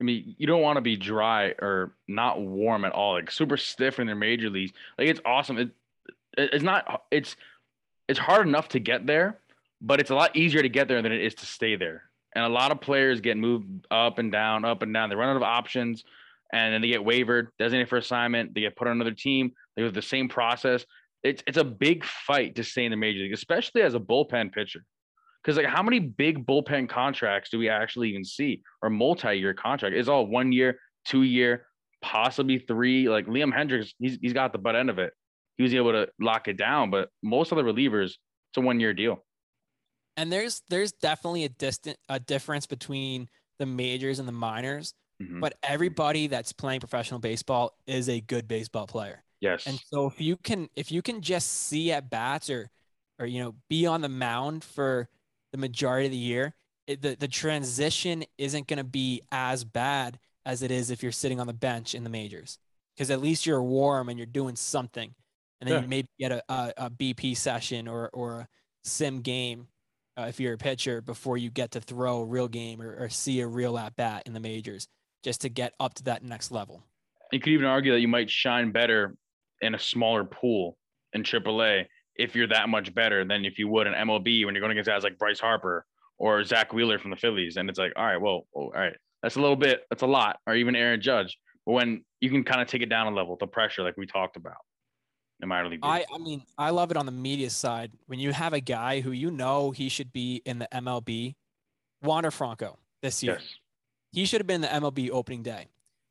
I 0.01 0.05
mean, 0.05 0.35
you 0.38 0.47
don't 0.47 0.61
want 0.62 0.77
to 0.77 0.81
be 0.83 0.95
dry 0.97 1.55
or 1.61 1.97
not 2.07 2.41
warm 2.41 2.85
at 2.85 2.93
all, 2.93 3.14
like 3.14 3.31
super 3.31 3.57
stiff 3.57 3.99
in 3.99 4.07
their 4.07 4.14
major 4.14 4.51
leagues. 4.51 4.73
Like 4.99 5.09
it's 5.09 5.21
awesome. 5.25 5.59
It, 5.59 5.71
it- 6.37 6.53
it's 6.55 6.62
not. 6.62 7.05
It's 7.11 7.35
it's 8.09 8.19
hard 8.19 8.47
enough 8.47 8.69
to 8.69 8.79
get 8.79 9.07
there, 9.07 9.38
but 9.81 9.99
it's 10.01 10.11
a 10.11 10.14
lot 10.14 10.35
easier 10.37 10.62
to 10.62 10.69
get 10.69 10.87
there 10.88 11.03
than 11.03 11.12
it 11.12 11.21
is 11.21 11.35
to 11.37 11.47
stay 11.47 11.77
there. 11.77 12.05
And 12.35 12.45
a 12.45 12.49
lot 12.49 12.71
of 12.73 12.81
players 12.81 13.21
get 13.21 13.37
moved 13.37 13.87
up 13.91 14.19
and 14.19 14.31
down, 14.31 14.64
up 14.64 14.83
and 14.83 14.93
down. 14.95 15.09
They 15.11 15.17
run 15.17 15.29
out 15.31 15.37
of 15.37 15.43
options, 15.43 16.05
and 16.53 16.73
then 16.73 16.81
they 16.83 16.88
get 16.88 17.05
wavered, 17.05 17.51
designated 17.59 17.88
for 17.88 17.97
assignment. 17.99 18.55
They 18.55 18.61
get 18.62 18.77
put 18.77 18.87
on 18.87 18.93
another 18.93 19.12
team. 19.12 19.53
They 19.77 19.83
go 19.83 19.87
through 19.88 19.93
the 20.01 20.03
same 20.03 20.29
process. 20.29 20.85
It's 21.23 21.43
it's 21.47 21.59
a 21.59 21.65
big 21.65 22.05
fight 22.05 22.55
to 22.57 22.65
stay 22.65 22.85
in 22.85 22.91
the 22.91 22.97
major 22.97 23.21
league, 23.21 23.33
especially 23.33 23.83
as 23.83 23.95
a 23.95 24.01
bullpen 24.01 24.53
pitcher. 24.53 24.85
Because 25.43 25.57
like, 25.57 25.67
how 25.67 25.83
many 25.83 25.99
big 26.01 26.47
bullpen 26.47 26.89
contracts 26.89 27.51
do 27.51 27.59
we 27.59 27.69
actually 27.69 28.11
even 28.11 28.25
see, 28.25 28.63
or 28.83 28.91
multi-year 28.91 29.55
contract? 29.55 29.95
It's 29.97 30.09
all 30.09 30.27
one 30.27 30.53
year, 30.53 30.79
two 31.07 31.23
year, 31.23 31.67
possibly 32.03 32.59
three. 32.59 33.09
Like 33.09 33.27
Liam 33.27 33.53
Hendriks, 33.53 33.93
he's 33.99 34.19
he's 34.21 34.33
got 34.33 34.53
the 34.53 34.59
butt 34.59 34.77
end 34.77 34.91
of 34.91 34.99
it. 34.99 35.13
He 35.57 35.63
was 35.63 35.75
able 35.75 35.93
to 35.93 36.09
lock 36.21 36.47
it 36.49 36.57
down, 36.57 36.91
but 36.91 37.09
most 37.23 37.51
of 37.51 37.57
the 37.57 37.65
relievers, 37.65 38.11
it's 38.51 38.57
a 38.57 38.61
one-year 38.61 38.95
deal. 38.95 39.25
And 40.17 40.33
there's 40.33 40.63
there's 40.69 40.93
definitely 40.93 41.45
a 41.45 41.49
distant 41.49 41.97
a 42.09 42.21
difference 42.21 42.67
between 42.67 43.29
the 43.59 43.67
majors 43.67 44.19
and 44.21 44.29
the 44.29 44.33
minors, 44.33 44.95
Mhm. 45.21 45.41
but 45.41 45.57
everybody 45.65 46.29
that's 46.29 46.53
playing 46.53 46.79
professional 46.81 47.19
baseball 47.21 47.77
is 47.87 48.09
a 48.09 48.21
good 48.21 48.47
baseball 48.47 48.87
player. 48.87 49.25
Yes. 49.40 49.66
And 49.66 49.79
so 49.92 50.07
if 50.07 50.20
you 50.20 50.37
can 50.37 50.68
if 50.77 50.90
you 50.90 51.03
can 51.03 51.20
just 51.22 51.48
see 51.68 51.92
at 51.92 52.11
bats 52.11 52.51
or 52.51 52.70
or 53.18 53.27
you 53.27 53.40
know 53.42 53.55
be 53.68 53.87
on 53.87 54.01
the 54.01 54.09
mound 54.09 54.64
for 54.64 55.09
the 55.53 55.59
majority 55.59 56.07
of 56.07 56.12
the 56.12 56.18
year, 56.18 56.55
it, 56.87 57.03
the 57.03 57.16
the 57.18 57.29
transition 57.29 58.24
isn't 58.37 58.66
going 58.66 58.79
to 58.79 58.85
be 58.85 59.22
as 59.31 59.64
bad 59.64 60.18
as 60.44 60.62
it 60.62 60.70
is 60.70 60.90
if 60.90 61.03
you're 61.03 61.12
sitting 61.12 61.40
on 61.40 61.46
the 61.46 61.53
bench 61.53 61.94
in 61.94 62.05
the 62.05 62.11
majors 62.11 62.59
because 62.96 63.11
at 63.11 63.20
least 63.20 63.46
you're 63.46 63.62
warm 63.62 64.09
and 64.09 64.18
you're 64.18 64.27
doing 64.27 64.57
something, 64.57 65.14
and 65.61 65.68
then 65.68 65.77
Yeah. 65.77 65.83
you 65.83 65.88
maybe 65.88 66.09
get 66.18 66.33
a, 66.33 66.42
a, 66.48 66.72
a 66.79 66.90
BP 66.90 67.37
session 67.37 67.87
or 67.87 68.09
or 68.12 68.40
a 68.40 68.48
sim 68.85 69.20
game 69.20 69.68
uh, 70.16 70.27
if 70.29 70.40
you're 70.40 70.55
a 70.55 70.59
pitcher 70.59 71.01
before 71.01 71.37
you 71.38 71.51
get 71.51 71.70
to 71.72 71.81
throw 71.81 72.20
a 72.22 72.24
real 72.24 72.48
game 72.48 72.83
or, 72.83 72.96
or 72.98 73.09
see 73.09 73.40
a 73.40 73.46
real 73.46 73.79
at 73.79 73.94
bat 73.94 74.24
in 74.27 74.33
the 74.33 74.40
majors 74.40 74.88
just 75.22 75.40
to 75.42 75.48
get 75.48 75.74
up 75.79 75.94
to 75.94 76.05
that 76.05 76.22
next 76.24 76.51
level. 76.51 76.83
you 77.33 77.38
could 77.40 77.53
even 77.53 77.66
argue 77.66 77.92
that 77.92 78.01
you 78.01 78.09
might 78.09 78.31
shine 78.31 78.72
better 78.72 79.14
in 79.61 79.75
a 79.75 79.79
smaller 79.79 80.25
pool 80.25 80.77
in 81.12 81.23
AAA 81.23 81.87
if 82.16 82.35
you're 82.35 82.49
that 82.49 82.68
much 82.68 82.94
better 82.94 83.25
than 83.25 83.44
if 83.44 83.59
you 83.59 83.68
would 83.68 83.87
in 83.87 83.94
MLB 83.94 84.44
when 84.44 84.55
you're 84.55 84.61
going 84.61 84.73
against 84.73 84.88
guys 84.88 85.05
like 85.05 85.18
Bryce 85.18 85.38
Harper 85.40 85.87
or 86.18 86.42
Zack 86.42 86.73
Wheeler 86.73 86.99
from 86.99 87.11
the 87.11 87.16
Phillies. 87.16 87.57
And 87.57 87.71
it's 87.71 87.79
like, 87.79 87.92
all 87.97 88.05
right, 88.05 88.21
well, 88.21 88.47
all 88.53 88.73
right, 88.75 88.97
that's 89.23 89.37
a 89.37 89.40
little 89.40 89.57
bit, 89.57 89.83
that's 89.88 90.03
a 90.03 90.07
lot, 90.07 90.38
or 90.47 90.55
even 90.55 90.75
Aaron 90.75 91.01
Judge. 91.01 91.38
But 91.64 91.73
when 91.73 92.05
you 92.21 92.31
can 92.31 92.42
kind 92.42 92.61
of 92.61 92.66
take 92.66 92.83
it 92.83 92.88
down 92.88 93.07
a 93.07 93.14
level, 93.14 93.37
the 93.38 93.47
pressure, 93.47 93.83
like 93.83 93.97
we 93.97 94.07
talked 94.07 94.37
about, 94.37 94.57
in 95.40 95.49
minor 95.49 95.68
league. 95.68 95.81
I, 95.83 96.05
I 96.12 96.18
mean, 96.18 96.42
I 96.57 96.71
love 96.71 96.90
it 96.90 96.97
on 96.97 97.07
the 97.07 97.12
media 97.12 97.51
side 97.51 97.92
when 98.07 98.18
you 98.18 98.33
have 98.33 98.53
a 98.53 98.61
guy 98.61 99.01
who 99.01 99.12
you 99.12 99.31
know 99.31 99.71
he 99.71 99.88
should 99.88 100.12
be 100.12 100.42
in 100.44 100.59
the 100.59 100.68
MLB, 100.73 101.37
Wander 102.03 102.33
Franco 102.33 102.79
this 103.03 103.23
year. 103.23 103.38
yes, 103.40 103.55
He 104.12 104.25
should 104.25 104.40
have 104.40 104.47
been 104.49 104.62
the 104.62 104.68
MLB 104.68 105.11
opening 105.11 105.44
day, 105.44 105.68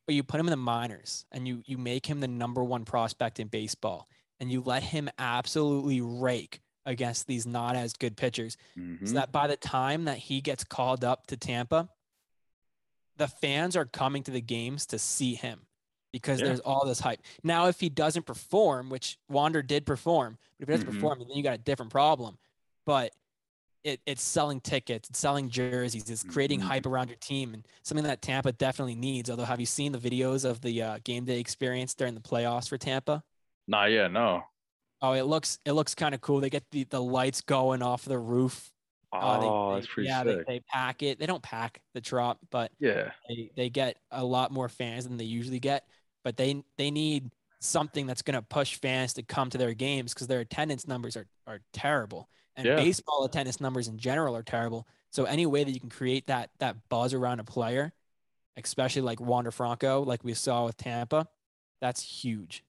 but 0.08 0.16
you 0.16 0.24
put 0.24 0.40
him 0.40 0.48
in 0.48 0.52
the 0.52 0.58
minors 0.58 1.26
and 1.32 1.48
you 1.48 1.62
you 1.68 1.78
make 1.78 2.06
him 2.08 2.20
the 2.22 2.28
number 2.28 2.64
one 2.64 2.86
prospect 2.86 3.40
in 3.40 3.48
baseball, 3.48 4.08
and 4.40 4.52
you 4.52 4.62
let 4.62 4.82
him 4.82 5.10
absolutely 5.20 6.02
rake 6.02 6.62
against 6.86 7.28
these 7.28 7.46
not 7.46 7.76
as 7.76 7.92
good 7.94 8.16
pitchers. 8.16 8.56
Mhm. 8.78 9.06
So 9.08 9.14
that 9.16 9.32
by 9.34 9.46
the 9.48 9.58
time 9.58 10.06
that 10.06 10.18
he 10.18 10.40
gets 10.40 10.64
called 10.64 11.04
up 11.04 11.28
to 11.28 11.36
Tampa, 11.38 11.90
the 13.18 13.28
fans 13.28 13.76
are 13.76 13.86
coming 13.86 14.24
to 14.24 14.32
the 14.32 14.40
games 14.42 14.86
to 14.88 14.98
see 14.98 15.36
him 15.36 15.68
because 16.14 16.40
Yeah. 16.40 16.48
there's 16.48 16.62
all 16.62 16.86
this 16.86 17.02
hype. 17.02 17.22
Now, 17.44 17.68
if 17.68 17.82
he 17.82 17.90
doesn't 17.90 18.24
perform, 18.26 18.90
which 18.90 19.20
Wander 19.28 19.62
did 19.62 19.86
perform, 19.86 20.38
but 20.58 20.64
if 20.64 20.68
he 20.70 20.74
doesn't 20.76 20.88
Mhm. 20.90 20.94
perform, 20.94 21.20
then 21.20 21.32
you 21.32 21.44
got 21.44 21.56
a 21.56 21.58
different 21.58 21.92
problem. 21.92 22.38
But 22.86 23.14
it, 23.88 24.02
it's 24.06 24.22
selling 24.24 24.60
tickets, 24.62 25.10
it's 25.10 25.20
selling 25.20 25.50
jerseys, 25.50 26.10
it's 26.10 26.24
creating 26.24 26.60
Mhm. 26.60 26.64
hype 26.64 26.86
around 26.86 27.08
your 27.08 27.18
team, 27.18 27.54
and 27.54 27.66
something 27.84 28.04
that 28.06 28.22
Tampa 28.22 28.52
definitely 28.52 28.96
needs. 28.96 29.30
Although, 29.30 29.46
have 29.46 29.60
you 29.60 29.66
seen 29.66 29.92
the 29.92 29.98
videos 30.00 30.44
of 30.50 30.62
the 30.62 30.82
uh, 30.82 31.00
game 31.04 31.26
day 31.26 31.40
experience 31.40 31.94
during 31.94 32.14
the 32.14 32.22
playoffs 32.22 32.68
for 32.68 32.78
Tampa? 32.78 33.24
Nah, 33.68 33.86
yeah, 33.86 34.08
no. 34.08 34.44
Oh, 35.02 35.14
it 35.14 35.24
looks 35.24 35.60
it 35.66 35.74
looks 35.74 35.94
kind 35.96 36.14
of 36.16 36.22
cool. 36.22 36.40
They 36.40 36.50
get 36.50 36.64
the, 36.72 36.84
the 36.86 37.02
lights 37.02 37.42
going 37.42 37.82
off 37.82 38.04
the 38.06 38.18
roof 38.20 38.72
uh, 39.14 39.40
they- 39.40 39.46
Oh, 39.48 39.70
they- 39.70 39.76
that's 39.80 39.94
pretty 39.94 40.10
yeah, 40.10 40.24
they, 40.24 40.36
sick. 40.36 40.48
they 40.48 40.60
pack 40.62 41.02
it. 41.02 41.18
They 41.20 41.26
don't 41.28 41.42
pack 41.42 41.82
the 41.94 42.02
trop, 42.02 42.40
but 42.52 42.72
yeah, 42.80 43.12
they, 43.30 43.52
they 43.56 43.70
get 43.70 43.98
a 44.12 44.24
lot 44.24 44.52
more 44.52 44.68
fans 44.68 45.08
than 45.08 45.16
they 45.18 45.24
usually 45.24 45.60
get. 45.62 45.88
But 46.26 46.36
they 46.36 46.62
they 46.78 46.92
need 46.92 47.32
something 47.62 48.06
that's 48.06 48.22
going 48.22 48.36
to 48.36 48.42
push 48.42 48.76
fans 48.76 49.14
to 49.14 49.24
come 49.24 49.50
to 49.50 49.58
their 49.58 49.74
games 49.74 50.14
because 50.14 50.28
their 50.28 50.42
attendance 50.42 50.88
numbers 50.88 51.16
are, 51.16 51.26
are 51.48 51.62
terrible. 51.74 52.28
And 52.58 52.66
Yeah. 52.66 52.76
baseball 52.76 53.24
attendance 53.24 53.62
numbers 53.62 53.88
in 53.88 53.98
general 54.00 54.36
are 54.36 54.44
terrible. 54.44 54.88
So 55.12 55.26
any 55.26 55.46
way 55.46 55.64
that 55.64 55.72
you 55.72 55.80
can 55.80 55.90
create 55.90 56.28
that 56.28 56.50
that 56.60 56.90
buzz 56.90 57.14
around 57.14 57.40
a 57.40 57.44
player, 57.44 57.94
especially 58.58 59.04
like 59.04 59.22
Wander 59.22 59.52
Franco, 59.52 60.02
like 60.02 60.24
we 60.24 60.34
saw 60.34 60.66
with 60.66 60.76
Tampa, 60.76 61.28
that's 61.80 62.02
huge. 62.02 62.64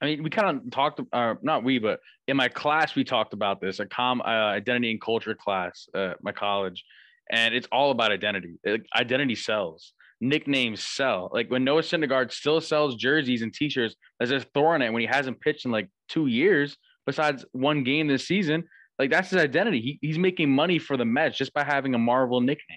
I 0.00 0.06
mean, 0.06 0.22
we 0.22 0.30
kind 0.30 0.56
of 0.56 0.70
talked, 0.70 1.00
uh, 1.12 1.34
not 1.42 1.62
we, 1.62 1.78
but 1.78 2.00
in 2.26 2.36
my 2.36 2.48
class, 2.48 2.94
we 2.94 3.04
talked 3.04 3.34
about 3.34 3.60
this, 3.60 3.80
a 3.80 3.86
com 3.86 4.22
uh, 4.22 4.24
identity 4.24 4.92
and 4.92 5.00
culture 5.00 5.34
class 5.34 5.88
at 5.94 6.22
my 6.22 6.32
college, 6.32 6.84
and 7.30 7.54
it's 7.54 7.68
all 7.70 7.90
about 7.90 8.10
identity. 8.10 8.58
Like, 8.64 8.86
identity 8.96 9.34
sells, 9.34 9.92
nicknames 10.20 10.82
sell. 10.82 11.28
Like 11.32 11.50
when 11.50 11.64
Noah 11.64 11.82
Syndergaard 11.82 12.32
still 12.32 12.60
sells 12.62 12.94
jerseys 12.94 13.42
and 13.42 13.52
T-shirts, 13.52 13.96
as 14.20 14.30
a 14.30 14.40
thorn 14.40 14.80
it 14.80 14.90
when 14.92 15.02
he 15.02 15.06
hasn't 15.06 15.40
pitched 15.40 15.66
in 15.66 15.72
like 15.72 15.90
two 16.08 16.28
years, 16.28 16.78
besides 17.04 17.44
one 17.52 17.82
game 17.84 18.06
this 18.06 18.26
season. 18.26 18.64
Like 19.00 19.08
that's 19.08 19.30
his 19.30 19.40
identity. 19.40 19.80
He, 19.80 19.98
he's 20.02 20.18
making 20.18 20.50
money 20.50 20.78
for 20.78 20.98
the 20.98 21.06
Mets 21.06 21.38
just 21.38 21.54
by 21.54 21.64
having 21.64 21.94
a 21.94 21.98
Marvel 21.98 22.42
nickname. 22.42 22.76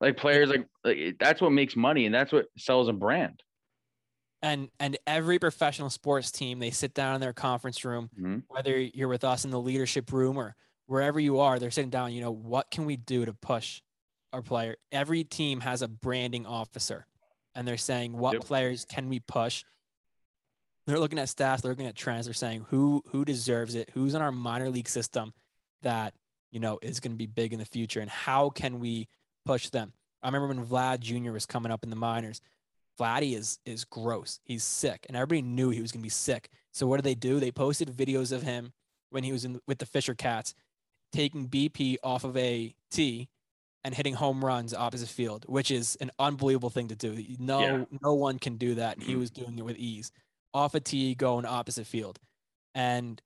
Like 0.00 0.16
players, 0.16 0.48
like, 0.50 0.66
like 0.82 1.16
that's 1.20 1.40
what 1.40 1.50
makes 1.50 1.76
money, 1.76 2.04
and 2.04 2.12
that's 2.12 2.32
what 2.32 2.46
sells 2.58 2.88
a 2.88 2.92
brand. 2.92 3.44
And 4.42 4.70
and 4.80 4.98
every 5.06 5.38
professional 5.38 5.88
sports 5.88 6.32
team, 6.32 6.58
they 6.58 6.72
sit 6.72 6.94
down 6.94 7.14
in 7.14 7.20
their 7.20 7.32
conference 7.32 7.84
room 7.84 8.10
Mhm. 8.20 8.42
whether 8.48 8.76
you're 8.76 9.06
with 9.06 9.22
us 9.22 9.44
in 9.44 9.52
the 9.52 9.60
leadership 9.60 10.10
room 10.12 10.36
or 10.36 10.56
wherever 10.86 11.20
you 11.20 11.38
are, 11.38 11.60
they're 11.60 11.70
sitting 11.70 11.90
down, 11.90 12.12
you 12.12 12.20
know, 12.20 12.32
what 12.32 12.68
can 12.72 12.84
we 12.84 12.96
do 12.96 13.24
to 13.24 13.32
push 13.32 13.82
our 14.32 14.42
player? 14.42 14.76
Every 14.90 15.22
team 15.22 15.60
has 15.60 15.80
a 15.80 15.88
branding 15.88 16.44
officer 16.44 17.06
and 17.54 17.66
they're 17.68 17.76
saying 17.78 18.16
what 18.18 18.34
Yep. 18.34 18.42
players 18.42 18.84
can 18.84 19.08
we 19.08 19.20
push? 19.20 19.64
They're 20.86 20.98
looking 21.00 21.18
at 21.18 21.28
stats, 21.28 21.62
they're 21.62 21.72
looking 21.72 21.86
at 21.86 21.96
trends, 21.96 22.26
they're 22.26 22.34
saying 22.34 22.66
who 22.68 23.02
who 23.08 23.24
deserves 23.24 23.74
it, 23.74 23.90
who's 23.94 24.14
in 24.14 24.22
our 24.22 24.32
minor 24.32 24.70
league 24.70 24.88
system 24.88 25.32
that, 25.82 26.14
you 26.52 26.60
know, 26.60 26.78
is 26.80 27.00
going 27.00 27.12
to 27.12 27.16
be 27.18 27.26
big 27.26 27.52
in 27.52 27.58
the 27.58 27.64
future 27.64 28.00
and 28.00 28.10
how 28.10 28.50
can 28.50 28.78
we 28.78 29.08
push 29.44 29.68
them? 29.68 29.92
I 30.22 30.28
remember 30.28 30.48
when 30.48 30.64
Vlad 30.66 31.00
Jr. 31.00 31.32
was 31.32 31.46
coming 31.46 31.70
up 31.72 31.82
in 31.84 31.90
the 31.90 31.96
minors. 31.96 32.40
Vladdy 32.98 33.34
is 33.36 33.58
is 33.66 33.84
gross. 33.84 34.40
He's 34.44 34.64
sick, 34.64 35.04
and 35.08 35.16
everybody 35.16 35.42
knew 35.42 35.70
he 35.70 35.82
was 35.82 35.92
gonna 35.92 36.02
be 36.02 36.08
sick. 36.08 36.48
So 36.72 36.86
what 36.86 36.96
did 36.96 37.04
they 37.04 37.14
do? 37.14 37.40
They 37.40 37.50
posted 37.52 37.90
videos 37.90 38.32
of 38.32 38.42
him 38.42 38.72
when 39.10 39.22
he 39.24 39.32
was 39.32 39.44
in 39.44 39.60
with 39.66 39.78
the 39.78 39.86
Fisher 39.86 40.14
Cats, 40.14 40.54
taking 41.12 41.48
BP 41.48 41.96
off 42.02 42.24
of 42.24 42.36
a 42.36 42.74
tee 42.90 43.28
and 43.84 43.94
hitting 43.94 44.14
home 44.14 44.44
runs 44.44 44.72
opposite 44.72 45.08
field, 45.08 45.44
which 45.48 45.70
is 45.70 45.96
an 46.00 46.10
unbelievable 46.18 46.70
thing 46.70 46.88
to 46.88 46.96
do. 46.96 47.22
No, 47.38 47.60
Yeah. 47.60 47.84
no 48.02 48.14
one 48.14 48.38
can 48.38 48.56
do 48.56 48.74
that. 48.76 48.96
and 48.96 49.06
He 49.06 49.14
Mhm. 49.14 49.18
was 49.18 49.30
doing 49.30 49.58
it 49.58 49.64
with 49.64 49.76
ease, 49.76 50.10
off 50.56 50.74
a 50.74 50.80
tee, 50.80 51.14
going 51.14 51.44
opposite 51.44 51.86
field, 51.86 52.18
and 52.74 53.20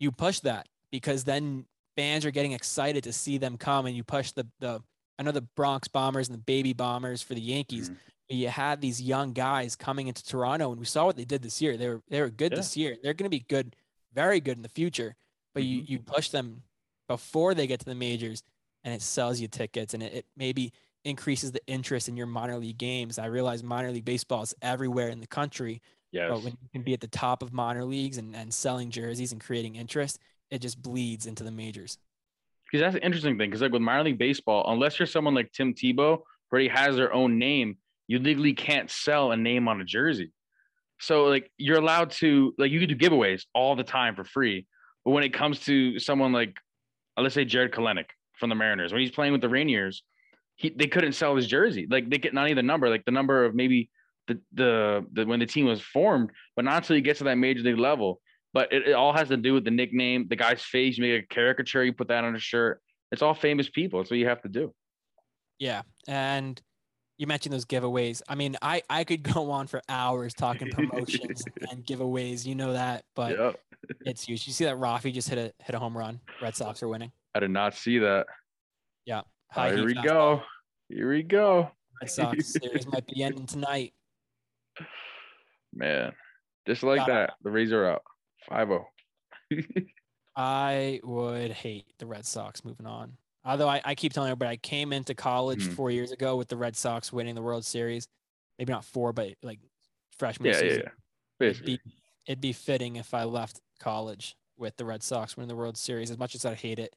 you 0.00 0.10
push 0.10 0.40
that 0.40 0.66
because 0.90 1.24
then 1.24 1.66
fans 1.96 2.24
are 2.24 2.30
getting 2.30 2.52
excited 2.52 3.04
to 3.04 3.12
see 3.12 3.36
them 3.38 3.58
come, 3.58 3.86
and 3.86 3.94
you 3.94 4.02
push 4.02 4.32
the 4.32 4.46
the. 4.60 4.80
I 5.18 5.22
know 5.22 5.30
the 5.30 5.42
Bronx 5.42 5.86
Bombers 5.86 6.28
and 6.28 6.36
the 6.36 6.42
Baby 6.42 6.72
Bombers 6.72 7.22
for 7.22 7.34
the 7.34 7.40
Yankees 7.40 7.88
Mhm. 7.90 7.96
you 8.30 8.48
had 8.48 8.80
these 8.80 9.00
young 9.00 9.32
guys 9.32 9.76
coming 9.76 10.08
into 10.08 10.24
Toronto, 10.24 10.70
and 10.72 10.80
we 10.80 10.86
saw 10.86 11.04
what 11.04 11.14
they 11.16 11.24
did 11.26 11.42
this 11.42 11.60
year. 11.62 11.76
They 11.76 11.88
were 11.88 12.02
they 12.08 12.20
were 12.20 12.30
good 12.30 12.52
Yeah. 12.52 12.56
this 12.56 12.76
year. 12.76 12.96
They're 13.02 13.14
going 13.14 13.30
to 13.30 13.38
be 13.38 13.44
good, 13.46 13.76
very 14.12 14.40
good 14.40 14.56
in 14.56 14.62
the 14.62 14.68
future. 14.70 15.14
But 15.52 15.62
you 15.64 15.82
Mhm. 15.82 15.88
you 15.90 15.98
push 16.00 16.30
them 16.30 16.62
before 17.06 17.54
they 17.54 17.66
get 17.66 17.78
to 17.80 17.84
the 17.86 17.94
majors 17.94 18.42
and 18.82 18.92
it 18.94 19.02
sells 19.02 19.38
you 19.38 19.46
tickets 19.46 19.92
and 19.94 20.02
it, 20.02 20.12
it 20.14 20.26
maybe 20.36 20.72
increases 21.04 21.52
the 21.52 21.60
interest 21.66 22.08
in 22.08 22.16
your 22.16 22.26
minor 22.26 22.58
league 22.58 22.78
games. 22.78 23.18
I 23.18 23.26
realize 23.26 23.62
minor 23.62 23.92
league 23.92 24.06
baseball 24.06 24.42
is 24.42 24.54
everywhere 24.62 25.10
in 25.10 25.20
the 25.20 25.26
country, 25.26 25.80
Yes. 26.14 26.30
but 26.30 26.44
when 26.44 26.52
you 26.52 26.68
can 26.72 26.82
be 26.82 26.94
at 26.94 27.00
the 27.00 27.08
top 27.08 27.42
of 27.42 27.52
minor 27.52 27.84
leagues 27.84 28.18
and, 28.18 28.36
and 28.36 28.54
selling 28.54 28.90
jerseys 28.90 29.32
and 29.32 29.40
creating 29.40 29.74
interest, 29.74 30.20
it 30.50 30.60
just 30.60 30.80
bleeds 30.80 31.26
into 31.26 31.42
the 31.42 31.50
majors. 31.50 31.98
because 32.70 32.80
that's 32.84 32.94
an 32.94 33.02
interesting 33.02 33.36
thing. 33.36 33.50
Because 33.50 33.62
like 33.62 33.72
with 33.72 33.82
minor 33.82 34.04
league 34.04 34.18
baseball, 34.18 34.64
unless 34.68 34.98
you're 34.98 35.06
someone 35.06 35.34
like 35.34 35.50
Tim 35.52 35.74
Tebow, 35.74 36.20
already 36.52 36.68
has 36.68 36.94
their 36.94 37.12
own 37.12 37.36
name, 37.38 37.78
you 38.06 38.20
legally 38.20 38.52
can't 38.52 38.88
sell 38.88 39.32
a 39.32 39.36
name 39.36 39.66
on 39.66 39.80
a 39.80 39.84
jersey. 39.84 40.30
So 41.00 41.24
like 41.24 41.50
you're 41.58 41.78
allowed 41.78 42.10
to 42.12 42.54
like 42.58 42.70
you 42.70 42.78
can 42.78 42.88
do 42.88 42.96
giveaways 42.96 43.44
all 43.52 43.74
the 43.74 43.82
time 43.82 44.14
for 44.14 44.22
free, 44.22 44.66
but 45.04 45.10
when 45.10 45.24
it 45.24 45.32
comes 45.32 45.58
to 45.60 45.98
someone 45.98 46.32
like 46.32 46.56
uh, 47.16 47.22
let's 47.22 47.34
say 47.34 47.44
Jarred 47.44 47.72
Kelenic 47.72 48.06
from 48.34 48.50
the 48.50 48.54
Mariners, 48.54 48.92
when 48.92 49.02
he's 49.02 49.10
playing 49.10 49.32
with 49.32 49.40
the 49.40 49.48
Rainiers, 49.48 50.02
he 50.54 50.70
they 50.70 50.86
couldn't 50.86 51.14
sell 51.14 51.34
his 51.34 51.48
jersey. 51.48 51.88
Like 51.90 52.08
they 52.08 52.18
get 52.18 52.34
not 52.34 52.46
even 52.46 52.56
the 52.56 52.62
number, 52.62 52.88
like 52.88 53.04
the 53.04 53.10
number 53.10 53.44
of 53.44 53.54
maybe 53.56 53.90
the 54.28 54.40
the, 54.52 55.06
the 55.12 55.26
when 55.26 55.40
the 55.40 55.46
team 55.46 55.66
was 55.66 55.80
formed, 55.80 56.30
but 56.56 56.64
not 56.64 56.78
until 56.78 56.96
you 56.96 57.02
get 57.02 57.16
to 57.18 57.24
that 57.24 57.36
major 57.36 57.62
league 57.62 57.78
level. 57.78 58.20
But 58.52 58.72
it, 58.72 58.88
it 58.88 58.92
all 58.92 59.12
has 59.12 59.28
to 59.28 59.36
do 59.36 59.52
with 59.52 59.64
the 59.64 59.70
nickname, 59.70 60.26
the 60.28 60.36
guy's 60.36 60.62
face. 60.62 60.96
You 60.96 61.02
make 61.02 61.24
a 61.24 61.26
caricature, 61.26 61.84
you 61.84 61.92
put 61.92 62.08
that 62.08 62.24
on 62.24 62.36
a 62.36 62.38
shirt. 62.38 62.80
It's 63.10 63.22
all 63.22 63.34
famous 63.34 63.68
people. 63.68 63.98
That's 64.00 64.10
what 64.10 64.18
you 64.18 64.28
have 64.28 64.42
to 64.42 64.48
do. 64.48 64.72
Yeah. 65.58 65.82
And 66.06 66.60
you 67.18 67.26
mentioned 67.26 67.52
those 67.52 67.64
giveaways. 67.64 68.22
I 68.28 68.36
mean, 68.36 68.56
I, 68.62 68.82
I 68.88 69.02
could 69.04 69.24
go 69.24 69.50
on 69.50 69.66
for 69.66 69.82
hours 69.88 70.34
talking 70.34 70.70
promotions 70.70 71.42
and 71.70 71.84
giveaways. 71.84 72.46
You 72.46 72.54
know 72.54 72.74
that, 72.74 73.04
but 73.16 73.36
yeah. 73.36 73.52
it's 74.06 74.22
huge. 74.22 74.46
You 74.46 74.52
see 74.52 74.64
that 74.66 74.76
Rafi 74.76 75.12
just 75.12 75.28
hit 75.28 75.38
a 75.38 75.52
hit 75.64 75.74
a 75.74 75.78
home 75.80 75.96
run. 75.96 76.20
Red 76.40 76.54
Sox 76.54 76.80
are 76.82 76.88
winning. 76.88 77.10
I 77.34 77.40
did 77.40 77.50
not 77.50 77.74
see 77.74 77.98
that. 77.98 78.26
High 79.54 79.72
Here 79.72 79.84
we 79.84 79.94
fastball. 79.94 80.04
go. 80.04 80.42
Here 80.88 81.10
we 81.10 81.22
go. 81.22 81.70
Red 82.02 82.10
Sox 82.10 82.52
series 82.54 82.88
might 82.88 83.06
be 83.06 83.22
ending 83.22 83.46
tonight. 83.46 83.94
Man. 85.72 86.12
Just 86.66 86.82
like 86.82 86.98
Got 86.98 87.06
that. 87.08 87.30
The 87.42 87.50
Rays 87.50 87.72
are 87.72 87.84
out. 87.86 88.02
oh. 88.50 88.86
5-0. 89.50 89.86
I 90.36 91.00
would 91.04 91.52
hate 91.52 91.86
the 91.98 92.06
Red 92.06 92.26
Sox 92.26 92.64
moving 92.64 92.86
on. 92.86 93.16
Although 93.44 93.68
I, 93.68 93.80
I 93.84 93.94
keep 93.94 94.12
telling 94.12 94.30
everybody 94.30 94.52
I 94.52 94.56
came 94.56 94.92
into 94.92 95.14
college 95.14 95.68
Mhm. 95.68 95.74
four 95.74 95.90
years 95.90 96.10
ago 96.12 96.36
with 96.36 96.48
the 96.48 96.56
Red 96.56 96.76
Sox 96.76 97.12
winning 97.12 97.34
the 97.34 97.42
World 97.42 97.64
Series. 97.64 98.08
Maybe 98.58 98.72
not 98.72 98.84
four, 98.84 99.12
but 99.12 99.34
like 99.42 99.60
freshman 100.18 100.48
Yeah, 100.50 100.54
yeah, 100.54 100.60
season. 100.60 100.82
yeah. 101.40 101.46
It'd 101.48 101.64
be, 101.64 101.80
it'd 102.26 102.40
be 102.40 102.52
fitting 102.52 102.96
if 102.96 103.12
I 103.14 103.24
left 103.24 103.60
college 103.80 104.34
with 104.56 104.76
the 104.76 104.84
Red 104.84 105.02
Sox 105.02 105.36
winning 105.36 105.48
the 105.48 105.56
World 105.56 105.76
Series, 105.76 106.10
as 106.10 106.18
much 106.18 106.34
as 106.34 106.44
I 106.44 106.54
hate 106.54 106.78
it. 106.78 106.96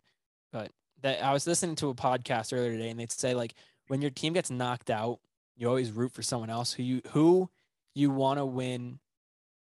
But 0.52 0.72
that 1.02 1.24
I 1.24 1.34
was 1.34 1.46
listening 1.46 1.76
to 1.78 1.90
a 1.90 1.94
podcast 1.96 2.54
earlier 2.54 2.72
today, 2.72 2.90
and 2.90 3.00
they'd 3.00 3.12
say 3.12 3.34
like 3.36 3.54
when 3.88 4.02
your 4.02 4.12
team 4.12 4.34
gets 4.34 4.50
knocked 4.50 4.90
out, 4.90 5.20
you 5.58 5.68
always 5.68 5.92
root 5.92 6.12
for 6.14 6.22
someone 6.22 6.50
else 6.50 6.72
who 6.74 6.84
you 6.84 7.02
who 7.10 7.50
you 7.98 8.12
want 8.12 8.38
to 8.38 8.46
win 8.46 9.00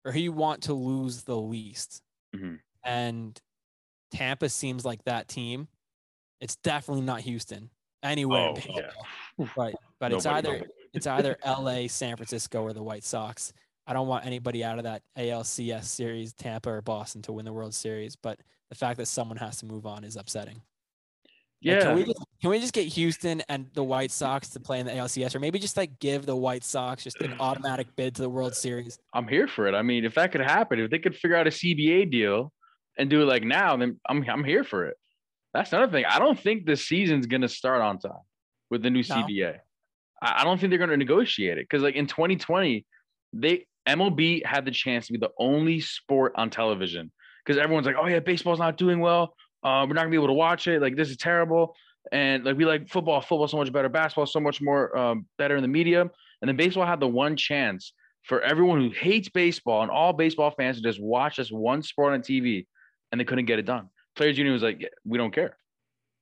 or 0.04 0.12
who 0.12 0.20
you 0.20 0.32
want 0.32 0.62
to 0.64 0.74
lose 0.74 1.22
the 1.22 1.36
least. 1.36 2.02
Mhm. 2.34 2.60
And 2.84 3.40
Tampa 4.10 4.48
seems 4.48 4.84
like 4.84 5.02
that 5.04 5.26
team. 5.26 5.68
It's 6.40 6.56
definitely 6.56 7.02
not 7.02 7.22
Houston 7.22 7.70
anywhere. 8.02 8.50
Oh, 8.50 8.56
yeah. 8.56 8.90
baseball, 9.38 9.48
But 9.56 9.74
but 9.98 10.12
it's 10.12 10.26
either 10.26 10.66
it's 10.92 11.06
either 11.06 11.36
LA, 11.44 11.88
San 11.88 12.16
Francisco, 12.16 12.62
or 12.62 12.72
the 12.72 12.82
White 12.82 13.04
Sox. 13.04 13.52
I 13.86 13.92
don't 13.92 14.06
want 14.08 14.26
anybody 14.26 14.62
out 14.62 14.78
of 14.78 14.84
that 14.84 15.02
ALCS 15.16 15.84
series, 15.88 16.32
Tampa 16.34 16.70
or 16.70 16.82
Boston, 16.82 17.22
to 17.22 17.32
win 17.32 17.44
the 17.44 17.52
World 17.52 17.74
Series. 17.74 18.16
But 18.16 18.40
the 18.68 18.74
fact 18.74 18.98
that 18.98 19.06
someone 19.06 19.38
has 19.38 19.58
to 19.58 19.66
move 19.66 19.86
on 19.86 20.04
is 20.04 20.16
upsetting. 20.16 20.60
Like, 21.66 21.76
Yeah. 21.78 21.82
can 21.88 21.96
we 21.96 22.04
just 22.04 22.24
can 22.40 22.50
we 22.50 22.60
just 22.60 22.72
get 22.72 22.86
Houston 22.88 23.42
and 23.48 23.66
the 23.74 23.82
White 23.82 24.10
Sox 24.10 24.48
to 24.50 24.60
play 24.60 24.78
in 24.80 24.86
the 24.86 24.92
ALCS, 24.92 25.34
or 25.34 25.40
maybe 25.40 25.58
just 25.58 25.76
like 25.76 25.98
give 25.98 26.24
the 26.26 26.36
White 26.36 26.62
Sox 26.64 27.02
just 27.02 27.20
an 27.20 27.34
automatic 27.40 27.88
bid 27.96 28.14
to 28.16 28.22
the 28.22 28.28
World 28.28 28.54
Series? 28.54 28.98
I'm 29.12 29.26
here 29.26 29.48
for 29.48 29.66
it. 29.66 29.74
I 29.74 29.82
mean, 29.82 30.04
if 30.04 30.14
that 30.14 30.32
could 30.32 30.40
happen, 30.42 30.78
if 30.78 30.90
they 30.90 30.98
could 30.98 31.16
figure 31.16 31.36
out 31.36 31.46
a 31.46 31.50
CBA 31.50 32.10
deal 32.10 32.52
and 32.98 33.10
do 33.10 33.22
it 33.22 33.26
like 33.26 33.42
now, 33.42 33.76
then 33.76 33.98
I'm 34.08 34.24
I'm 34.28 34.44
here 34.44 34.64
for 34.64 34.86
it. 34.86 34.96
That's 35.54 35.72
another 35.72 35.90
thing. 35.90 36.04
I 36.04 36.18
don't 36.18 36.38
think 36.38 36.66
the 36.66 36.76
season's 36.76 37.26
gonna 37.26 37.48
start 37.48 37.82
on 37.82 37.98
time 37.98 38.12
with 38.70 38.82
the 38.82 38.90
new 38.90 39.02
CBA. 39.02 39.58
I, 40.22 40.40
I 40.40 40.44
don't 40.44 40.58
think 40.60 40.70
they're 40.70 40.78
gonna 40.78 40.96
negotiate 40.96 41.58
it 41.58 41.64
because 41.68 41.82
like 41.82 41.94
in 41.96 42.06
2020, 42.06 42.84
they 43.32 43.66
MLB 43.88 44.44
had 44.44 44.64
the 44.64 44.70
chance 44.70 45.06
to 45.06 45.12
be 45.12 45.18
the 45.18 45.30
only 45.38 45.80
sport 45.80 46.32
on 46.36 46.50
television 46.50 47.10
because 47.44 47.60
everyone's 47.60 47.86
like, 47.86 47.96
oh 47.98 48.06
yeah, 48.06 48.18
baseball's 48.20 48.58
not 48.58 48.76
doing 48.76 49.00
well. 49.00 49.34
Uh, 49.66 49.84
we're 49.84 49.94
not 49.94 50.02
gonna 50.02 50.10
be 50.10 50.16
able 50.16 50.28
to 50.28 50.32
watch 50.32 50.68
it. 50.68 50.80
Like 50.80 50.94
this 50.94 51.10
is 51.10 51.16
terrible. 51.16 51.74
And 52.12 52.44
like 52.44 52.56
we 52.56 52.64
like 52.64 52.88
football, 52.88 53.20
football 53.20 53.48
so 53.48 53.56
much 53.56 53.72
better, 53.72 53.88
basketball 53.88 54.26
so 54.26 54.38
much 54.38 54.62
more 54.62 54.96
um, 54.96 55.26
better 55.38 55.56
in 55.56 55.62
the 55.62 55.68
media. 55.68 56.02
And 56.02 56.48
then 56.48 56.56
baseball 56.56 56.86
had 56.86 57.00
the 57.00 57.08
one 57.08 57.36
chance 57.36 57.92
for 58.22 58.40
everyone 58.42 58.80
who 58.80 58.90
hates 58.90 59.28
baseball 59.28 59.82
and 59.82 59.90
all 59.90 60.12
baseball 60.12 60.52
fans 60.56 60.76
to 60.76 60.82
just 60.84 61.02
watch 61.02 61.36
this 61.36 61.50
one 61.50 61.82
sport 61.82 62.14
on 62.14 62.20
TV, 62.20 62.64
and 63.10 63.20
they 63.20 63.24
couldn't 63.24 63.46
get 63.46 63.58
it 63.58 63.66
done. 63.66 63.88
Players 64.14 64.38
Union 64.38 64.52
was 64.52 64.62
like, 64.62 64.80
"Yeah, 64.80 64.88
we 65.04 65.18
don't 65.18 65.34
care. 65.34 65.56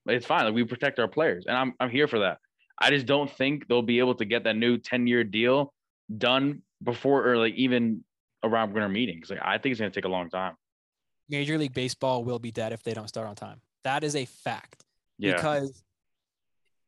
It's 0.06 0.24
fine. 0.24 0.46
Like, 0.46 0.54
we 0.54 0.64
protect 0.64 0.98
our 0.98 1.08
players, 1.08 1.44
and 1.46 1.54
I'm 1.54 1.74
I'm 1.80 1.90
here 1.90 2.08
for 2.08 2.20
that. 2.20 2.38
I 2.80 2.88
just 2.90 3.04
don't 3.04 3.30
think 3.30 3.68
they'll 3.68 3.82
be 3.82 3.98
able 3.98 4.14
to 4.14 4.24
get 4.24 4.44
that 4.44 4.56
new 4.56 4.78
10 4.78 5.06
year 5.06 5.22
deal 5.22 5.74
done 6.16 6.62
before 6.82 7.28
or 7.28 7.36
like 7.36 7.54
even 7.54 8.04
around 8.42 8.72
winter 8.72 8.88
meetings. 8.88 9.28
Like 9.28 9.40
I 9.42 9.58
think 9.58 9.72
it's 9.72 9.80
gonna 9.80 9.90
take 9.90 10.06
a 10.06 10.08
long 10.08 10.30
time. 10.30 10.54
Major 11.28 11.58
League 11.58 11.74
Baseball 11.74 12.24
will 12.24 12.38
be 12.38 12.50
dead 12.50 12.72
if 12.72 12.82
they 12.82 12.94
don't 12.94 13.08
start 13.08 13.26
on 13.26 13.34
time. 13.34 13.60
That 13.82 14.04
is 14.04 14.16
a 14.16 14.24
fact. 14.24 14.84
Yeah. 15.18 15.34
because 15.34 15.84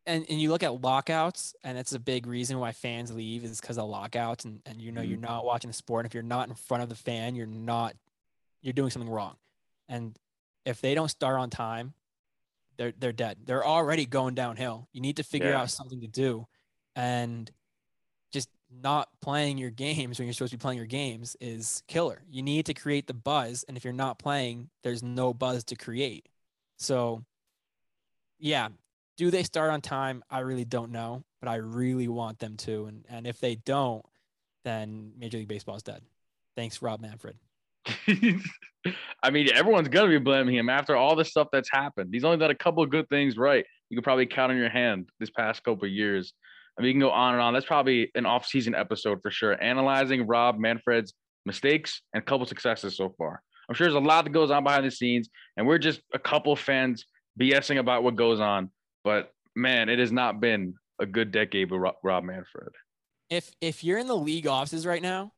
and, 0.07 0.25
and 0.29 0.41
you 0.41 0.51
look 0.51 0.63
at 0.63 0.81
lockouts 0.83 1.55
and 1.65 1.77
it's 1.77 1.93
a 1.93 1.99
big 1.99 2.27
reason 2.27 2.59
why 2.59 2.73
fans 2.73 3.13
leave 3.13 3.45
is 3.45 3.61
because 3.61 3.77
of 3.77 3.89
lockouts 3.89 4.45
and, 4.45 4.61
and 4.65 4.81
you 4.81 4.93
know 4.93 5.03
you're 5.03 5.19
mm. 5.19 5.23
not 5.23 5.45
watching 5.45 5.69
the 5.69 5.75
sport 5.75 6.05
and 6.05 6.11
if 6.11 6.15
you're 6.15 6.23
not 6.23 6.49
in 6.49 6.55
front 6.55 6.83
of 6.83 6.89
the 6.89 6.95
fan 6.95 7.35
you're 7.35 7.47
not 7.47 7.95
you're 8.63 8.73
doing 8.73 8.91
something 8.91 9.11
wrong 9.11 9.37
and 9.89 10.17
if 10.65 10.81
they 10.81 10.95
don't 10.95 11.09
start 11.09 11.39
on 11.39 11.51
time 11.51 11.93
they're 12.77 12.93
they're 12.99 13.13
dead 13.13 13.39
they're 13.45 13.67
already 13.67 14.07
going 14.07 14.35
downhill 14.35 14.89
you 14.93 15.01
need 15.01 15.17
to 15.17 15.23
figure 15.23 15.51
Yeah. 15.51 15.63
out 15.63 15.71
something 15.71 16.01
to 16.01 16.09
do 16.09 16.47
and 16.95 17.51
not 18.83 19.09
playing 19.21 19.59
your 19.59 19.71
games 19.71 20.19
when 20.19 20.27
you're 20.27 20.33
supposed 20.33 20.53
to 20.53 20.57
be 20.57 20.61
playing 20.61 20.79
your 20.79 20.87
games 20.87 21.37
is 21.41 21.83
killer 21.89 22.23
you 22.29 22.43
need 22.43 22.67
to 22.67 22.75
create 22.75 23.07
the 23.07 23.15
buzz 23.15 23.65
and 23.69 23.77
if 23.77 23.85
you're 23.85 23.93
not 23.93 24.19
playing 24.19 24.69
there's 24.83 25.03
no 25.03 25.33
buzz 25.33 25.65
to 25.65 25.77
create 25.77 26.29
so 26.79 27.25
yeah, 28.39 28.69
do 29.17 29.31
they 29.31 29.43
start 29.43 29.71
on 29.71 29.81
time? 29.81 30.23
I 30.31 30.41
really 30.41 30.65
don't 30.65 30.93
know, 30.93 31.25
but 31.41 31.49
I 31.49 31.57
really 31.57 32.09
want 32.09 32.39
them 32.39 32.57
to. 32.59 32.87
And 32.87 33.05
and 33.09 33.27
if 33.27 33.41
they 33.41 33.57
don't, 33.57 34.05
then 34.65 35.13
Major 35.17 35.39
League 35.39 35.49
Baseball 35.49 35.77
is 35.77 35.83
dead. 35.83 36.03
Thanks, 36.55 36.83
Rob 36.83 37.01
Manfred. 37.01 37.37
I 39.23 39.31
mean, 39.31 39.49
everyone's 39.53 39.89
gonna 39.89 40.09
be 40.09 40.19
blaming 40.19 40.55
him 40.55 40.69
after 40.69 40.97
all 40.97 41.17
the 41.17 41.25
stuff 41.25 41.49
that's 41.53 41.71
happened. 41.71 42.11
He's 42.13 42.25
only 42.25 42.39
done 42.39 42.51
a 42.51 42.55
couple 42.55 42.83
of 42.83 42.91
good 42.91 43.09
things 43.09 43.37
right. 43.37 43.65
You 43.89 43.97
could 43.97 44.05
probably 44.05 44.27
count 44.27 44.53
on 44.53 44.59
your 44.59 44.69
hand 44.69 45.09
this 45.19 45.31
past 45.31 45.63
couple 45.63 45.85
of 45.85 45.91
years. 45.91 46.35
I 46.79 46.83
mean, 46.83 46.89
you 46.89 46.95
can 46.95 47.01
go 47.01 47.11
on 47.11 47.35
and 47.35 47.43
on. 47.43 47.55
That's 47.55 47.67
probably 47.67 48.11
an 48.15 48.27
off-season 48.27 48.75
episode 48.75 49.21
for 49.23 49.31
sure, 49.31 49.61
analyzing 49.63 50.27
Rob 50.27 50.59
Manfred's 50.59 51.15
mistakes 51.45 52.03
and 52.13 52.25
couple 52.25 52.47
successes 52.47 52.97
so 52.97 53.15
far. 53.17 53.43
I'm 53.69 53.75
sure 53.75 53.87
there's 53.87 53.95
a 53.95 54.07
lot 54.07 54.25
that 54.25 54.31
goes 54.31 54.51
on 54.51 54.63
behind 54.63 54.87
the 54.87 54.91
scenes, 54.91 55.29
and 55.57 55.67
we're 55.67 55.79
just 55.79 56.01
a 56.13 56.19
couple 56.19 56.55
fans 56.55 57.07
BSing 57.41 57.79
about 57.79 58.03
what 58.03 58.17
goes 58.17 58.41
on. 58.41 58.71
But 59.05 59.33
man, 59.55 59.89
it 59.89 59.99
has 59.99 60.13
not 60.13 60.41
been 60.41 60.75
a 61.01 61.07
good 61.07 61.33
decade 61.33 61.71
with 61.71 61.81
Rob, 61.81 61.95
Rob 62.03 62.25
Manfred. 62.25 62.71
If 63.29 63.53
if 63.61 63.83
you're 63.83 63.99
in 63.99 64.07
the 64.07 64.17
league 64.17 64.47
offices 64.47 64.87
right 64.87 65.03
now, 65.03 65.33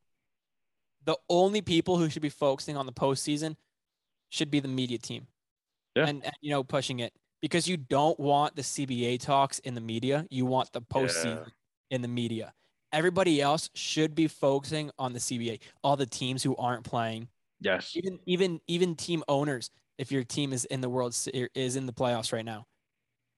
the 1.04 1.16
only 1.30 1.62
people 1.62 1.96
who 1.96 2.10
should 2.10 2.22
be 2.22 2.28
focusing 2.28 2.76
on 2.76 2.86
the 2.86 2.92
postseason 2.92 3.56
should 4.28 4.50
be 4.50 4.60
the 4.60 4.68
media 4.68 4.98
team. 4.98 5.26
Yeah. 5.96 6.06
And, 6.06 6.22
and 6.22 6.34
you 6.42 6.50
know, 6.50 6.62
pushing 6.62 7.00
it 7.00 7.12
because 7.40 7.68
you 7.68 7.76
don't 7.76 8.18
want 8.18 8.56
the 8.56 8.62
CBA 8.62 9.20
talks 9.20 9.58
in 9.60 9.74
the 9.74 9.80
media. 9.80 10.26
You 10.30 10.46
want 10.46 10.72
the 10.72 10.82
postseason 10.82 11.46
in 11.90 12.02
the 12.02 12.08
media. 12.08 12.52
Everybody 12.92 13.40
else 13.40 13.68
should 13.74 14.14
be 14.14 14.28
focusing 14.28 14.90
on 14.98 15.12
the 15.12 15.18
CBA. 15.18 15.60
All 15.82 15.96
the 15.96 16.06
teams 16.06 16.42
who 16.42 16.56
aren't 16.56 16.84
playing, 16.84 17.28
Yes. 17.60 17.92
even 17.96 18.18
even 18.26 18.60
even 18.68 18.94
team 18.94 19.24
owners 19.26 19.70
if 19.98 20.12
your 20.12 20.22
team 20.22 20.52
is 20.52 20.64
in 20.66 20.80
the 20.80 20.88
world 20.88 21.16
is 21.54 21.76
in 21.76 21.86
the 21.86 21.92
playoffs 21.92 22.32
right 22.32 22.44
now 22.44 22.66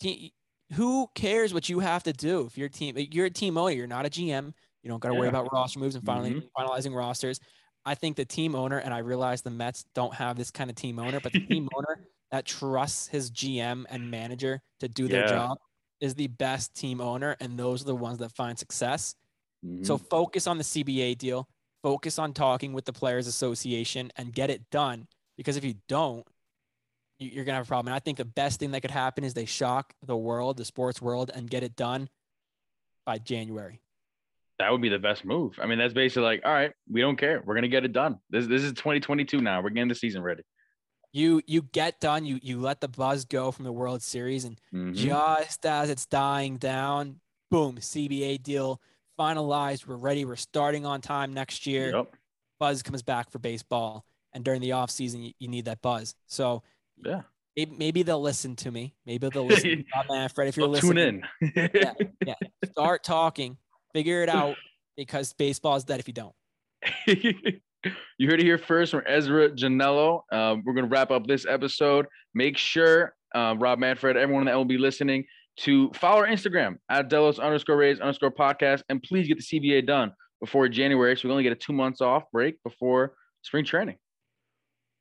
Te- 0.00 0.34
who 0.74 1.08
cares 1.14 1.54
what 1.54 1.68
you 1.68 1.80
have 1.80 2.02
to 2.02 2.12
do 2.12 2.42
if 2.46 2.58
your 2.58 2.68
team 2.68 2.96
you're 3.10 3.26
a 3.26 3.30
team 3.30 3.56
owner 3.56 3.74
you're 3.74 3.86
not 3.86 4.06
a 4.06 4.10
gm 4.10 4.52
you 4.82 4.90
don't 4.90 5.00
got 5.00 5.08
to 5.08 5.14
worry 5.14 5.28
about 5.28 5.50
roster 5.52 5.78
moves 5.78 5.94
and 5.94 6.04
finally 6.04 6.32
mm-hmm. 6.32 6.62
finalizing 6.62 6.94
rosters 6.94 7.40
i 7.86 7.94
think 7.94 8.16
the 8.16 8.24
team 8.24 8.54
owner 8.54 8.78
and 8.78 8.92
i 8.92 8.98
realize 8.98 9.40
the 9.42 9.50
mets 9.50 9.84
don't 9.94 10.14
have 10.14 10.36
this 10.36 10.50
kind 10.50 10.68
of 10.68 10.76
team 10.76 10.98
owner 10.98 11.18
but 11.20 11.32
the 11.32 11.40
team 11.46 11.66
owner 11.76 12.06
that 12.30 12.44
trusts 12.46 13.08
his 13.08 13.30
gm 13.30 13.84
and 13.90 14.10
manager 14.10 14.60
to 14.80 14.88
do 14.88 15.08
their 15.08 15.22
Yeah. 15.24 15.28
job 15.30 15.58
is 16.00 16.14
the 16.14 16.28
best 16.28 16.74
team 16.74 17.00
owner 17.00 17.36
and 17.40 17.58
those 17.58 17.82
are 17.82 17.86
the 17.86 17.94
ones 17.94 18.18
that 18.18 18.30
find 18.32 18.58
success 18.58 19.14
so 19.82 19.98
Mhm. 19.98 20.08
focus 20.08 20.46
on 20.46 20.56
the 20.56 20.64
CBA 20.64 21.14
deal, 21.14 21.46
focus 21.82 22.18
on 22.18 22.32
talking 22.32 22.72
with 22.72 22.86
the 22.86 22.94
Players 22.94 23.26
Association 23.26 24.10
and 24.16 24.32
get 24.32 24.48
it 24.48 24.70
done. 24.70 25.06
Because 25.36 25.58
if 25.58 25.64
you 25.64 25.74
don't, 25.86 26.26
you- 27.18 27.28
you're 27.28 27.44
gonna 27.44 27.56
have 27.58 27.66
a 27.66 27.68
problem. 27.68 27.88
And 27.88 27.94
I 27.94 27.98
think 27.98 28.16
the 28.16 28.24
best 28.24 28.58
thing 28.58 28.70
that 28.70 28.80
could 28.80 28.90
happen 28.90 29.22
is 29.22 29.34
they 29.34 29.44
shock 29.44 29.92
the 30.00 30.16
world, 30.16 30.56
the 30.56 30.64
sports 30.64 31.02
world, 31.02 31.30
and 31.34 31.50
get 31.50 31.62
it 31.62 31.76
done 31.76 32.08
by 33.04 33.18
January. 33.18 33.82
That 34.58 34.72
would 34.72 34.80
be 34.80 34.88
the 34.88 34.98
best 34.98 35.26
move. 35.26 35.58
I 35.60 35.66
mean, 35.66 35.78
that's 35.78 35.92
basically 35.92 36.22
like, 36.22 36.40
all 36.46 36.52
right, 36.54 36.72
we 36.88 37.02
don't 37.02 37.16
care. 37.16 37.42
We're 37.44 37.54
gonna 37.54 37.68
get 37.68 37.84
it 37.84 37.92
done. 37.92 38.18
This 38.30 38.46
this 38.46 38.62
is 38.62 38.72
2022 38.72 39.42
now. 39.42 39.60
We're 39.60 39.68
getting 39.68 39.88
the 39.88 39.94
season 39.94 40.22
ready. 40.22 40.42
You 41.12 41.42
you 41.46 41.62
get 41.62 42.00
done. 42.00 42.24
You 42.24 42.38
you 42.42 42.60
let 42.60 42.80
the 42.80 42.88
buzz 42.88 43.24
go 43.24 43.50
from 43.50 43.64
the 43.64 43.72
World 43.72 44.02
Series, 44.02 44.44
and 44.44 44.60
Mhm. 44.72 44.94
just 44.94 45.66
as 45.66 45.90
it's 45.90 46.06
dying 46.06 46.56
down, 46.56 47.20
boom, 47.50 47.76
CBA 47.80 48.38
deal 48.42 48.80
finalized. 49.18 49.86
We're 49.86 49.96
ready. 49.96 50.24
We're 50.24 50.36
starting 50.36 50.86
on 50.86 51.00
time 51.00 51.32
next 51.32 51.66
year. 51.66 51.90
Yep. 51.94 52.14
Buzz 52.60 52.82
comes 52.82 53.02
back 53.02 53.30
for 53.30 53.38
baseball, 53.38 54.04
and 54.32 54.44
during 54.44 54.60
the 54.60 54.72
off 54.72 54.90
season, 54.90 55.22
you, 55.22 55.32
you 55.38 55.48
need 55.48 55.64
that 55.64 55.82
buzz. 55.82 56.14
So 56.26 56.62
Yeah. 57.04 57.22
maybe, 57.56 57.74
maybe 57.76 58.02
they'll 58.02 58.20
listen 58.22 58.54
to 58.56 58.70
me. 58.70 58.94
Maybe 59.04 59.28
they'll 59.30 59.46
listen. 59.46 59.70
to 59.78 59.84
Rob 59.96 60.06
Manfred, 60.10 60.48
if 60.48 60.56
you're 60.56 60.68
Well, 60.68 60.72
listening, 60.80 61.22
tune 61.40 61.52
in. 61.56 61.70
Yeah. 62.26 62.34
start 62.70 63.02
talking, 63.02 63.56
figure 63.94 64.22
it 64.22 64.28
out, 64.28 64.56
because 64.96 65.32
baseball 65.32 65.74
is 65.76 65.84
dead 65.84 65.98
if 66.00 66.06
you 66.08 66.14
don't. 66.14 66.34
you 68.18 68.28
heard 68.28 68.40
it 68.40 68.44
here 68.44 68.58
first 68.58 68.90
from 68.92 69.02
Ezra 69.06 69.50
Janello. 69.50 70.22
Um, 70.32 70.62
we're 70.64 70.74
going 70.74 70.88
to 70.88 70.90
wrap 70.90 71.10
up 71.10 71.26
this 71.26 71.46
episode. 71.46 72.06
Make 72.34 72.56
sure, 72.56 73.14
uh, 73.34 73.54
Rob 73.58 73.78
Manfred, 73.78 74.16
everyone 74.16 74.44
that 74.46 74.56
will 74.56 74.64
be 74.64 74.78
listening, 74.78 75.24
to 75.58 75.90
follow 75.94 76.20
our 76.20 76.26
Instagram 76.26 76.76
at 76.90 77.08
Delos 77.08 77.38
underscore 77.38 77.76
Rays 77.76 78.00
underscore 78.00 78.30
podcast. 78.30 78.82
And 78.88 79.02
please 79.02 79.28
get 79.28 79.38
the 79.38 79.60
CBA 79.60 79.86
done 79.86 80.12
before 80.40 80.68
January. 80.68 81.16
So 81.16 81.28
we 81.28 81.32
only 81.32 81.44
get 81.44 81.52
a 81.52 81.56
two 81.56 81.72
months 81.72 82.00
off 82.00 82.24
break 82.32 82.62
before 82.62 83.14
spring 83.42 83.64
training. 83.64 83.96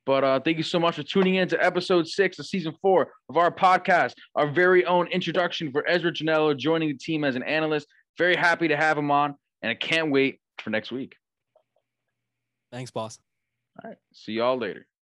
But 0.06 0.24
uh, 0.24 0.40
thank 0.40 0.56
you 0.56 0.62
so 0.62 0.80
much 0.80 0.96
for 0.96 1.02
tuning 1.02 1.36
in 1.36 1.48
to 1.48 1.64
episode 1.64 2.08
six 2.08 2.38
of 2.38 2.46
season 2.46 2.74
four 2.80 3.12
of 3.28 3.36
our 3.36 3.50
podcast, 3.50 4.12
our 4.34 4.50
very 4.50 4.84
own 4.86 5.06
introduction 5.08 5.70
for 5.70 5.86
Ezra 5.88 6.10
Janello 6.10 6.56
joining 6.56 6.88
the 6.88 6.98
team 6.98 7.22
as 7.22 7.36
an 7.36 7.42
analyst. 7.42 7.86
Very 8.18 8.34
happy 8.34 8.68
to 8.68 8.76
have 8.76 8.96
him 8.96 9.10
on, 9.10 9.34
and 9.62 9.70
I 9.70 9.74
can't 9.74 10.10
wait 10.10 10.40
for 10.58 10.70
next 10.70 10.90
week. 10.90 11.14
Thanks, 12.72 12.90
boss. 12.90 13.18
All 13.82 13.90
right. 13.90 13.98
See 14.12 14.32
y'all 14.32 14.58
later. 14.58 14.86